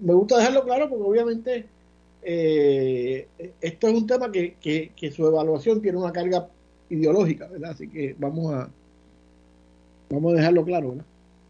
me 0.00 0.14
gusta 0.14 0.38
dejarlo 0.38 0.64
claro 0.64 0.88
porque 0.88 1.04
obviamente 1.04 1.66
eh, 2.22 3.26
esto 3.60 3.88
es 3.88 3.94
un 3.94 4.06
tema 4.06 4.30
que, 4.32 4.54
que, 4.60 5.12
su 5.12 5.26
evaluación 5.26 5.80
tiene 5.82 5.98
una 5.98 6.12
carga 6.12 6.48
ideológica, 6.88 7.46
¿verdad? 7.48 7.70
Así 7.70 7.88
que 7.88 8.14
vamos 8.18 8.52
a 8.54 8.70
vamos 10.10 10.32
a 10.32 10.36
dejarlo 10.36 10.64
claro, 10.64 10.90
¿verdad? 10.90 11.04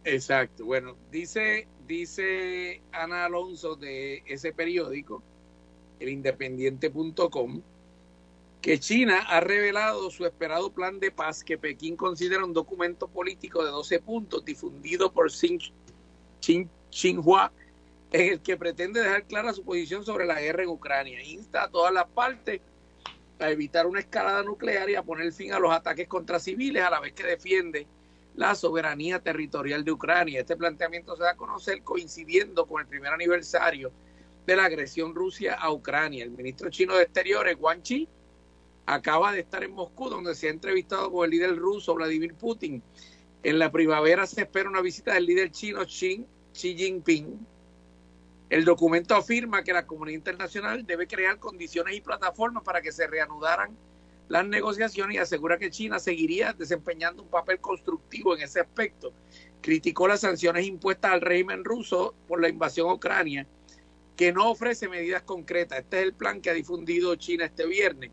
Exacto. 0.04 0.64
Bueno, 0.64 0.96
dice 1.10 1.66
dice 1.90 2.80
Ana 2.92 3.24
Alonso 3.24 3.74
de 3.74 4.22
ese 4.26 4.52
periódico, 4.52 5.22
el 5.98 6.08
independiente.com, 6.08 7.60
que 8.62 8.78
China 8.78 9.24
ha 9.28 9.40
revelado 9.40 10.10
su 10.10 10.24
esperado 10.24 10.70
plan 10.70 11.00
de 11.00 11.10
paz 11.10 11.42
que 11.42 11.58
Pekín 11.58 11.96
considera 11.96 12.44
un 12.44 12.52
documento 12.52 13.08
político 13.08 13.64
de 13.64 13.70
12 13.70 14.00
puntos 14.00 14.44
difundido 14.44 15.12
por 15.12 15.30
Xi 15.30 15.58
Jinping 16.40 17.20
en 18.12 18.32
el 18.32 18.40
que 18.40 18.56
pretende 18.56 19.00
dejar 19.00 19.24
clara 19.24 19.52
su 19.52 19.64
posición 19.64 20.04
sobre 20.04 20.26
la 20.26 20.40
guerra 20.40 20.62
en 20.62 20.68
Ucrania. 20.68 21.22
Insta 21.24 21.64
a 21.64 21.70
todas 21.70 21.92
las 21.92 22.06
partes 22.06 22.60
a 23.38 23.50
evitar 23.50 23.86
una 23.86 24.00
escalada 24.00 24.42
nuclear 24.42 24.88
y 24.90 24.94
a 24.94 25.02
poner 25.02 25.32
fin 25.32 25.52
a 25.52 25.58
los 25.58 25.72
ataques 25.72 26.06
contra 26.06 26.38
civiles 26.38 26.82
a 26.82 26.90
la 26.90 27.00
vez 27.00 27.14
que 27.14 27.24
defiende 27.24 27.86
la 28.36 28.54
soberanía 28.54 29.20
territorial 29.20 29.84
de 29.84 29.92
Ucrania. 29.92 30.40
Este 30.40 30.56
planteamiento 30.56 31.16
se 31.16 31.22
da 31.22 31.32
a 31.32 31.36
conocer 31.36 31.82
coincidiendo 31.82 32.66
con 32.66 32.80
el 32.80 32.86
primer 32.86 33.12
aniversario 33.12 33.92
de 34.46 34.56
la 34.56 34.64
agresión 34.64 35.14
Rusia 35.14 35.54
a 35.54 35.70
Ucrania. 35.72 36.24
El 36.24 36.30
ministro 36.30 36.70
chino 36.70 36.94
de 36.94 37.02
Exteriores, 37.04 37.56
Wang 37.58 37.82
Chi, 37.82 38.08
acaba 38.86 39.32
de 39.32 39.40
estar 39.40 39.62
en 39.62 39.72
Moscú, 39.72 40.08
donde 40.08 40.34
se 40.34 40.48
ha 40.48 40.50
entrevistado 40.50 41.10
con 41.12 41.24
el 41.24 41.30
líder 41.30 41.56
ruso 41.56 41.94
Vladimir 41.94 42.34
Putin. 42.34 42.82
En 43.42 43.58
la 43.58 43.70
primavera 43.70 44.26
se 44.26 44.42
espera 44.42 44.68
una 44.68 44.80
visita 44.80 45.14
del 45.14 45.26
líder 45.26 45.50
chino 45.50 45.84
Xi, 45.84 46.24
Xi 46.52 46.76
Jinping. 46.76 47.46
El 48.50 48.64
documento 48.64 49.14
afirma 49.14 49.62
que 49.62 49.72
la 49.72 49.86
comunidad 49.86 50.18
internacional 50.18 50.84
debe 50.84 51.06
crear 51.06 51.38
condiciones 51.38 51.94
y 51.94 52.00
plataformas 52.00 52.64
para 52.64 52.82
que 52.82 52.90
se 52.90 53.06
reanudaran 53.06 53.76
las 54.30 54.46
negociaciones 54.46 55.16
y 55.16 55.18
asegura 55.18 55.58
que 55.58 55.70
China 55.70 55.98
seguiría 55.98 56.54
desempeñando 56.54 57.22
un 57.22 57.28
papel 57.28 57.60
constructivo 57.60 58.34
en 58.34 58.42
ese 58.42 58.60
aspecto. 58.60 59.12
Criticó 59.60 60.08
las 60.08 60.20
sanciones 60.20 60.64
impuestas 60.66 61.12
al 61.12 61.20
régimen 61.20 61.64
ruso 61.64 62.14
por 62.26 62.40
la 62.40 62.48
invasión 62.48 62.88
a 62.88 62.94
Ucrania, 62.94 63.46
que 64.16 64.32
no 64.32 64.50
ofrece 64.50 64.88
medidas 64.88 65.22
concretas. 65.22 65.80
Este 65.80 65.98
es 65.98 66.04
el 66.04 66.14
plan 66.14 66.40
que 66.40 66.48
ha 66.48 66.54
difundido 66.54 67.14
China 67.16 67.44
este 67.44 67.66
viernes 67.66 68.10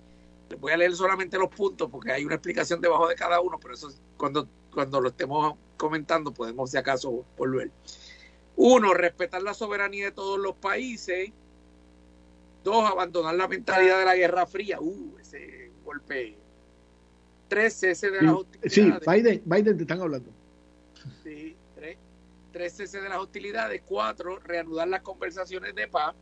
voy 0.56 0.72
a 0.72 0.78
leer 0.78 0.96
solamente 0.96 1.38
los 1.38 1.50
puntos 1.50 1.90
porque 1.90 2.12
hay 2.12 2.24
una 2.24 2.36
explicación 2.36 2.80
debajo 2.80 3.08
de 3.08 3.16
cada 3.16 3.42
uno, 3.42 3.60
pero 3.60 3.74
eso 3.74 3.90
cuando, 4.16 4.48
cuando 4.74 5.02
lo 5.02 5.10
estemos 5.10 5.56
comentando 5.76 6.34
podemos 6.34 6.72
si 6.72 6.78
acaso 6.78 7.26
volver. 7.38 7.72
Uno, 8.56 8.94
respetar 8.94 9.42
la 9.44 9.54
soberanía 9.54 10.06
de 10.06 10.12
todos 10.12 10.40
los 10.40 10.56
países. 10.56 11.32
Dos, 12.64 12.90
abandonar 12.90 13.36
la 13.36 13.48
mentalidad 13.48 14.00
de 14.00 14.06
la 14.06 14.16
Guerra 14.16 14.48
Fría. 14.48 14.80
Uh, 14.82 15.18
ese 15.20 15.67
golpe. 15.88 16.38
Tres, 17.48 17.74
cese 17.74 18.12
de 18.12 18.22
las 18.22 18.34
hostilidades. 18.34 18.74
Sí, 18.74 18.94
Biden, 19.10 19.42
Biden 19.46 19.78
te 19.78 19.84
están 19.84 20.02
hablando. 20.02 20.30
Sí, 21.24 21.56
tres, 21.76 21.98
tres 22.52 22.74
cese 22.76 23.00
de 23.00 23.08
las 23.08 23.20
hostilidades. 23.20 23.82
Cuatro, 23.86 24.40
reanudar 24.40 24.90
las 24.90 25.02
conversaciones 25.02 25.74
de 25.74 25.88
paz. 25.88 26.14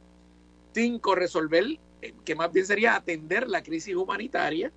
Cinco, 0.74 1.16
resolver 1.16 1.66
eh, 2.02 2.14
que 2.24 2.36
más 2.36 2.52
bien 2.52 2.66
sería 2.66 2.96
atender 2.96 3.48
la 3.48 3.64
crisis 3.64 3.96
humanitaria, 3.96 4.72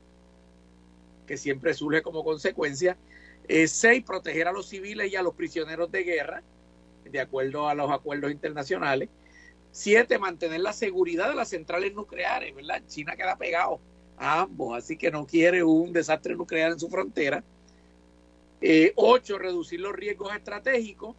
que 1.27 1.37
siempre 1.37 1.75
surge 1.75 2.01
como 2.01 2.25
consecuencia. 2.25 2.97
Eh, 3.47 3.69
seis, 3.69 4.03
proteger 4.05 4.49
a 4.49 4.53
los 4.53 4.69
civiles 4.69 5.13
y 5.13 5.17
a 5.17 5.23
los 5.23 5.35
prisioneros 5.35 5.93
de 5.93 6.03
guerra, 6.03 6.43
de 7.05 7.21
acuerdo 7.21 7.69
a 7.69 7.75
los 7.75 7.91
acuerdos 7.91 8.31
internacionales. 8.31 9.11
Siete, 9.71 10.19
mantener 10.19 10.63
la 10.63 10.73
seguridad 10.73 11.29
de 11.29 11.35
las 11.35 11.49
centrales 11.49 11.93
nucleares, 11.93 12.55
¿verdad? 12.55 12.83
China 12.87 13.17
queda 13.17 13.37
pegado 13.37 13.81
ambos, 14.19 14.77
así 14.77 14.97
que 14.97 15.11
no 15.11 15.27
quiere 15.27 15.63
un 15.63 15.93
desastre 15.93 16.35
nuclear 16.35 16.73
en 16.73 16.79
su 16.79 16.89
frontera. 16.89 17.43
Eh, 18.61 18.93
ocho, 18.97 19.39
reducir 19.39 19.81
los 19.81 19.93
riesgos 19.93 20.35
estratégicos 20.35 21.15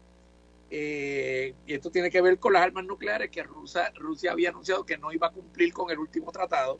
eh, 0.69 1.55
y 1.65 1.73
esto 1.73 1.89
tiene 1.89 2.11
que 2.11 2.21
ver 2.21 2.37
con 2.37 2.53
las 2.53 2.63
armas 2.63 2.83
nucleares 2.85 3.31
que 3.31 3.41
Rusia, 3.43 3.91
Rusia 3.95 4.33
había 4.33 4.49
anunciado 4.49 4.85
que 4.85 4.97
no 4.97 5.11
iba 5.11 5.27
a 5.27 5.31
cumplir 5.31 5.73
con 5.73 5.89
el 5.89 5.99
último 5.99 6.31
tratado. 6.31 6.79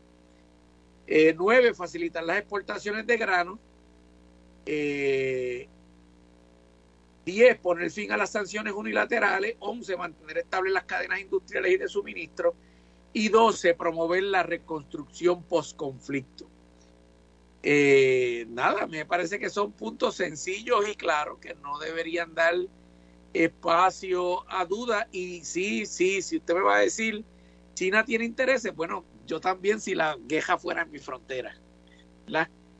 Eh, 1.07 1.33
nueve, 1.35 1.73
facilitar 1.73 2.23
las 2.23 2.37
exportaciones 2.39 3.07
de 3.07 3.17
grano. 3.17 3.59
Diez, 7.25 7.57
poner 7.59 7.89
fin 7.89 8.11
a 8.11 8.17
las 8.17 8.31
sanciones 8.31 8.73
unilaterales. 8.73 9.55
Once, 9.59 9.95
mantener 9.95 10.39
estables 10.39 10.73
las 10.73 10.83
cadenas 10.83 11.19
industriales 11.19 11.71
y 11.71 11.77
de 11.77 11.87
suministro. 11.87 12.53
Y 13.19 13.27
doce, 13.27 13.73
promover 13.73 14.23
la 14.23 14.43
reconstrucción 14.43 15.43
post-conflicto. 15.43 16.47
nada, 18.47 18.87
me 18.87 19.05
parece 19.05 19.39
que 19.39 19.49
son 19.49 19.73
puntos 19.73 20.15
sencillos 20.15 20.87
y 20.89 20.95
claros 20.95 21.37
que 21.39 21.53
no 21.55 21.79
deberían 21.79 22.33
dar 22.33 22.55
espacio 23.33 24.49
a 24.49 24.63
duda 24.63 25.09
y 25.11 25.41
sí, 25.43 25.85
sí, 25.85 26.21
si 26.21 26.37
usted 26.37 26.53
me 26.53 26.61
va 26.61 26.77
a 26.77 26.79
decir, 26.79 27.25
China 27.73 28.05
tiene 28.05 28.23
intereses, 28.23 28.73
bueno, 28.73 29.03
yo 29.27 29.41
también 29.41 29.81
si 29.81 29.95
la 29.95 30.17
queja 30.29 30.57
fuera 30.57 30.83
en 30.83 30.91
mi 30.91 30.99
frontera. 30.99 31.53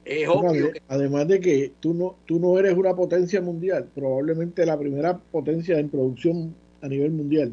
Es 0.05 0.29
obvio 0.29 0.71
Además 0.87 1.27
de 1.27 1.41
que 1.41 1.73
tú 1.81 1.93
no, 1.93 2.15
tú 2.25 2.39
no 2.39 2.57
eres 2.57 2.77
una 2.77 2.95
potencia 2.95 3.41
mundial, 3.41 3.89
probablemente 3.93 4.65
la 4.65 4.79
primera 4.79 5.17
potencia 5.17 5.77
en 5.77 5.89
producción 5.89 6.55
a 6.81 6.87
nivel 6.87 7.11
mundial, 7.11 7.51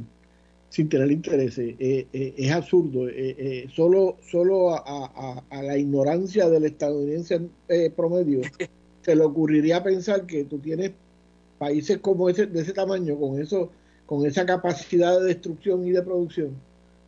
sin 0.77 0.91
tener 0.91 1.11
intereses. 1.11 1.75
Eh, 1.79 2.07
eh, 2.13 2.35
es 2.37 2.53
absurdo. 2.53 3.09
Eh, 3.09 3.67
solo 3.75 4.19
solo 4.21 4.75
a, 4.75 5.43
a, 5.49 5.63
la 5.63 5.79
ignorancia 5.79 6.51
del 6.51 6.67
estadounidense 6.67 7.49
promedio 7.97 8.43
se 9.03 9.17
le 9.17 9.23
ocurriría 9.23 9.83
pensar 9.83 10.27
que 10.27 10.45
tú 10.45 10.59
tienes 10.59 10.93
países 11.59 11.97
como 11.99 12.29
ese, 12.29 12.45
de 12.45 12.61
ese 12.61 12.75
tamaño, 12.75 13.19
con 13.19 13.41
eso, 13.41 13.71
con 14.05 14.27
esa 14.27 14.45
capacidad 14.45 15.19
de 15.19 15.29
destrucción 15.29 15.87
y 15.87 15.93
de 15.93 16.03
producción, 16.03 16.51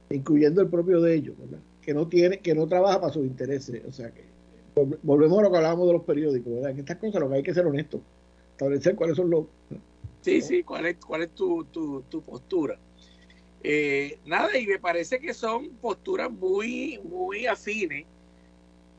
incluyendo 0.09 0.62
el 0.62 0.69
propio 0.69 1.03
de 1.03 1.16
ellos, 1.16 1.37
¿verdad? 1.39 1.59
que 1.83 1.93
no 1.93 2.09
tiene, 2.09 2.39
que 2.39 2.55
no 2.55 2.66
trabaja 2.66 3.03
para 3.03 3.12
sus 3.12 3.27
intereses. 3.27 3.83
O 3.87 3.93
sea 3.93 4.11
que 4.11 4.25
volvemos 5.03 5.41
a 5.41 5.43
lo 5.43 5.51
que 5.51 5.57
hablábamos 5.59 5.89
de 5.89 5.93
los 5.93 6.05
periódicos, 6.05 6.55
¿verdad? 6.55 6.71
En 6.71 6.79
estas 6.79 6.97
cosas 6.97 7.21
lo 7.21 7.29
que 7.29 7.35
hay 7.35 7.43
que 7.43 7.53
ser 7.53 7.66
honesto, 7.66 8.01
establecer 8.53 8.95
cuáles 8.95 9.16
son 9.16 9.29
los. 9.29 9.45
Sí, 10.23 10.41
sí, 10.41 10.62
cuál 10.62 10.87
es, 10.87 10.97
cuál 11.05 11.25
es 11.25 11.35
tu, 11.35 11.64
tu, 11.64 12.01
tu 12.09 12.23
postura. 12.23 12.79
Eh, 13.63 14.19
nada, 14.25 14.57
y 14.57 14.67
me 14.67 14.79
parece 14.79 15.19
que 15.19 15.35
son 15.35 15.71
posturas 15.77 16.31
muy, 16.31 17.01
muy 17.05 17.47
afines 17.47 18.07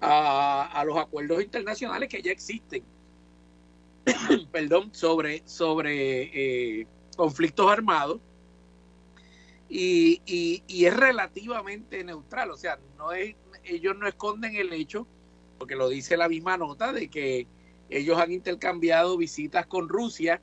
a, 0.01 0.66
a 0.66 0.84
los 0.86 0.97
acuerdos 0.97 1.41
internacionales 1.41 2.10
que 2.10 2.22
ya 2.22 2.32
existen. 2.32 2.84
Perdón, 4.51 4.93
sobre, 4.93 5.43
sobre 5.45 6.82
eh, 6.82 6.88
conflictos 7.16 7.72
armados. 7.72 8.20
Y, 9.72 10.22
y, 10.26 10.86
es 10.86 10.97
relativamente 10.97 12.03
neutral, 12.03 12.49
o 12.49 12.57
sea, 12.57 12.80
no 12.97 13.12
es, 13.12 13.36
ellos 13.64 13.95
no 13.95 14.07
esconden 14.07 14.55
el 14.55 14.74
hecho, 14.74 15.05
porque 15.60 15.76
lo 15.76 15.89
dice 15.89 16.18
la 16.18 16.28
misma 16.28 16.57
nota, 16.57 16.91
de 16.91 17.07
que 17.07 17.45
ellos 17.91 18.18
han 18.18 18.32
intercambiado 18.32 19.16
visitas 19.16 19.68
con 19.68 19.88
Rusia, 19.88 20.41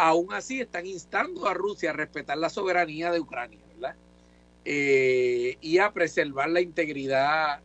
aún 0.00 0.32
así 0.32 0.60
están 0.60 0.86
instando 0.86 1.46
a 1.46 1.54
Rusia 1.54 1.90
a 1.90 1.92
respetar 1.92 2.38
la 2.38 2.48
soberanía 2.48 3.10
de 3.10 3.20
Ucrania, 3.20 3.60
¿verdad? 3.74 3.96
Eh, 4.64 5.58
y 5.60 5.78
a 5.78 5.92
preservar 5.92 6.48
la 6.48 6.60
integridad 6.60 7.60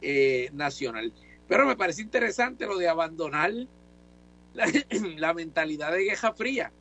eh, 0.00 0.50
nacional. 0.52 1.12
Pero 1.46 1.66
me 1.66 1.76
parece 1.76 2.02
interesante 2.02 2.66
lo 2.66 2.78
de 2.78 2.88
abandonar 2.88 3.52
la, 4.54 5.34
mentalidad 5.34 5.92
de 5.92 6.04
guerra 6.04 6.32
fría. 6.32 6.72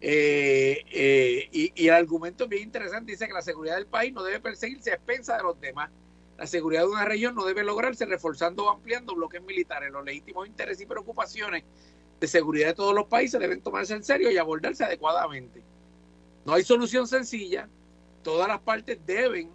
Eh, 0.00 0.84
eh, 0.92 1.48
y, 1.50 1.86
el 1.88 1.94
argumento 1.94 2.44
es 2.44 2.50
bien 2.50 2.62
interesante, 2.62 3.10
dice 3.10 3.26
que 3.26 3.32
la 3.32 3.42
seguridad 3.42 3.74
del 3.74 3.86
país 3.86 4.12
no 4.12 4.22
debe 4.22 4.38
perseguirse 4.38 4.92
a 4.92 4.94
expensa 4.94 5.36
de 5.36 5.42
los 5.42 5.60
demás. 5.60 5.90
La 6.38 6.46
seguridad 6.46 6.82
de 6.82 6.88
una 6.88 7.04
región 7.04 7.34
no 7.34 7.44
debe 7.44 7.64
lograrse 7.64 8.06
reforzando 8.06 8.66
o 8.66 8.70
ampliando 8.70 9.14
bloques 9.14 9.42
militares. 9.42 9.90
Los 9.90 10.04
legítimos 10.04 10.46
intereses 10.46 10.82
y 10.82 10.86
preocupaciones 10.86 11.64
de 12.20 12.26
seguridad 12.26 12.68
de 12.68 12.74
todos 12.74 12.94
los 12.94 13.06
países 13.06 13.40
deben 13.40 13.60
tomarse 13.60 13.94
en 13.94 14.02
serio 14.02 14.30
y 14.30 14.38
abordarse 14.38 14.84
adecuadamente. 14.84 15.62
No 16.44 16.54
hay 16.54 16.62
solución 16.62 17.06
sencilla, 17.06 17.68
todas 18.22 18.48
las 18.48 18.60
partes 18.60 18.98
deben, 19.04 19.50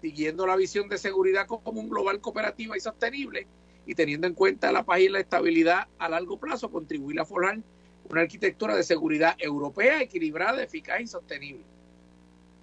siguiendo 0.00 0.46
la 0.46 0.56
visión 0.56 0.88
de 0.88 0.98
seguridad 0.98 1.46
común 1.46 1.88
global 1.88 2.20
cooperativa 2.20 2.76
y 2.76 2.80
sostenible, 2.80 3.46
y 3.86 3.94
teniendo 3.94 4.26
en 4.26 4.34
cuenta 4.34 4.72
la 4.72 4.84
paz 4.84 5.00
y 5.00 5.08
la 5.08 5.20
estabilidad 5.20 5.88
a 5.98 6.08
largo 6.08 6.38
plazo, 6.38 6.70
contribuir 6.70 7.20
a 7.20 7.24
formar 7.24 7.58
una 8.08 8.20
arquitectura 8.20 8.74
de 8.74 8.82
seguridad 8.82 9.36
europea 9.38 10.02
equilibrada, 10.02 10.62
eficaz 10.62 11.00
y 11.00 11.06
sostenible. 11.06 11.64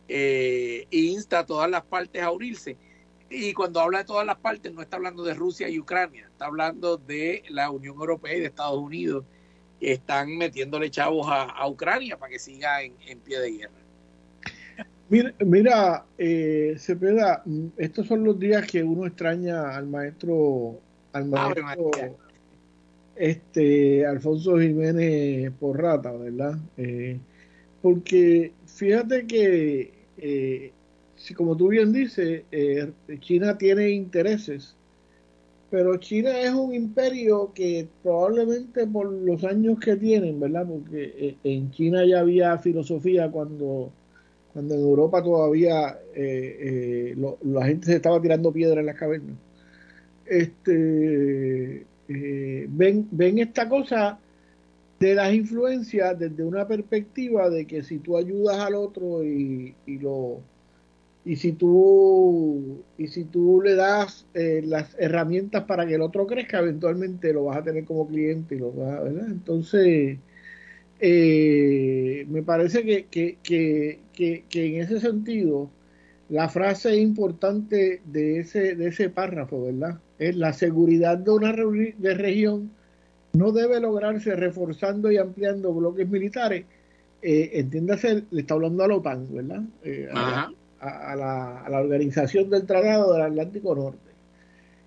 Eh, 0.07 0.87
insta 0.89 1.39
a 1.39 1.45
todas 1.45 1.69
las 1.69 1.83
partes 1.83 2.21
a 2.21 2.31
unirse. 2.31 2.77
Y 3.29 3.53
cuando 3.53 3.79
habla 3.79 3.99
de 3.99 4.05
todas 4.05 4.25
las 4.25 4.37
partes, 4.37 4.73
no 4.73 4.81
está 4.81 4.97
hablando 4.97 5.23
de 5.23 5.33
Rusia 5.33 5.69
y 5.69 5.79
Ucrania, 5.79 6.27
está 6.31 6.45
hablando 6.45 6.97
de 6.97 7.43
la 7.49 7.69
Unión 7.69 7.95
Europea 7.95 8.35
y 8.35 8.39
de 8.39 8.47
Estados 8.47 8.79
Unidos, 8.79 9.25
que 9.79 9.93
están 9.93 10.37
metiéndole 10.37 10.89
chavos 10.89 11.27
a, 11.29 11.67
Ucrania 11.67 12.17
para 12.17 12.31
que 12.31 12.39
siga 12.39 12.81
en, 12.81 13.19
pie 13.19 13.39
de 13.39 13.51
guerra. 13.51 13.71
Mira, 15.09 15.33
mira 15.39 16.05
eh, 16.17 16.75
Cepeda, 16.77 17.43
estos 17.77 18.07
son 18.07 18.23
los 18.23 18.39
días 18.39 18.65
que 18.65 18.83
uno 18.83 19.05
extraña 19.07 19.75
al 19.75 19.87
maestro, 19.87 20.79
al 21.13 21.25
maestro 21.25 21.91
este 23.19 24.05
Alfonso 24.05 24.57
Jiménez 24.57 25.51
Porrata, 25.59 26.11
¿verdad? 26.13 26.57
Eh, 26.77 27.19
porque 27.81 28.53
fíjate 28.65 29.27
que 29.27 29.93
eh, 30.17 30.71
si 31.19 31.33
como 31.33 31.55
tú 31.57 31.67
bien 31.67 31.91
dices, 31.91 32.43
eh, 32.51 32.91
China 33.19 33.57
tiene 33.57 33.89
intereses, 33.89 34.75
pero 35.69 35.97
China 35.97 36.39
es 36.39 36.51
un 36.53 36.73
imperio 36.73 37.51
que 37.53 37.87
probablemente 38.01 38.87
por 38.87 39.11
los 39.11 39.43
años 39.43 39.79
que 39.79 39.97
tienen, 39.97 40.39
¿verdad? 40.39 40.65
Porque 40.65 41.13
eh, 41.17 41.35
en 41.43 41.71
China 41.71 42.05
ya 42.05 42.21
había 42.21 42.57
filosofía 42.57 43.29
cuando, 43.29 43.91
cuando 44.53 44.75
en 44.75 44.79
Europa 44.79 45.21
todavía 45.21 45.99
la 46.15 47.65
gente 47.65 47.85
se 47.87 47.95
estaba 47.97 48.21
tirando 48.21 48.53
piedra 48.53 48.79
en 48.79 48.85
las 48.85 48.95
cavernas. 48.95 49.35
Este, 50.25 51.85
ven, 52.07 53.07
ven 53.11 53.39
esta 53.39 53.67
cosa 53.67 54.17
de 54.99 55.15
las 55.15 55.33
influencias 55.33 56.17
desde 56.17 56.43
una 56.43 56.65
perspectiva 56.65 57.49
de 57.49 57.67
que 57.67 57.83
si 57.83 57.99
tú 57.99 58.17
ayudas 58.17 58.57
al 58.57 58.75
otro 58.75 59.23
y, 59.23 59.75
y 59.85 59.99
lo 59.99 60.41
y 61.29 61.35
si 61.35 61.51
tú 61.51 62.83
y 62.97 63.05
si 63.05 63.23
tú 63.25 63.61
le 63.61 63.75
das 63.75 64.25
eh, 64.33 64.63
las 64.65 64.95
herramientas 64.97 65.65
para 65.65 65.85
que 65.85 65.93
el 65.93 66.01
otro 66.01 66.25
crezca 66.25 66.57
eventualmente 66.57 67.31
lo 67.31 67.43
vas 67.45 67.57
a 67.57 67.63
tener 67.63 67.85
como 67.85 68.07
cliente 68.07 68.55
y 68.55 68.57
lo 68.57 68.71
vas 68.71 69.03
¿verdad? 69.03 69.27
entonces 69.27 70.17
eh, 70.99 72.25
me 72.29 72.41
parece 72.41 72.83
que, 72.83 73.05
que, 73.05 73.37
que, 73.43 73.99
que, 74.49 74.65
en 74.65 74.81
ese 74.81 74.99
sentido 74.99 75.69
la 76.29 76.49
frase 76.49 76.95
importante 76.95 78.01
de 78.05 78.39
ese 78.39 78.75
de 78.75 78.87
ese 78.87 79.11
párrafo 79.11 79.65
verdad 79.65 79.99
es 80.17 80.35
la 80.35 80.51
seguridad 80.51 81.19
de 81.19 81.29
una 81.29 81.53
de 81.53 82.13
región 82.15 82.71
no 83.33 83.51
debe 83.51 83.79
lograrse 83.79 84.35
reforzando 84.35 85.11
y 85.11 85.17
ampliando 85.17 85.71
bloques 85.71 86.09
militares. 86.09 86.65
Eh, 87.21 87.51
entiéndase 87.53 88.23
le 88.31 88.41
está 88.41 88.55
hablando 88.55 88.83
a 88.83 88.87
la 88.87 88.95
OTAN 88.95 89.27
verdad 89.29 89.61
eh, 89.83 90.09
a, 90.81 91.15
la, 91.69 91.79
organización 91.79 92.49
del 92.49 92.65
Tratado 92.65 93.13
del 93.13 93.23
Atlántico 93.23 93.75
Norte, 93.75 94.09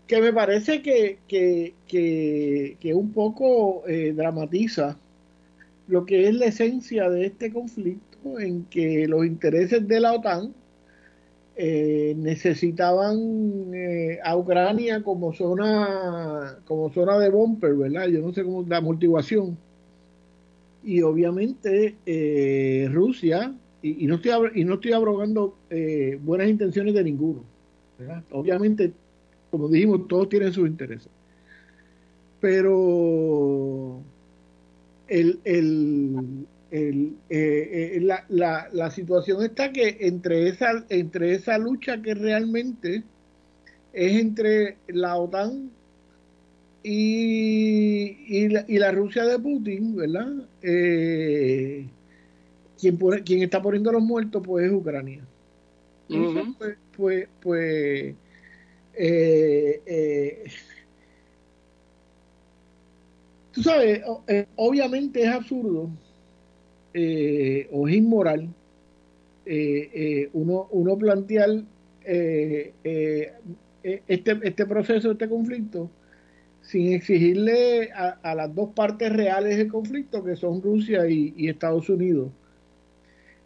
que 0.06 0.20
me 0.20 0.32
parece 0.32 0.82
que, 0.82 1.18
que, 1.26 2.94
un 2.94 3.12
poco 3.12 3.86
eh, 3.86 4.12
dramatiza 4.14 4.98
lo 5.88 6.04
que 6.04 6.28
es 6.28 6.34
la 6.34 6.46
esencia 6.46 7.10
de 7.10 7.26
este 7.26 7.52
conflicto, 7.52 8.38
en 8.38 8.64
que 8.66 9.08
los 9.08 9.26
intereses 9.26 9.86
de 9.88 10.00
la 10.00 10.12
OTAN 10.12 10.54
eh, 11.56 12.14
necesitaban 12.16 13.74
eh, 13.74 14.20
a 14.22 14.36
Ucrania 14.36 15.02
como 15.02 15.34
zona 15.34 16.58
como 16.64 16.90
zona 16.92 17.18
de 17.18 17.28
bumper, 17.30 17.74
¿verdad? 17.74 18.06
Yo 18.06 18.20
no 18.20 18.32
sé 18.32 18.44
cómo 18.44 18.64
la 18.66 18.78
amortiguación. 18.78 19.58
Y 20.84 21.02
obviamente 21.02 21.96
Rusia 22.90 23.54
y, 23.82 24.06
no 24.06 24.16
estoy 24.16 24.32
y 24.54 24.64
no 24.64 24.74
estoy 24.74 24.92
abrogando 24.92 25.56
eh, 25.68 26.18
buenas 26.22 26.48
intenciones 26.48 26.94
de 26.94 27.04
ninguno. 27.04 27.44
Obviamente, 28.30 28.92
como 29.50 29.68
dijimos, 29.68 30.08
todos 30.08 30.28
tienen 30.28 30.52
sus 30.52 30.68
intereses. 30.68 31.10
Pero 32.40 34.00
el, 35.08 35.40
el, 35.44 36.46
el, 36.70 37.14
eh, 37.28 37.96
eh, 37.96 38.00
la, 38.00 38.24
la, 38.28 38.68
la, 38.72 38.90
situación 38.90 39.42
está 39.44 39.72
que 39.72 39.98
entre 40.00 40.48
esa, 40.48 40.84
entre 40.88 41.34
esa 41.34 41.58
lucha 41.58 42.00
que 42.02 42.14
realmente 42.14 43.04
es 43.92 44.20
entre 44.20 44.78
la 44.88 45.16
OTAN 45.16 45.70
y, 46.82 48.16
y, 48.26 48.48
la, 48.48 48.64
y 48.66 48.78
la 48.78 48.90
Rusia 48.90 49.24
de 49.24 49.38
Putin, 49.38 49.94
¿verdad? 49.94 50.32
Quien, 53.24 53.42
está 53.42 53.62
poniendo 53.62 53.92
los 53.92 54.02
muertos 54.02 54.42
pues 54.44 54.66
es 54.66 54.72
Ucrania. 54.72 55.24
pues, 56.08 56.76
pues, 56.96 57.28
pues 57.40 58.14
eh, 58.94 59.80
eh, 59.86 60.44
tú 63.52 63.62
sabes, 63.62 64.02
eh, 64.26 64.46
obviamente 64.56 65.22
es 65.22 65.28
absurdo 65.28 65.90
o 67.70 67.88
es 67.88 67.94
inmoral 67.94 68.48
uno, 70.34 70.68
uno 70.70 70.98
plantear 70.98 71.64
este, 72.04 73.32
este 74.42 74.66
proceso, 74.66 75.12
este 75.12 75.28
conflicto, 75.28 75.90
sin 76.60 76.92
exigirle 76.92 77.90
a, 77.92 78.34
las 78.34 78.54
dos 78.54 78.70
partes 78.74 79.10
reales 79.12 79.56
del 79.56 79.68
conflicto, 79.68 80.22
que 80.22 80.36
son 80.36 80.60
Rusia 80.60 81.08
y 81.08 81.48
Estados 81.48 81.88
Unidos, 81.88 82.30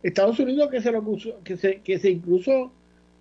Estados 0.02 0.38
Unidos 0.38 0.70
que 0.70 0.80
se 0.80 0.92
lo 0.92 0.98
acusó, 0.98 1.40
que 1.42 1.56
se, 1.56 1.80
que 1.80 1.98
se 1.98 2.10
incluso 2.10 2.72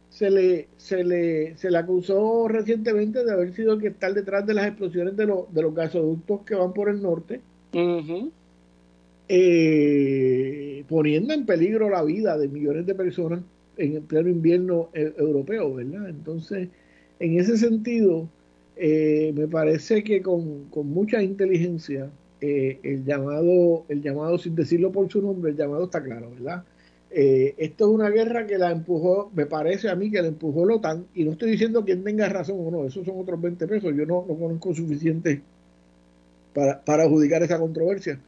se 0.10 0.30
le, 0.30 0.68
se 0.78 1.04
le, 1.04 1.58
se 1.58 1.70
le 1.70 1.78
acusó 1.78 2.48
recientemente 2.48 3.24
de 3.26 3.32
haber 3.34 3.54
sido 3.54 3.74
el 3.74 3.82
que 3.82 3.88
está 3.88 4.12
detrás 4.12 4.46
de 4.46 4.54
las 4.54 4.68
explosiones 4.68 5.18
de, 5.18 5.26
de 5.26 5.62
los 5.62 5.76
gasoductos 5.76 6.42
que 6.44 6.56
van 6.56 6.74
por 6.74 6.90
el 6.90 7.02
norte, 7.02 7.42
eh, 9.28 10.84
poniendo 10.88 11.34
en 11.34 11.46
peligro 11.46 11.90
la 11.90 12.04
vida 12.04 12.38
de 12.38 12.48
millones 12.48 12.86
de 12.86 12.96
personas 12.96 13.42
en 13.78 13.96
el 13.98 14.04
pleno 14.04 14.30
invierno 14.30 14.90
e, 14.94 15.14
europeo, 15.18 15.74
¿verdad? 15.74 16.08
Entonces, 16.10 16.70
en 17.20 17.40
ese 17.40 17.58
sentido, 17.58 18.30
eh, 18.78 19.34
me 19.36 19.48
parece 19.48 20.04
que 20.04 20.22
con, 20.22 20.70
con 20.70 20.88
mucha 20.88 21.22
inteligencia 21.24 22.10
eh, 22.42 22.80
el 22.84 23.06
llamado, 23.06 23.86
el 23.90 24.02
llamado, 24.02 24.38
sin 24.38 24.56
decirlo 24.56 24.92
por 24.92 25.10
su 25.10 25.22
nombre, 25.22 25.52
el 25.52 25.58
llamado 25.58 25.86
está 25.86 26.04
claro, 26.04 26.32
¿verdad? 26.32 26.64
Eh, 27.12 27.56
esto 27.58 27.86
es 27.86 27.92
una 27.92 28.10
guerra 28.10 28.46
que 28.46 28.58
la 28.58 28.72
empujó, 28.72 29.32
me 29.34 29.46
parece 29.46 29.90
a 29.90 29.96
mí 29.96 30.12
que 30.12 30.22
la 30.22 30.28
empujó 30.28 30.66
la 30.66 30.76
OTAN, 30.76 31.08
y 31.16 31.24
no 31.24 31.32
estoy 31.32 31.52
diciendo 31.52 31.86
quién 31.86 32.04
tenga 32.04 32.28
razón 32.28 32.58
o 32.60 32.72
no, 32.72 32.86
esos 32.86 33.06
son 33.06 33.20
otros 33.20 33.42
20 33.42 33.68
pesos, 33.68 33.96
yo 33.96 34.06
no, 34.06 34.26
no 34.28 34.36
conozco 34.36 34.74
suficiente 34.74 35.42
para, 36.54 36.84
para 36.84 37.04
adjudicar 37.04 37.44
esa 37.44 37.60
controversia. 37.60 38.20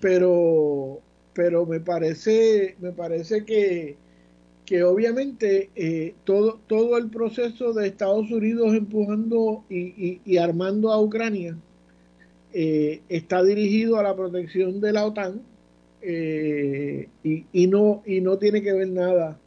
Pero, 0.00 1.00
pero 1.32 1.66
me 1.66 1.80
parece, 1.80 2.76
me 2.80 2.92
parece 2.92 3.44
que, 3.44 3.96
que 4.64 4.84
obviamente 4.84 5.70
eh, 5.74 6.14
todo, 6.24 6.60
todo 6.66 6.98
el 6.98 7.10
proceso 7.10 7.72
de 7.72 7.88
Estados 7.88 8.30
Unidos 8.30 8.74
empujando 8.74 9.64
y, 9.70 10.20
y, 10.24 10.36
armando 10.36 10.92
a 10.92 11.00
Ucrania 11.00 11.56
eh, 12.52 13.02
está 13.08 13.42
dirigido 13.42 13.98
a 13.98 14.02
la 14.02 14.16
protección 14.16 14.80
de 14.80 14.92
la 14.92 15.06
OTAN 15.06 15.42
eh, 16.00 17.08
y, 17.22 17.44
y, 17.52 17.66
no 17.66 18.02
y 18.06 18.20
no 18.20 18.38
tiene 18.38 18.62
que 18.62 18.72
ver 18.72 18.88
nada 18.88 19.38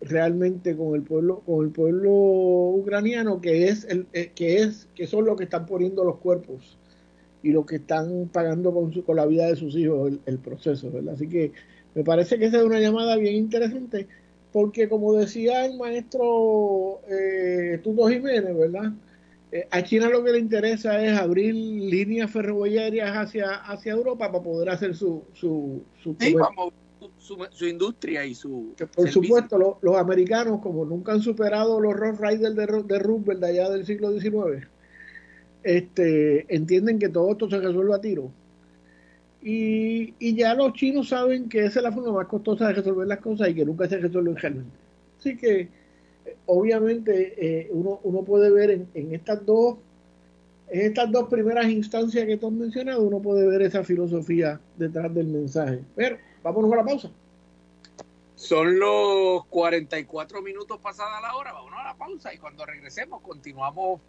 realmente 0.00 0.76
con 0.76 0.94
el 0.94 1.02
pueblo 1.02 1.40
con 1.40 1.64
el 1.64 1.72
pueblo 1.72 2.10
ucraniano 2.10 3.40
que 3.40 3.68
es 3.68 3.84
el 3.84 4.06
eh, 4.12 4.30
que 4.34 4.58
es 4.58 4.88
que 4.94 5.06
son 5.06 5.24
los 5.24 5.36
que 5.36 5.44
están 5.44 5.66
poniendo 5.66 6.04
los 6.04 6.16
cuerpos 6.18 6.76
y 7.42 7.52
los 7.52 7.66
que 7.66 7.76
están 7.76 8.28
pagando 8.32 8.72
con, 8.72 8.92
su, 8.92 9.04
con 9.04 9.16
la 9.16 9.26
vida 9.26 9.46
de 9.46 9.56
sus 9.56 9.74
hijos 9.76 10.12
el, 10.24 10.38
proceso 10.38 10.90
¿verdad? 10.90 11.14
así 11.14 11.28
que 11.28 11.52
me 11.94 12.04
parece 12.04 12.38
que 12.38 12.46
esa 12.46 12.58
es 12.58 12.64
una 12.64 12.80
llamada 12.80 13.16
bien 13.16 13.34
interesante 13.34 14.06
porque 14.52 14.88
como 14.88 15.14
decía 15.14 15.66
el 15.66 15.76
maestro 15.76 17.00
eh, 17.08 17.80
Jiménez 17.82 18.56
verdad 18.56 18.92
eh, 19.52 19.66
a 19.70 19.82
China 19.82 20.08
lo 20.08 20.22
que 20.22 20.32
le 20.32 20.38
interesa 20.38 21.04
es 21.04 21.18
abrir 21.18 21.54
líneas 21.54 22.30
ferroviarias 22.30 23.10
hacia, 23.16 23.54
hacia 23.54 23.92
Europa 23.92 24.30
para 24.30 24.44
poder 24.44 24.70
hacer 24.70 24.94
su, 24.94 25.24
su, 25.32 25.82
su, 26.02 26.16
su, 27.50 27.66
industria 27.66 28.24
y 28.24 28.34
su... 28.34 28.74
por 28.94 29.10
supuesto, 29.10 29.78
los 29.82 29.96
americanos, 29.96 30.60
como 30.62 30.84
nunca 30.84 31.12
han 31.12 31.22
superado 31.22 31.80
los 31.80 31.94
Rough 31.94 32.20
Riders 32.20 32.54
de, 32.54 32.66
de 32.84 32.98
Roosevelt 33.00 33.40
de 33.40 33.48
allá 33.48 33.70
del 33.70 33.84
siglo 33.84 34.12
XIX, 34.12 34.68
este, 35.64 36.54
entienden 36.54 36.98
que 36.98 37.08
todo 37.08 37.32
esto 37.32 37.50
se 37.50 37.58
resuelve 37.58 37.94
a 37.94 38.00
tiro. 38.00 38.30
Y, 39.42 40.14
y, 40.18 40.36
ya 40.36 40.54
los 40.54 40.74
chinos 40.74 41.08
saben 41.08 41.48
que 41.48 41.64
esa 41.64 41.80
es 41.80 41.82
la 41.82 41.92
forma 41.92 42.12
más 42.12 42.26
costosa 42.26 42.68
de 42.68 42.74
resolver 42.74 43.08
las 43.08 43.20
cosas 43.20 43.48
y 43.48 43.54
que 43.54 43.64
nunca 43.64 43.88
se 43.88 43.96
resuelven 43.96 44.36
realmente. 44.36 44.76
Así 45.18 45.36
que, 45.36 45.68
obviamente, 46.46 47.34
eh, 47.36 47.68
uno, 47.70 48.00
uno 48.02 48.22
puede 48.22 48.50
ver 48.50 48.70
en, 48.70 48.88
en, 48.94 49.14
estas 49.14 49.44
dos 49.44 49.76
en 50.68 50.82
estas 50.82 51.10
dos 51.10 51.28
primeras 51.28 51.66
instancias 51.66 52.24
que 52.26 52.36
tú 52.36 52.46
has 52.46 52.52
mencionado, 52.52 53.02
uno 53.02 53.20
puede 53.20 53.46
ver 53.46 53.62
esa 53.62 53.82
filosofía 53.82 54.60
detrás 54.76 55.12
del 55.12 55.26
mensaje. 55.26 55.82
Pero, 55.96 56.16
vámonos 56.44 56.72
a 56.72 56.76
la 56.76 56.84
pausa. 56.84 57.10
Son 58.36 58.78
los 58.78 59.44
44 59.46 60.40
minutos 60.40 60.78
pasada 60.78 61.20
la 61.20 61.34
hora, 61.34 61.52
vámonos 61.52 61.80
a 61.80 61.84
la 61.84 61.96
pausa 61.96 62.32
y 62.32 62.38
cuando 62.38 62.64
regresemos 62.64 63.20
continuamos 63.20 64.00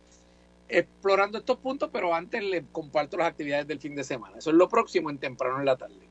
explorando 0.69 1.39
estos 1.39 1.57
puntos, 1.57 1.89
pero 1.91 2.13
antes 2.13 2.41
les 2.43 2.63
comparto 2.71 3.17
las 3.17 3.27
actividades 3.27 3.67
del 3.67 3.79
fin 3.79 3.95
de 3.95 4.03
semana. 4.03 4.37
Eso 4.37 4.51
es 4.51 4.55
lo 4.55 4.69
próximo 4.69 5.09
en 5.09 5.17
temprano 5.17 5.59
en 5.59 5.65
la 5.65 5.75
tarde. 5.75 6.10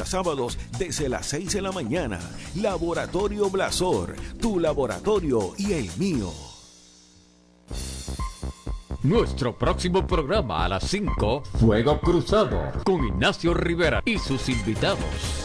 a 0.00 0.06
sábados 0.06 0.58
desde 0.78 1.08
las 1.08 1.26
6 1.26 1.52
de 1.52 1.62
la 1.62 1.72
mañana. 1.72 2.18
Laboratorio 2.56 3.50
Blasor, 3.50 4.14
tu 4.40 4.58
laboratorio 4.58 5.54
y 5.56 5.72
el 5.72 5.90
mío. 5.96 6.32
Nuestro 9.02 9.56
próximo 9.58 10.06
programa 10.06 10.64
a 10.64 10.68
las 10.68 10.84
5, 10.84 11.42
Fuego 11.60 12.00
Cruzado, 12.00 12.72
con 12.84 13.04
Ignacio 13.04 13.52
Rivera 13.52 14.02
y 14.04 14.18
sus 14.18 14.48
invitados. 14.48 15.44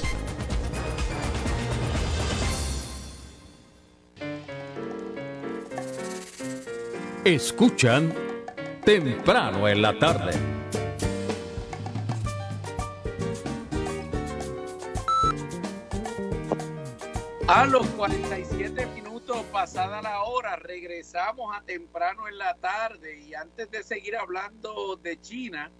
Escuchan 7.26 8.14
temprano 8.86 9.68
en 9.68 9.82
la 9.82 10.00
tarde. 10.00 10.59
A 17.52 17.66
los 17.66 17.88
47 17.88 18.86
minutos 18.93 19.43
pasada 19.52 20.04
la 20.04 20.22
hora, 20.22 20.56
regresamos 20.56 21.58
a 21.58 21.64
temprano 21.64 22.28
en 22.28 22.38
la 22.38 22.54
tarde 22.54 23.22
y 23.22 23.34
antes 23.34 23.72
de 23.72 23.82
seguir 23.82 24.18
hablando 24.18 24.97
de 24.97 25.20
China, 25.20 25.72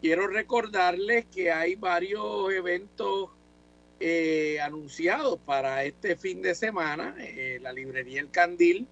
quiero 0.00 0.26
recordarles 0.26 1.26
que 1.26 1.52
hay 1.52 1.74
varios 1.74 2.50
eventos 2.50 3.28
eh, 4.00 4.58
anunciados 4.62 5.38
para 5.40 5.84
este 5.84 6.16
fin 6.16 6.40
de 6.40 6.54
semana. 6.54 7.14
Eh, 7.18 7.58
la 7.60 7.74
librería 7.74 8.22
El 8.22 8.30
Candil 8.30 8.88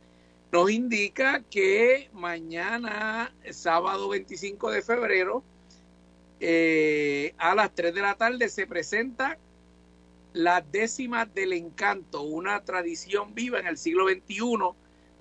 nos 0.52 0.70
indica 0.70 1.42
que 1.50 2.10
mañana, 2.12 3.34
sábado 3.50 4.10
25 4.10 4.70
de 4.72 4.82
febrero, 4.82 5.42
eh, 6.38 7.32
a 7.38 7.54
las 7.54 7.74
3 7.74 7.94
de 7.94 8.02
la 8.02 8.14
tarde 8.14 8.50
se 8.50 8.66
presenta 8.66 9.38
la 10.32 10.60
décima 10.60 11.26
del 11.26 11.52
encanto, 11.52 12.22
una 12.22 12.64
tradición 12.64 13.34
viva 13.34 13.58
en 13.58 13.66
el 13.66 13.76
siglo 13.76 14.08
XXI 14.08 14.74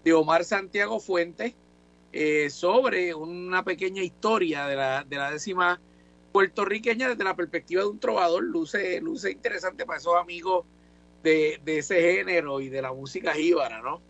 de 0.03 0.13
Omar 0.13 0.43
Santiago 0.43 0.99
Fuentes 0.99 1.55
eh, 2.11 2.49
sobre 2.49 3.13
una 3.13 3.63
pequeña 3.63 4.03
historia 4.03 4.65
de 4.65 4.75
la, 4.75 5.03
de 5.03 5.17
décima 5.31 5.79
puertorriqueña 6.31 7.09
desde 7.09 7.23
la 7.23 7.35
perspectiva 7.35 7.81
de 7.81 7.89
un 7.89 7.99
trovador. 7.99 8.43
Luce, 8.43 9.01
luce 9.01 9.31
interesante 9.31 9.85
para 9.85 9.99
esos 9.99 10.15
amigos 10.15 10.65
de, 11.23 11.59
de 11.63 11.79
ese 11.79 12.01
género 12.01 12.61
y 12.61 12.69
de 12.69 12.81
la 12.81 12.93
música 12.93 13.33
jíbara, 13.33 13.81
¿no? 13.81 14.01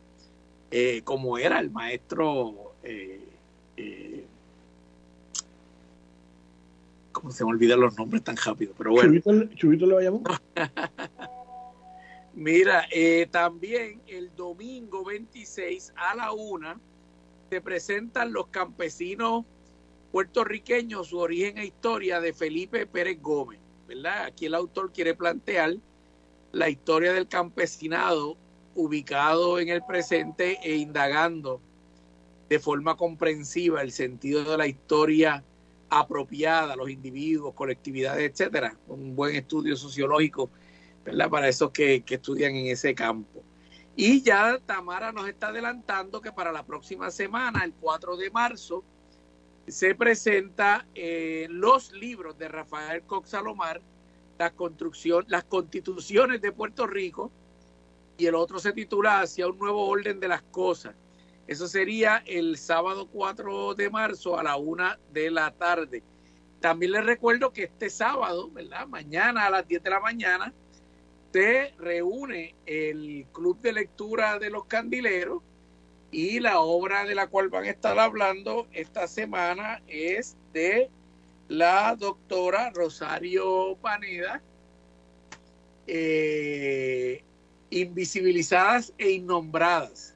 Eh, 0.71 1.01
como 1.03 1.37
era 1.37 1.59
el 1.59 1.71
maestro 1.71 2.75
eh, 2.83 3.27
eh, 3.75 4.25
¿Cómo 7.11 7.31
se 7.31 7.43
me 7.43 7.51
olvidan 7.51 7.79
los 7.79 7.97
nombres 7.97 8.23
tan 8.23 8.37
rápido? 8.37 8.73
Pero 8.77 8.91
bueno. 8.91 9.19
Chubito, 9.19 9.55
Chubito 9.55 9.85
le 9.85 9.93
va 9.93 9.99
a 9.99 10.03
llamar. 10.03 10.41
Mira, 12.33 12.85
eh, 12.91 13.27
también 13.31 14.01
el 14.07 14.33
domingo 14.35 15.03
26 15.03 15.93
a 15.95 16.15
la 16.15 16.31
una 16.31 16.79
se 17.49 17.61
presentan 17.61 18.31
los 18.31 18.47
campesinos 18.47 19.45
puertorriqueños, 20.11 21.07
su 21.07 21.17
origen 21.17 21.57
e 21.57 21.65
historia 21.65 22.21
de 22.21 22.33
Felipe 22.33 22.85
Pérez 22.85 23.21
Gómez, 23.21 23.59
¿verdad? 23.87 24.25
Aquí 24.25 24.45
el 24.45 24.55
autor 24.55 24.91
quiere 24.91 25.15
plantear 25.15 25.75
la 26.51 26.69
historia 26.69 27.13
del 27.13 27.27
campesinado 27.27 28.37
ubicado 28.75 29.59
en 29.59 29.69
el 29.69 29.83
presente 29.83 30.59
e 30.63 30.75
indagando 30.77 31.61
de 32.47 32.59
forma 32.59 32.95
comprensiva 32.97 33.81
el 33.81 33.91
sentido 33.91 34.43
de 34.43 34.57
la 34.57 34.67
historia 34.67 35.43
apropiada 35.89 36.73
a 36.73 36.75
los 36.75 36.89
individuos, 36.89 37.53
colectividades, 37.53 38.29
etcétera. 38.31 38.77
Un 38.87 39.15
buen 39.15 39.35
estudio 39.35 39.75
sociológico, 39.75 40.49
¿verdad? 41.03 41.29
Para 41.29 41.47
esos 41.47 41.71
que, 41.71 42.01
que 42.01 42.15
estudian 42.15 42.55
en 42.55 42.67
ese 42.67 42.93
campo. 42.93 43.43
Y 43.95 44.21
ya 44.21 44.59
Tamara 44.65 45.11
nos 45.11 45.27
está 45.27 45.47
adelantando 45.49 46.21
que 46.21 46.31
para 46.31 46.51
la 46.51 46.65
próxima 46.65 47.11
semana, 47.11 47.63
el 47.65 47.73
4 47.73 48.15
de 48.15 48.31
marzo, 48.31 48.83
se 49.67 49.93
presenta 49.93 50.87
eh, 50.95 51.47
los 51.49 51.91
libros 51.91 52.37
de 52.37 52.47
Rafael 52.47 53.03
Cox 53.03 53.29
Salomar, 53.29 53.81
la 54.37 54.51
construcción, 54.51 55.25
las 55.27 55.43
constituciones 55.43 56.41
de 56.41 56.51
Puerto 56.51 56.87
Rico, 56.87 57.31
y 58.17 58.25
el 58.25 58.35
otro 58.35 58.59
se 58.59 58.73
titula 58.73 59.21
Hacia 59.21 59.47
un 59.47 59.59
nuevo 59.59 59.85
orden 59.85 60.19
de 60.19 60.27
las 60.27 60.41
cosas. 60.43 60.95
Eso 61.49 61.67
sería 61.67 62.21
el 62.27 62.59
sábado 62.59 63.07
4 63.11 63.73
de 63.73 63.89
marzo 63.89 64.37
a 64.37 64.43
la 64.43 64.55
una 64.55 64.99
de 65.11 65.31
la 65.31 65.49
tarde. 65.49 66.03
También 66.59 66.91
les 66.91 67.03
recuerdo 67.03 67.51
que 67.51 67.63
este 67.63 67.89
sábado, 67.89 68.51
¿verdad? 68.51 68.85
Mañana 68.85 69.47
a 69.47 69.49
las 69.49 69.67
10 69.67 69.81
de 69.81 69.89
la 69.89 69.99
mañana, 69.99 70.53
se 71.33 71.73
reúne 71.79 72.53
el 72.67 73.25
Club 73.33 73.59
de 73.61 73.73
Lectura 73.73 74.37
de 74.37 74.51
los 74.51 74.65
Candileros 74.65 75.41
y 76.11 76.39
la 76.39 76.59
obra 76.59 77.03
de 77.05 77.15
la 77.15 77.25
cual 77.25 77.49
van 77.49 77.63
a 77.63 77.71
estar 77.71 77.97
hablando 77.97 78.67
esta 78.71 79.07
semana 79.07 79.81
es 79.87 80.37
de 80.53 80.91
la 81.47 81.95
doctora 81.95 82.69
Rosario 82.75 83.75
Paneda, 83.81 84.43
eh, 85.87 87.23
Invisibilizadas 87.71 88.93
e 88.99 89.09
Innombradas, 89.13 90.15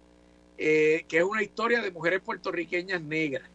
eh, 0.57 1.05
que 1.07 1.17
es 1.17 1.23
una 1.23 1.43
historia 1.43 1.81
de 1.81 1.91
mujeres 1.91 2.21
puertorriqueñas 2.21 3.01
negras. 3.01 3.49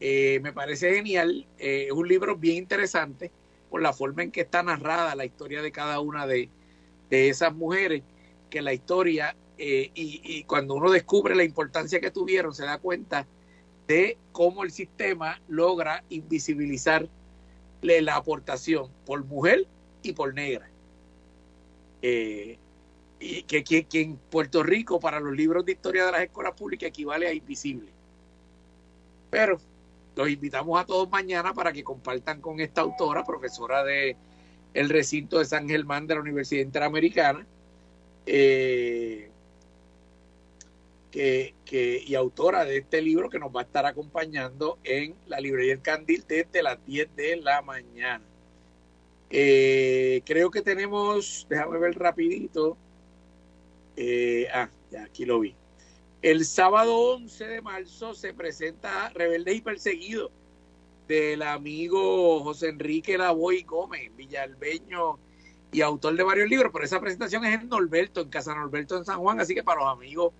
Eh, 0.00 0.40
me 0.42 0.52
parece 0.52 0.94
genial, 0.94 1.46
eh, 1.58 1.86
es 1.88 1.92
un 1.92 2.08
libro 2.08 2.36
bien 2.36 2.56
interesante 2.56 3.30
por 3.70 3.82
la 3.82 3.92
forma 3.92 4.22
en 4.22 4.30
que 4.30 4.40
está 4.42 4.62
narrada 4.62 5.14
la 5.14 5.24
historia 5.24 5.62
de 5.62 5.72
cada 5.72 6.00
una 6.00 6.26
de, 6.26 6.48
de 7.10 7.28
esas 7.28 7.54
mujeres, 7.54 8.02
que 8.48 8.62
la 8.62 8.72
historia, 8.72 9.36
y, 9.56 9.90
y 9.94 10.44
cuando 10.44 10.74
uno 10.74 10.90
descubre 10.90 11.36
la 11.36 11.44
importancia 11.44 12.00
que 12.00 12.10
tuvieron, 12.10 12.54
se 12.54 12.64
da 12.64 12.78
cuenta 12.78 13.26
de 13.86 14.16
cómo 14.32 14.64
el 14.64 14.72
sistema 14.72 15.40
logra 15.48 16.02
invisibilizar 16.08 17.08
la 17.82 18.16
aportación 18.16 18.90
por 19.04 19.24
mujer 19.24 19.66
y 20.02 20.14
por 20.14 20.34
negra. 20.34 20.68
Y 23.20 23.42
que, 23.42 23.62
que, 23.62 23.86
en 24.00 24.16
Puerto 24.16 24.62
Rico 24.62 24.98
para 24.98 25.20
los 25.20 25.36
libros 25.36 25.64
de 25.66 25.72
historia 25.72 26.06
de 26.06 26.12
las 26.12 26.22
escuelas 26.22 26.54
públicas 26.54 26.88
equivale 26.88 27.28
a 27.28 27.34
invisible. 27.34 27.90
Pero 29.28 29.60
los 30.16 30.28
invitamos 30.28 30.80
a 30.80 30.86
todos 30.86 31.08
mañana 31.10 31.52
para 31.52 31.72
que 31.72 31.84
compartan 31.84 32.40
con 32.40 32.60
esta 32.60 32.80
autora, 32.80 33.24
profesora 33.24 33.84
de 33.84 34.16
el 34.72 34.88
recinto 34.88 35.38
de 35.38 35.44
San 35.44 35.68
Germán 35.68 36.06
de 36.06 36.14
la 36.14 36.20
Universidad 36.20 36.62
Interamericana, 36.62 37.46
eh, 38.24 39.28
que, 41.10 41.54
que, 41.64 42.02
y 42.06 42.14
autora 42.14 42.64
de 42.64 42.78
este 42.78 43.02
libro 43.02 43.28
que 43.28 43.38
nos 43.38 43.54
va 43.54 43.60
a 43.60 43.64
estar 43.64 43.84
acompañando 43.84 44.78
en 44.84 45.14
la 45.26 45.40
librería 45.40 45.74
El 45.74 45.82
Candil 45.82 46.24
desde 46.26 46.62
las 46.62 46.84
10 46.86 47.16
de 47.16 47.36
la 47.36 47.60
mañana. 47.62 48.24
Eh, 49.28 50.22
creo 50.24 50.50
que 50.50 50.62
tenemos, 50.62 51.46
déjame 51.50 51.78
ver 51.78 51.98
rapidito. 51.98 52.76
Eh, 54.02 54.48
ah, 54.54 54.70
ya 54.90 55.04
aquí 55.04 55.26
lo 55.26 55.40
vi. 55.40 55.54
El 56.22 56.46
sábado 56.46 56.96
11 57.16 57.46
de 57.46 57.60
marzo 57.60 58.14
se 58.14 58.32
presenta 58.32 59.10
Rebelde 59.10 59.52
y 59.52 59.60
Perseguido 59.60 60.30
del 61.06 61.42
amigo 61.42 62.40
José 62.40 62.70
Enrique 62.70 63.18
Lavoy 63.18 63.62
Gómez, 63.62 64.10
villalbeño 64.16 65.18
y 65.70 65.82
autor 65.82 66.16
de 66.16 66.22
varios 66.22 66.48
libros, 66.48 66.72
pero 66.72 66.86
esa 66.86 66.98
presentación 66.98 67.44
es 67.44 67.60
en 67.60 67.68
Norberto, 67.68 68.22
en 68.22 68.30
Casa 68.30 68.54
Norberto 68.54 68.96
en 68.96 69.04
San 69.04 69.20
Juan, 69.20 69.38
así 69.38 69.54
que 69.54 69.62
para 69.62 69.80
los 69.82 69.90
amigos 69.90 70.32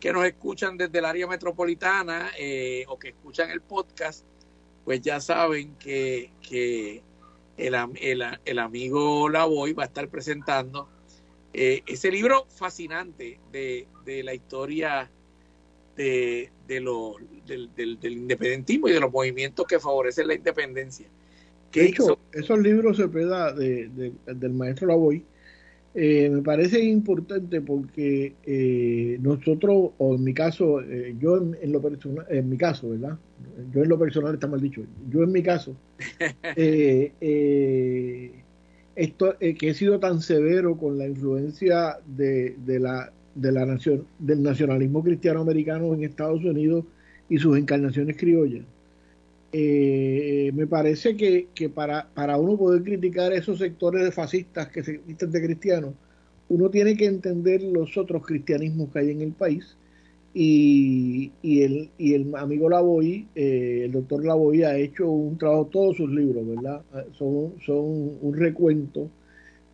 que 0.00 0.12
nos 0.12 0.24
escuchan 0.24 0.76
desde 0.76 0.98
el 0.98 1.04
área 1.04 1.28
metropolitana 1.28 2.32
eh, 2.36 2.84
o 2.88 2.98
que 2.98 3.10
escuchan 3.10 3.48
el 3.48 3.60
podcast, 3.60 4.24
pues 4.84 5.00
ya 5.02 5.20
saben 5.20 5.76
que, 5.76 6.32
que 6.42 7.04
el, 7.58 7.74
el, 8.00 8.24
el, 8.44 8.58
amigo 8.58 9.28
Lavoy 9.28 9.72
va 9.72 9.84
a 9.84 9.86
estar 9.86 10.08
presentando 10.08 10.88
eh, 11.54 11.82
ese 11.86 12.10
libro 12.10 12.46
fascinante 12.48 13.38
de, 13.52 13.86
de 14.04 14.22
la 14.22 14.34
historia 14.34 15.10
de, 15.96 16.50
de 16.66 16.80
lo, 16.80 17.14
del, 17.46 17.70
del, 17.74 18.12
independentismo 18.12 18.88
y 18.88 18.92
de 18.92 19.00
los 19.00 19.12
movimientos 19.12 19.66
que 19.66 19.78
favorecen 19.78 20.26
la 20.28 20.34
independencia. 20.34 21.06
De 21.72 21.86
hecho, 21.86 22.18
esos 22.32 22.58
libros 22.60 22.96
se 22.96 23.08
peda 23.08 23.52
de, 23.52 24.12
del 24.26 24.52
maestro 24.52 24.88
Lavoy 24.88 25.24
eh, 25.96 26.28
me 26.28 26.42
parece 26.42 26.82
importante 26.82 27.60
porque 27.60 28.34
eh, 28.42 29.16
nosotros, 29.20 29.92
o 29.96 30.14
en 30.16 30.24
mi 30.24 30.34
caso, 30.34 30.80
eh, 30.80 31.14
yo 31.20 31.36
en, 31.36 31.70
lo 31.70 31.80
personal, 31.80 32.26
en 32.30 32.48
mi 32.48 32.56
caso, 32.56 32.90
¿verdad? 32.90 33.16
Yo 33.72 33.84
en 33.84 33.88
lo 33.88 33.96
personal 33.96 34.34
está 34.34 34.48
mal 34.48 34.60
dicho, 34.60 34.82
yo 35.08 35.22
en 35.22 35.30
mi 35.30 35.40
caso, 35.40 35.76
esto, 38.96 39.36
que 39.38 39.68
he 39.68 39.74
sido 39.74 39.98
tan 39.98 40.20
severo 40.20 40.76
con 40.76 40.98
la 40.98 41.06
influencia 41.06 41.98
de, 42.06 42.56
de 42.64 42.80
la, 42.80 43.12
de 43.34 43.52
la 43.52 43.66
nación, 43.66 44.06
del 44.18 44.42
nacionalismo 44.42 45.02
cristiano 45.02 45.40
americano 45.40 45.92
en 45.94 46.04
Estados 46.04 46.44
Unidos 46.44 46.84
y 47.28 47.38
sus 47.38 47.56
encarnaciones 47.58 48.16
criollas. 48.16 48.64
me 49.52 50.66
parece 50.66 51.16
que, 51.16 51.48
que 51.54 51.68
para, 51.68 52.08
para, 52.14 52.36
uno 52.36 52.56
poder 52.56 52.82
criticar 52.82 53.32
esos 53.32 53.58
sectores 53.58 54.04
de 54.04 54.12
fascistas 54.12 54.68
que 54.68 54.82
se 54.82 55.00
visten 55.06 55.30
de 55.30 55.42
cristianos, 55.42 55.94
uno 56.48 56.70
tiene 56.70 56.96
que 56.96 57.06
entender 57.06 57.62
los 57.62 57.96
otros 57.96 58.24
cristianismos 58.26 58.90
que 58.92 58.98
hay 58.98 59.10
en 59.10 59.22
el 59.22 59.32
país 59.32 59.76
y, 60.34 61.30
y, 61.42 61.62
el, 61.62 61.90
y 61.96 62.14
el 62.14 62.34
amigo 62.34 62.68
Lavoy, 62.68 63.28
eh, 63.36 63.82
el 63.84 63.92
doctor 63.92 64.24
Lavoy 64.24 64.64
ha 64.64 64.76
hecho 64.76 65.08
un 65.08 65.38
trabajo, 65.38 65.66
todos 65.66 65.96
sus 65.96 66.10
libros, 66.10 66.44
¿verdad? 66.46 66.82
Ah, 66.92 67.04
son, 67.16 67.54
son 67.64 68.18
un 68.20 68.34
recuento 68.34 69.08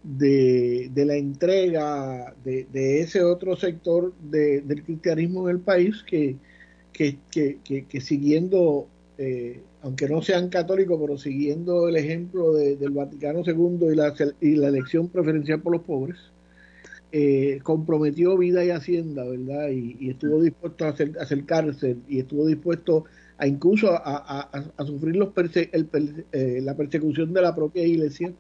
de, 0.03 0.91
la 0.95 1.17
entrega 1.17 2.35
de, 2.45 3.01
ese 3.01 3.23
otro 3.23 3.57
sector 3.57 4.13
de, 4.21 4.61
del 4.61 4.85
cristianismo 4.85 5.49
en 5.49 5.57
el 5.57 5.63
país 5.63 6.05
que 6.07 6.37
siguiendo, 8.01 8.87
eh, 9.17 9.63
aunque 9.81 10.09
no 10.09 10.21
sean 10.21 10.51
católicos, 10.51 10.99
pero 11.01 11.17
siguiendo 11.17 11.89
el 11.89 11.97
ejemplo 11.97 12.53
del 12.53 12.91
Vaticano 12.91 13.43
II 13.47 13.89
y 13.93 13.95
la, 13.95 14.15
y 14.43 14.57
la 14.57 14.69
elección 14.69 15.09
preferencial 15.09 15.63
por 15.63 15.73
los 15.73 15.83
pobres, 15.83 16.19
eh, 17.13 17.59
comprometió 17.65 18.39
vida 18.39 18.65
y 18.65 18.71
hacienda, 18.71 19.25
¿verdad? 19.25 19.71
Y, 19.71 20.11
estuvo 20.11 20.41
dispuesto 20.41 20.87
a 20.87 20.95
cárcel 21.45 21.99
y 22.09 22.21
estuvo 22.21 22.47
dispuesto 22.47 23.05
a 23.39 23.47
incluso 23.47 23.91
a, 23.93 24.49
sufrir 24.87 25.17
los 25.17 25.31
eh, 25.35 26.61
la 26.63 26.77
persecución 26.77 27.33
de 27.33 27.43
la 27.43 27.55
propia 27.55 27.85
iglesia 27.85 28.33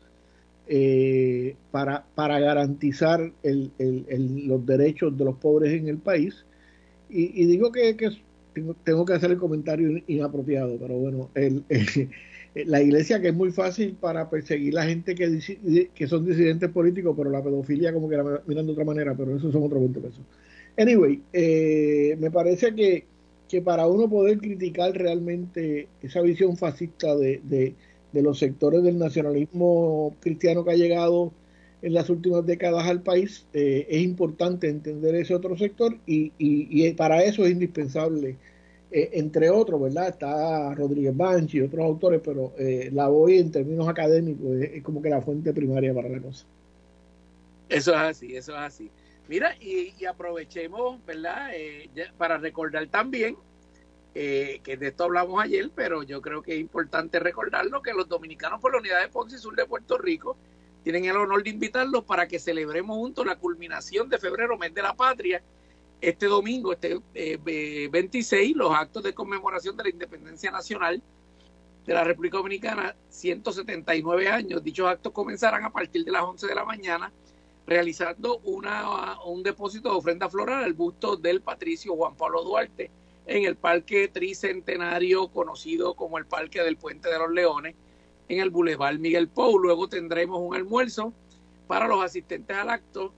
eh, 0.68 1.56
para, 1.72 2.04
para 2.14 2.38
garantizar 2.38 3.32
los 3.42 4.66
derechos 4.66 5.18
de 5.18 5.24
los 5.24 5.36
pobres 5.36 5.72
en 5.72 5.88
el 5.88 5.98
país. 5.98 6.44
Y, 7.08 7.46
digo 7.46 7.72
que, 7.72 7.96
tengo, 8.84 9.04
que 9.04 9.12
hacer 9.14 9.32
el 9.32 9.38
comentario 9.38 10.00
inapropiado, 10.06 10.76
pero 10.78 10.94
bueno, 10.94 11.30
el 11.34 11.64
la 12.54 12.82
iglesia 12.82 13.20
que 13.20 13.28
es 13.28 13.34
muy 13.34 13.52
fácil 13.52 13.96
para 14.00 14.28
perseguir 14.28 14.74
la 14.74 14.84
gente 14.84 15.14
que, 15.14 15.88
que 15.94 16.06
son 16.08 16.26
disidentes 16.26 16.70
políticos, 16.70 17.14
pero 17.16 17.30
la 17.30 17.42
pedofilia 17.42 17.92
como 17.92 18.08
que 18.08 18.16
la 18.16 18.42
miran 18.46 18.66
de 18.66 18.72
otra 18.72 18.84
manera, 18.84 19.14
pero 19.14 19.36
eso 19.36 19.52
son 19.52 19.62
otros 19.62 19.80
20 19.80 20.00
pesos. 20.00 20.20
Anyway, 20.76 21.22
eh, 21.32 22.16
me 22.18 22.30
parece 22.30 22.74
que, 22.74 23.04
que 23.48 23.62
para 23.62 23.86
uno 23.86 24.08
poder 24.08 24.38
criticar 24.38 24.92
realmente 24.92 25.88
esa 26.02 26.22
visión 26.22 26.56
fascista 26.56 27.14
de, 27.16 27.40
de, 27.44 28.22
los 28.22 28.38
sectores 28.38 28.82
del 28.82 28.98
nacionalismo 28.98 30.16
cristiano 30.20 30.64
que 30.64 30.72
ha 30.72 30.76
llegado 30.76 31.32
en 31.82 31.94
las 31.94 32.10
últimas 32.10 32.44
décadas 32.44 32.86
al 32.86 33.02
país, 33.02 33.46
eh, 33.54 33.86
es 33.88 34.02
importante 34.02 34.68
entender 34.68 35.14
ese 35.14 35.34
otro 35.34 35.56
sector 35.56 35.96
y, 36.06 36.32
y 36.38 36.92
para 36.92 37.22
eso 37.22 37.44
es 37.44 37.52
indispensable 37.52 38.36
eh, 38.92 39.10
entre 39.12 39.50
otros, 39.50 39.80
¿verdad? 39.80 40.08
Está 40.08 40.74
Rodríguez 40.74 41.16
Banchi 41.16 41.58
y 41.58 41.60
otros 41.62 41.84
autores, 41.84 42.20
pero 42.24 42.52
eh, 42.58 42.90
la 42.92 43.08
voy 43.08 43.38
en 43.38 43.52
términos 43.52 43.88
académicos 43.88 44.56
es, 44.60 44.82
como 44.82 45.00
que 45.00 45.10
la 45.10 45.20
fuente 45.20 45.52
primaria 45.52 45.94
para 45.94 46.08
la 46.08 46.20
cosa. 46.20 46.44
Eso 47.68 47.92
es 47.92 47.96
así, 47.98 48.36
eso 48.36 48.52
es 48.52 48.58
así. 48.58 48.90
Mira, 49.28 49.54
y, 49.60 50.04
aprovechemos, 50.06 51.04
¿verdad? 51.06 51.50
Eh, 51.54 51.88
para 52.18 52.38
recordar 52.38 52.84
también 52.88 53.36
que 54.12 54.76
de 54.76 54.88
esto 54.88 55.04
hablamos 55.04 55.40
ayer, 55.40 55.70
pero 55.72 56.02
yo 56.02 56.20
creo 56.20 56.42
que 56.42 56.54
es 56.54 56.60
importante 56.60 57.20
recordarlo 57.20 57.80
que 57.80 57.92
los 57.92 58.08
dominicanos 58.08 58.60
por 58.60 58.72
la 58.72 58.78
unidad 58.78 59.00
de 59.00 59.08
Ponce 59.08 59.38
Sur 59.38 59.54
de 59.54 59.66
Puerto 59.66 59.98
Rico 59.98 60.36
tienen 60.82 61.04
el 61.04 61.16
honor 61.16 61.44
de 61.44 61.50
invitarlos 61.50 62.02
para 62.02 62.26
que 62.26 62.40
celebremos 62.40 62.96
juntos 62.96 63.24
la 63.24 63.36
culminación 63.36 64.08
de 64.08 64.18
febrero, 64.18 64.58
mes 64.58 64.74
de 64.74 64.82
la 64.82 64.94
patria, 64.94 65.40
este 66.00 66.26
domingo, 66.26 66.72
este 66.72 67.00
26, 67.88 68.50
eh, 68.50 68.52
los 68.56 68.74
actos 68.74 69.02
de 69.02 69.12
conmemoración 69.12 69.76
de 69.76 69.84
la 69.84 69.90
independencia 69.90 70.50
nacional 70.50 71.02
de 71.86 71.94
la 71.94 72.04
República 72.04 72.38
Dominicana, 72.38 72.94
179 73.08 74.28
años. 74.28 74.62
Dichos 74.62 74.88
actos 74.88 75.12
comenzarán 75.12 75.64
a 75.64 75.70
partir 75.70 76.04
de 76.04 76.12
las 76.12 76.22
11 76.22 76.46
de 76.46 76.54
la 76.54 76.64
mañana, 76.64 77.12
realizando 77.66 78.38
una, 78.44 79.20
un 79.24 79.42
depósito 79.42 79.90
de 79.90 79.96
ofrenda 79.96 80.28
floral 80.28 80.64
al 80.64 80.72
busto 80.72 81.16
del 81.16 81.40
patricio 81.40 81.94
Juan 81.96 82.16
Pablo 82.16 82.42
Duarte 82.42 82.90
en 83.26 83.44
el 83.44 83.56
Parque 83.56 84.08
Tricentenario, 84.08 85.28
conocido 85.28 85.94
como 85.94 86.18
el 86.18 86.26
Parque 86.26 86.62
del 86.62 86.76
Puente 86.76 87.08
de 87.10 87.18
los 87.18 87.30
Leones, 87.30 87.74
en 88.28 88.40
el 88.40 88.50
Boulevard 88.50 88.98
Miguel 88.98 89.28
Pou. 89.28 89.58
Luego 89.58 89.88
tendremos 89.88 90.40
un 90.40 90.54
almuerzo 90.54 91.12
para 91.66 91.86
los 91.86 92.02
asistentes 92.02 92.56
al 92.56 92.70
acto 92.70 93.12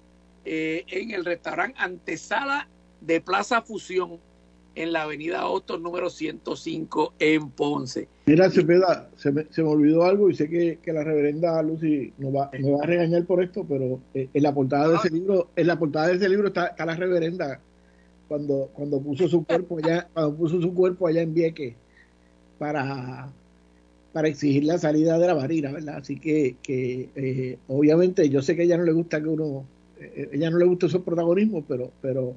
eh, 0.45 0.85
en 0.89 1.13
el 1.13 1.25
restaurante 1.25 1.79
Antesala 1.79 2.69
de 3.07 3.21
Plaza 3.21 3.63
Fusión 3.63 4.19
en 4.75 4.93
la 4.93 5.03
avenida 5.03 5.47
Otto 5.47 5.79
número 5.79 6.09
105 6.09 7.15
en 7.19 7.51
Ponce. 7.51 8.09
Mira, 8.27 8.51
Cepeda, 8.51 9.11
se 9.17 9.31
me, 9.31 9.47
se 9.51 9.63
me 9.63 9.69
olvidó 9.69 10.05
algo 10.05 10.31
y 10.31 10.35
sé 10.35 10.49
que, 10.49 10.79
que 10.83 10.93
la 10.93 11.05
reverenda 11.05 11.63
Lucy 11.63 12.13
nos 12.19 12.35
va, 12.35 12.51
me 12.59 12.71
va 12.71 12.83
a 12.83 12.87
regañar 12.87 13.25
por 13.25 13.43
esto, 13.43 13.67
pero 13.69 14.01
eh, 14.15 14.29
en 14.33 14.43
la 14.43 14.55
portada 14.55 14.89
de 14.89 14.97
ese 14.97 15.11
libro, 15.11 15.49
en 15.57 15.67
la 15.67 15.79
portada 15.79 16.09
de 16.09 16.15
ese 16.15 16.29
libro 16.29 16.49
está, 16.49 16.75
la 16.79 16.97
reverenda 16.97 17.61
cuando, 18.29 18.71
cuando 18.73 19.01
puso 19.01 19.29
su 19.29 19.45
cuerpo 19.45 19.79
allá, 19.79 20.09
cuando 20.15 20.37
puso 20.37 20.61
su 20.61 20.73
cuerpo 20.73 21.07
allá 21.07 21.21
en 21.21 21.35
Vieque 21.35 21.75
para, 22.59 23.31
para 24.13 24.29
exigir 24.29 24.65
la 24.65 24.79
salida 24.79 25.19
de 25.19 25.27
la 25.27 25.35
barrera, 25.35 25.73
¿verdad? 25.73 25.97
Así 25.97 26.19
que, 26.19 26.57
que 26.63 27.11
eh, 27.15 27.59
obviamente 27.69 28.29
yo 28.31 28.41
sé 28.41 28.57
que 28.57 28.63
a 28.63 28.65
ella 28.65 28.79
no 28.79 28.85
le 28.85 28.93
gusta 28.93 29.21
que 29.21 29.29
uno 29.29 29.67
eh, 30.01 30.31
ella 30.33 30.51
no 30.51 30.59
le 30.59 30.65
gusta 30.65 30.87
esos 30.87 31.03
protagonismos, 31.03 31.65
pero, 31.69 31.91
pero 32.01 32.35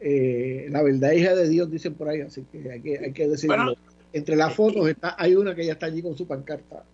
eh, 0.00 0.68
la 0.70 0.82
verdad 0.82 1.12
hija 1.12 1.34
de 1.34 1.48
Dios, 1.48 1.70
dicen 1.70 1.94
por 1.94 2.08
ahí, 2.08 2.20
así 2.20 2.44
que 2.50 2.70
hay 2.70 2.80
que, 2.80 2.98
hay 2.98 3.12
que 3.12 3.28
decirlo. 3.28 3.76
Entre 4.12 4.34
las 4.34 4.54
fotos 4.54 4.88
está, 4.88 5.14
hay 5.18 5.36
una 5.36 5.54
que 5.54 5.62
ella 5.62 5.74
está 5.74 5.86
allí 5.86 6.02
con 6.02 6.16
su 6.16 6.26
pancarta. 6.26 6.84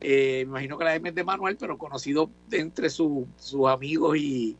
eh, 0.00 0.44
me 0.46 0.50
imagino 0.50 0.78
que 0.78 0.84
la 0.84 0.94
M 0.94 1.08
es 1.08 1.14
de 1.14 1.24
Manuel, 1.24 1.56
pero 1.56 1.76
conocido 1.76 2.30
entre 2.52 2.88
sus 2.88 3.26
amigos 3.66 4.16
y, 4.16 4.56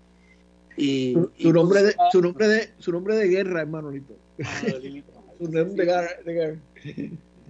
y, 0.78 1.12
su, 1.12 1.32
y 1.36 1.52
nombre 1.52 1.82
de, 1.82 1.96
su 2.12 2.22
nombre 2.22 2.48
de 2.48 2.70
su 2.78 2.92
nombre 2.92 3.16
de 3.16 3.28
guerra 3.28 3.62
es 3.62 3.68
Manolito. 3.68 4.16
su 5.38 5.50
nombre 5.50 5.84
de, 5.84 5.84
guerra, 5.84 6.10
de 6.24 6.32
guerra. 6.32 6.58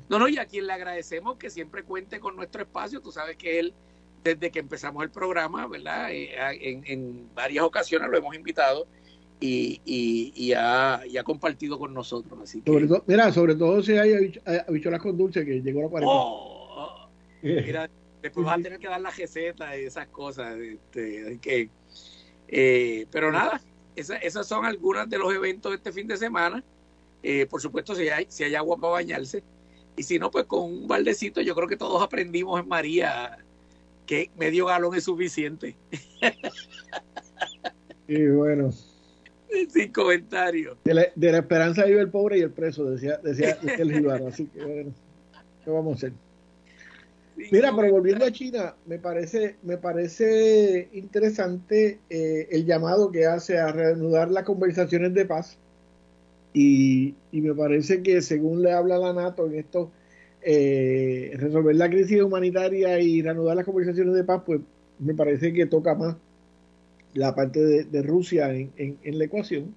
No, 0.09 0.19
no, 0.19 0.29
y 0.29 0.39
a 0.39 0.47
quien 0.47 0.67
le 0.67 0.73
agradecemos 0.73 1.37
que 1.37 1.51
siempre 1.51 1.83
cuente 1.83 2.19
con 2.19 2.35
nuestro 2.37 2.63
espacio. 2.63 3.01
Tú 3.01 3.13
sabes 3.13 3.37
que 3.37 3.59
él, 3.59 3.75
desde 4.25 4.51
que 4.51 4.59
empezamos 4.59 5.03
el 5.03 5.11
programa, 5.11 5.67
¿verdad? 5.67 6.11
Eh, 6.11 6.31
en, 6.61 6.83
en, 6.87 7.29
varias 7.35 7.65
ocasiones 7.65 8.09
lo 8.11 8.17
hemos 8.17 8.35
invitado 8.35 8.87
y, 9.41 9.81
y, 9.85 10.33
y, 10.35 10.53
ha, 10.55 11.03
y 11.07 11.19
ha 11.19 11.25
compartido 11.25 11.79
con 11.79 11.93
nosotros. 11.93 12.41
Así 12.43 12.63
que... 12.63 12.73
sobre 12.73 12.87
todo, 12.87 13.05
mira, 13.07 13.33
sobre 13.33 13.55
todo 13.55 13.83
si 13.83 13.93
hay 13.93 14.41
habichuelas 14.67 15.03
con 15.03 15.17
dulce 15.17 15.45
que 15.45 15.61
llegó 15.61 15.83
la 15.83 15.89
cuarentena. 15.89 16.21
Oh, 16.21 17.09
mira, 17.43 17.91
después 18.23 18.47
vas 18.47 18.59
a 18.59 18.63
tener 18.63 18.79
que 18.79 18.89
dar 18.89 19.01
la 19.01 19.11
receta 19.11 19.79
y 19.79 19.85
esas 19.85 20.09
cosas. 20.09 20.57
Este, 20.57 21.39
que, 21.41 21.69
eh, 22.49 23.07
pero 23.11 23.31
nada, 23.31 23.61
esa, 23.95 24.17
esas 24.17 24.47
son 24.47 24.65
algunas 24.65 25.09
de 25.09 25.19
los 25.19 25.33
eventos 25.33 25.73
de 25.73 25.77
este 25.77 25.93
fin 25.93 26.09
de 26.09 26.17
semana. 26.17 26.65
Eh, 27.23 27.47
por 27.47 27.61
supuesto, 27.61 27.95
si 27.95 28.09
hay, 28.09 28.27
si 28.29 28.45
hay 28.45 28.55
agua 28.55 28.77
para 28.77 28.95
bañarse. 28.95 29.43
Y 29.97 30.03
si 30.05 30.19
no, 30.19 30.31
pues 30.31 30.45
con 30.45 30.63
un 30.63 30.89
baldecito, 30.89 31.41
yo 31.41 31.55
creo 31.55 31.69
que 31.69 31.77
todos 31.77 32.03
aprendimos 32.03 32.61
en 32.61 32.69
María 32.69 33.39
que 34.07 34.31
medio 34.39 34.67
galón 34.67 34.95
es 34.95 35.05
suficiente. 35.05 35.77
Y 38.09 38.27
bueno. 38.29 38.73
Sin 39.69 39.93
comentarios. 39.93 40.79
De 40.85 40.95
la, 40.95 41.07
de 41.15 41.33
la, 41.33 41.39
esperanza 41.39 41.85
vive 41.85 42.01
el 42.01 42.11
pobre 42.11 42.39
y 42.39 42.43
el 42.43 42.51
preso, 42.51 42.89
decía, 42.91 43.19
decía, 43.19 43.57
decía 43.63 43.83
el 43.83 43.93
Gibaro. 43.93 44.29
Así 44.29 44.47
que 44.47 44.65
bueno, 44.65 44.95
¿qué 45.65 45.71
vamos 45.71 45.93
a 45.93 45.97
hacer? 45.97 46.13
Mira, 47.53 47.75
pero 47.75 47.93
volviendo 47.93 48.25
a 48.25 48.33
China, 48.33 48.75
me 48.87 48.99
parece, 48.99 49.57
me 49.63 49.79
parece 49.79 50.89
interesante 50.93 52.01
eh, 52.11 52.49
el 52.51 52.67
llamado 52.67 53.13
que 53.13 53.27
hace 53.27 53.59
a 53.59 53.71
reanudar 53.71 54.31
las 54.31 54.45
conversaciones 54.45 55.15
de 55.15 55.25
paz. 55.25 55.57
Y, 56.53 57.15
y, 57.31 57.41
me 57.41 57.55
parece 57.55 58.03
que 58.03 58.21
según 58.23 58.63
le 58.63 58.73
habla 58.73 58.99
la 58.99 59.13
NATO 59.13 59.47
en 59.47 59.55
esto, 59.55 59.93
eh, 60.43 61.33
resolver 61.37 61.77
la 61.77 61.89
crisis 61.89 62.21
humanitaria 62.23 62.99
y 63.01 63.23
reanudar 63.23 63.57
las 63.57 63.65
conversaciones 63.65 64.15
de 64.15 64.25
paz, 64.25 64.43
pues 64.45 64.61
me 64.99 65.15
parece 65.15 65.53
que 65.53 65.67
toca 65.67 65.95
más 65.95 66.17
la 67.15 67.35
parte 67.35 67.61
de, 67.61 67.85
de 67.85 68.03
Rusia 68.03 68.53
en, 68.53 68.73
en, 68.77 68.99
en, 69.03 69.19
la 69.19 69.25
ecuación, 69.25 69.75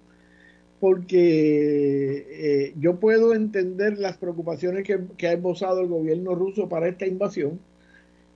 porque 0.82 2.26
eh, 2.32 2.74
yo 2.80 3.00
puedo 3.00 3.36
entender 3.36 4.00
las 4.00 4.18
preocupaciones 4.18 4.84
que, 4.84 5.28
ha 5.28 5.34
esbozado 5.34 5.82
el 5.82 5.88
gobierno 5.88 6.34
ruso 6.34 6.68
para 6.68 6.88
esta 6.88 7.06
invasión, 7.06 7.60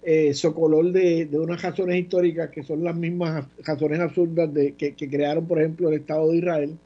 eh, 0.03 0.31
socolor 0.35 0.91
de, 0.91 1.27
unas 1.33 1.63
razones 1.63 1.97
históricas 1.97 2.51
que 2.51 2.61
son 2.61 2.83
las 2.83 2.95
mismas 2.95 3.47
razones 3.63 3.99
absurdas 3.99 4.53
de, 4.53 4.73
que, 4.73 4.93
crearon, 4.95 5.47
por 5.47 5.59
ejemplo, 5.59 5.89
el 5.89 5.95
Estado 5.95 6.29
de 6.29 6.37
Israel, 6.37 6.77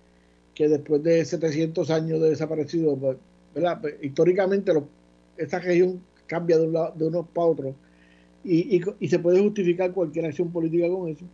que 0.56 0.70
después 0.70 1.04
de 1.04 1.26
700 1.26 1.90
años 1.92 2.22
de 2.22 2.30
desaparecido, 2.30 2.96
pues, 2.96 3.18
¿verdad? 3.54 3.82
Pues, 3.82 3.96
históricamente 4.02 4.72
esta 5.38 5.60
región 5.60 6.02
cambia 6.26 6.58
de, 6.58 6.68
un 6.68 6.74
lado, 6.74 6.94
de 6.96 7.06
unos 7.06 7.28
para 7.34 7.48
otros 7.48 7.76
y, 8.46 8.82
se 9.10 9.20
puede 9.20 9.42
justificar 9.42 9.92
cualquier 9.92 10.26
acción 10.26 10.52
política 10.52 10.88
con 10.88 11.10
eso. 11.10 11.26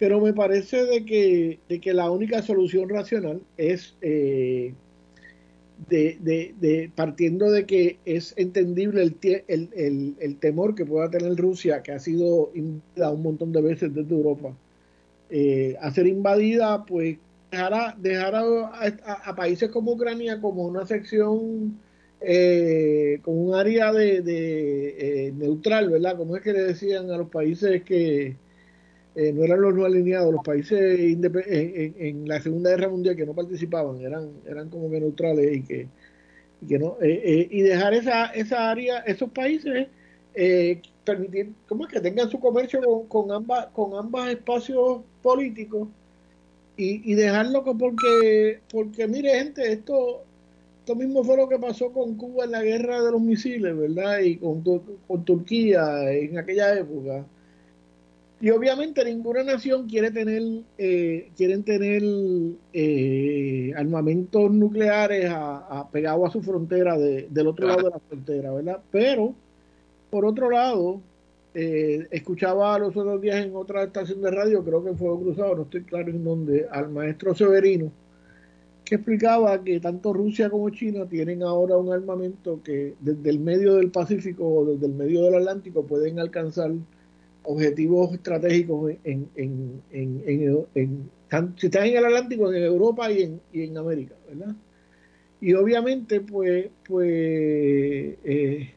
Pero 0.00 0.18
me 0.18 0.32
parece 0.32 0.86
de 0.86 1.04
que, 1.04 1.60
de 1.68 1.78
que 1.78 1.92
la 1.92 2.10
única 2.10 2.40
solución 2.40 2.88
racional 2.88 3.42
es 3.58 3.98
eh, 4.00 4.72
de, 5.90 6.16
de, 6.58 6.90
partiendo 6.94 7.50
de 7.50 7.66
que 7.66 7.98
es 8.06 8.32
entendible 8.38 9.02
el, 9.02 9.18
el, 9.46 9.68
el, 9.76 10.16
el, 10.18 10.36
temor 10.38 10.74
que 10.74 10.86
pueda 10.86 11.10
tener 11.10 11.36
Rusia, 11.36 11.82
que 11.82 11.92
ha 11.92 11.98
sido 11.98 12.50
invadida 12.54 13.10
un 13.10 13.22
montón 13.22 13.52
de 13.52 13.60
veces 13.60 13.94
desde 13.94 14.14
Europa, 14.14 14.56
eh, 15.28 15.76
a 15.78 15.90
ser 15.90 16.06
invadida, 16.06 16.86
pues 16.86 17.18
dejar 17.50 17.74
a, 17.74 17.96
dejar 17.98 18.36
a, 18.36 18.40
a, 18.40 19.12
a, 19.30 19.36
países 19.36 19.68
como 19.68 19.92
Ucrania 19.92 20.40
como 20.40 20.64
una 20.66 20.86
sección, 20.86 21.78
eh, 22.22 23.20
como 23.20 23.42
un 23.42 23.54
área 23.54 23.92
de, 23.92 24.22
de 24.22 25.26
eh, 25.26 25.32
neutral, 25.32 25.90
¿verdad? 25.90 26.16
Como 26.16 26.36
es 26.36 26.42
que 26.42 26.54
le 26.54 26.62
decían 26.62 27.10
a 27.10 27.18
los 27.18 27.28
países 27.28 27.82
que 27.82 28.36
eh, 29.14 29.32
no 29.32 29.44
eran 29.44 29.60
los 29.60 29.74
no 29.74 29.84
alineados, 29.84 30.32
los 30.32 30.44
países 30.44 30.80
en, 30.80 31.94
en, 31.98 32.28
la 32.28 32.40
Segunda 32.40 32.70
Guerra 32.70 32.88
Mundial 32.88 33.16
que 33.16 33.26
no 33.26 33.34
participaban, 33.34 34.00
eran, 34.00 34.30
eran 34.46 34.68
como 34.68 34.90
que 34.90 35.00
neutrales 35.00 35.56
y 35.56 35.62
que, 35.62 35.88
y 36.62 36.66
que 36.66 36.78
no, 36.78 36.96
eh, 37.00 37.48
y 37.50 37.62
dejar 37.62 37.94
esa, 37.94 38.26
esa 38.26 38.70
área, 38.70 38.98
esos 39.00 39.30
países, 39.30 39.88
permitir, 41.04 41.52
¿cómo 41.68 41.86
es 41.86 41.92
que 41.92 42.00
tengan 42.00 42.30
su 42.30 42.38
comercio 42.38 42.80
con, 42.82 43.06
con 43.06 43.32
ambas, 43.32 43.66
con 43.68 43.94
ambos 43.94 44.28
espacios 44.28 45.00
políticos? 45.22 45.88
y, 46.80 47.12
y 47.12 47.14
dejarlo 47.14 47.62
porque, 47.62 48.60
porque 48.70 49.06
mire 49.06 49.38
gente, 49.38 49.70
esto, 49.70 50.22
esto 50.78 50.94
mismo 50.94 51.22
fue 51.22 51.36
lo 51.36 51.48
que 51.48 51.58
pasó 51.58 51.92
con 51.92 52.16
Cuba 52.16 52.44
en 52.44 52.52
la 52.52 52.62
guerra 52.62 53.02
de 53.02 53.12
los 53.12 53.20
misiles, 53.20 53.76
¿verdad? 53.76 54.20
Y 54.20 54.36
con, 54.36 54.62
con 54.62 55.24
Turquía 55.24 56.10
en 56.10 56.38
aquella 56.38 56.78
época. 56.78 57.26
Y 58.40 58.48
obviamente 58.50 59.04
ninguna 59.04 59.42
nación 59.42 59.86
quiere 59.86 60.10
tener, 60.10 60.42
eh, 60.78 61.30
quieren 61.36 61.62
tener 61.62 62.02
eh, 62.72 63.72
armamentos 63.76 64.50
nucleares 64.50 65.26
a, 65.30 65.58
a 65.58 65.90
pegados 65.90 66.30
a 66.30 66.32
su 66.32 66.42
frontera 66.42 66.96
de, 66.96 67.28
del 67.30 67.48
otro 67.48 67.66
lado 67.68 67.82
de 67.84 67.90
la 67.90 67.98
frontera, 68.00 68.52
¿verdad? 68.52 68.80
Pero, 68.90 69.34
por 70.08 70.24
otro 70.24 70.50
lado, 70.50 71.02
eh, 71.52 72.06
escuchaba 72.12 72.78
los 72.78 72.96
otros 72.96 73.20
días 73.20 73.44
en 73.44 73.56
otra 73.56 73.82
estación 73.84 74.22
de 74.22 74.30
radio, 74.30 74.64
creo 74.64 74.82
que 74.84 74.90
en 74.90 74.98
Fuego 74.98 75.20
Cruzado, 75.20 75.56
no 75.56 75.62
estoy 75.62 75.82
claro 75.82 76.08
en 76.10 76.24
dónde, 76.24 76.66
al 76.70 76.90
maestro 76.90 77.34
Severino, 77.34 77.92
que 78.84 78.94
explicaba 78.96 79.62
que 79.62 79.80
tanto 79.80 80.12
Rusia 80.12 80.48
como 80.50 80.70
China 80.70 81.06
tienen 81.08 81.42
ahora 81.42 81.76
un 81.76 81.92
armamento 81.92 82.62
que 82.62 82.96
desde 83.00 83.30
el 83.30 83.40
medio 83.40 83.74
del 83.74 83.90
Pacífico 83.90 84.46
o 84.48 84.64
desde 84.64 84.86
el 84.86 84.94
medio 84.94 85.22
del 85.24 85.34
Atlántico 85.36 85.84
pueden 85.86 86.18
alcanzar 86.20 86.72
objetivos 87.52 88.12
estratégicos 88.14 88.92
en, 89.04 89.28
en, 89.34 89.82
en, 89.90 90.66
en 90.74 91.10
si 91.56 91.66
están 91.66 91.86
en 91.86 91.96
el 91.96 92.04
Atlántico, 92.04 92.52
en 92.52 92.62
Europa 92.62 93.10
y 93.10 93.22
en, 93.22 93.40
y 93.52 93.64
en 93.64 93.78
América, 93.78 94.14
¿verdad? 94.28 94.54
Y 95.40 95.54
obviamente, 95.54 96.20
pues, 96.20 96.68
pues 96.86 97.08
eh, 98.24 98.74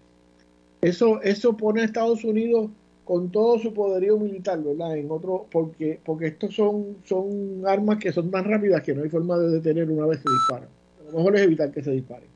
eso, 0.82 1.21
eso 1.21 1.57
pone 1.57 1.82
a 1.82 1.86
Estados 1.86 2.24
Unidos 2.24 2.69
con 3.03 3.32
todo 3.32 3.59
su 3.59 3.74
poderío 3.74 4.17
militar, 4.17 4.63
¿verdad? 4.63 4.95
En 4.97 5.11
otro, 5.11 5.47
porque, 5.51 5.99
porque 6.05 6.28
estos 6.28 6.55
son, 6.55 6.97
son 7.03 7.63
armas 7.65 7.97
que 7.97 8.13
son 8.13 8.32
tan 8.32 8.45
rápidas 8.45 8.82
que 8.82 8.93
no 8.93 9.03
hay 9.03 9.09
forma 9.09 9.38
de 9.39 9.49
detener 9.49 9.89
una 9.89 10.05
vez 10.05 10.19
que 10.19 10.30
disparan. 10.30 10.69
Lo 11.05 11.17
mejor 11.17 11.36
es 11.36 11.41
evitar 11.41 11.71
que 11.71 11.84
se 11.84 11.91
disparen. 11.91 12.30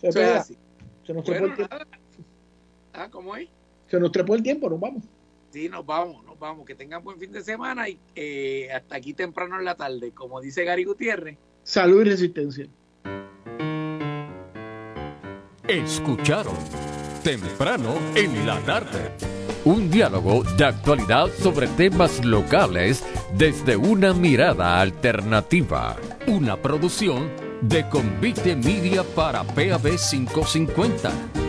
Se, 0.00 0.10
sí, 0.10 0.18
pega, 0.18 0.42
se 0.42 1.14
nos 1.14 1.24
bueno, 1.24 1.24
trepó 1.24 1.46
el 1.46 1.54
tiempo. 1.54 1.76
Ah, 2.92 3.08
¿cómo 3.10 3.36
es? 3.36 3.48
Se 3.88 4.00
nos 4.00 4.10
trepó 4.10 4.34
el 4.34 4.42
tiempo, 4.42 4.68
nos 4.68 4.80
vamos. 4.80 5.04
Sí, 5.54 5.68
nos 5.68 5.86
vamos, 5.86 6.24
nos 6.24 6.36
vamos. 6.36 6.66
Que 6.66 6.74
tengan 6.74 7.04
buen 7.04 7.16
fin 7.16 7.30
de 7.30 7.40
semana 7.40 7.88
y 7.88 7.96
eh, 8.16 8.72
hasta 8.72 8.96
aquí 8.96 9.14
temprano 9.14 9.56
en 9.56 9.64
la 9.64 9.76
tarde. 9.76 10.10
Como 10.10 10.40
dice 10.40 10.64
Gary 10.64 10.82
Gutiérrez. 10.82 11.38
Salud 11.62 12.00
y 12.00 12.10
resistencia. 12.10 12.66
Escucharon 15.68 16.56
temprano 17.22 17.94
en 18.16 18.44
la 18.44 18.58
tarde. 18.62 19.12
Un 19.64 19.92
diálogo 19.92 20.42
de 20.42 20.64
actualidad 20.64 21.28
sobre 21.38 21.68
temas 21.68 22.24
locales 22.24 23.04
desde 23.38 23.76
una 23.76 24.12
mirada 24.12 24.80
alternativa. 24.80 25.96
Una 26.26 26.60
producción 26.60 27.30
de 27.62 27.88
Convite 27.88 28.56
Media 28.56 29.04
para 29.04 29.44
PAB 29.44 29.96
550. 30.10 31.43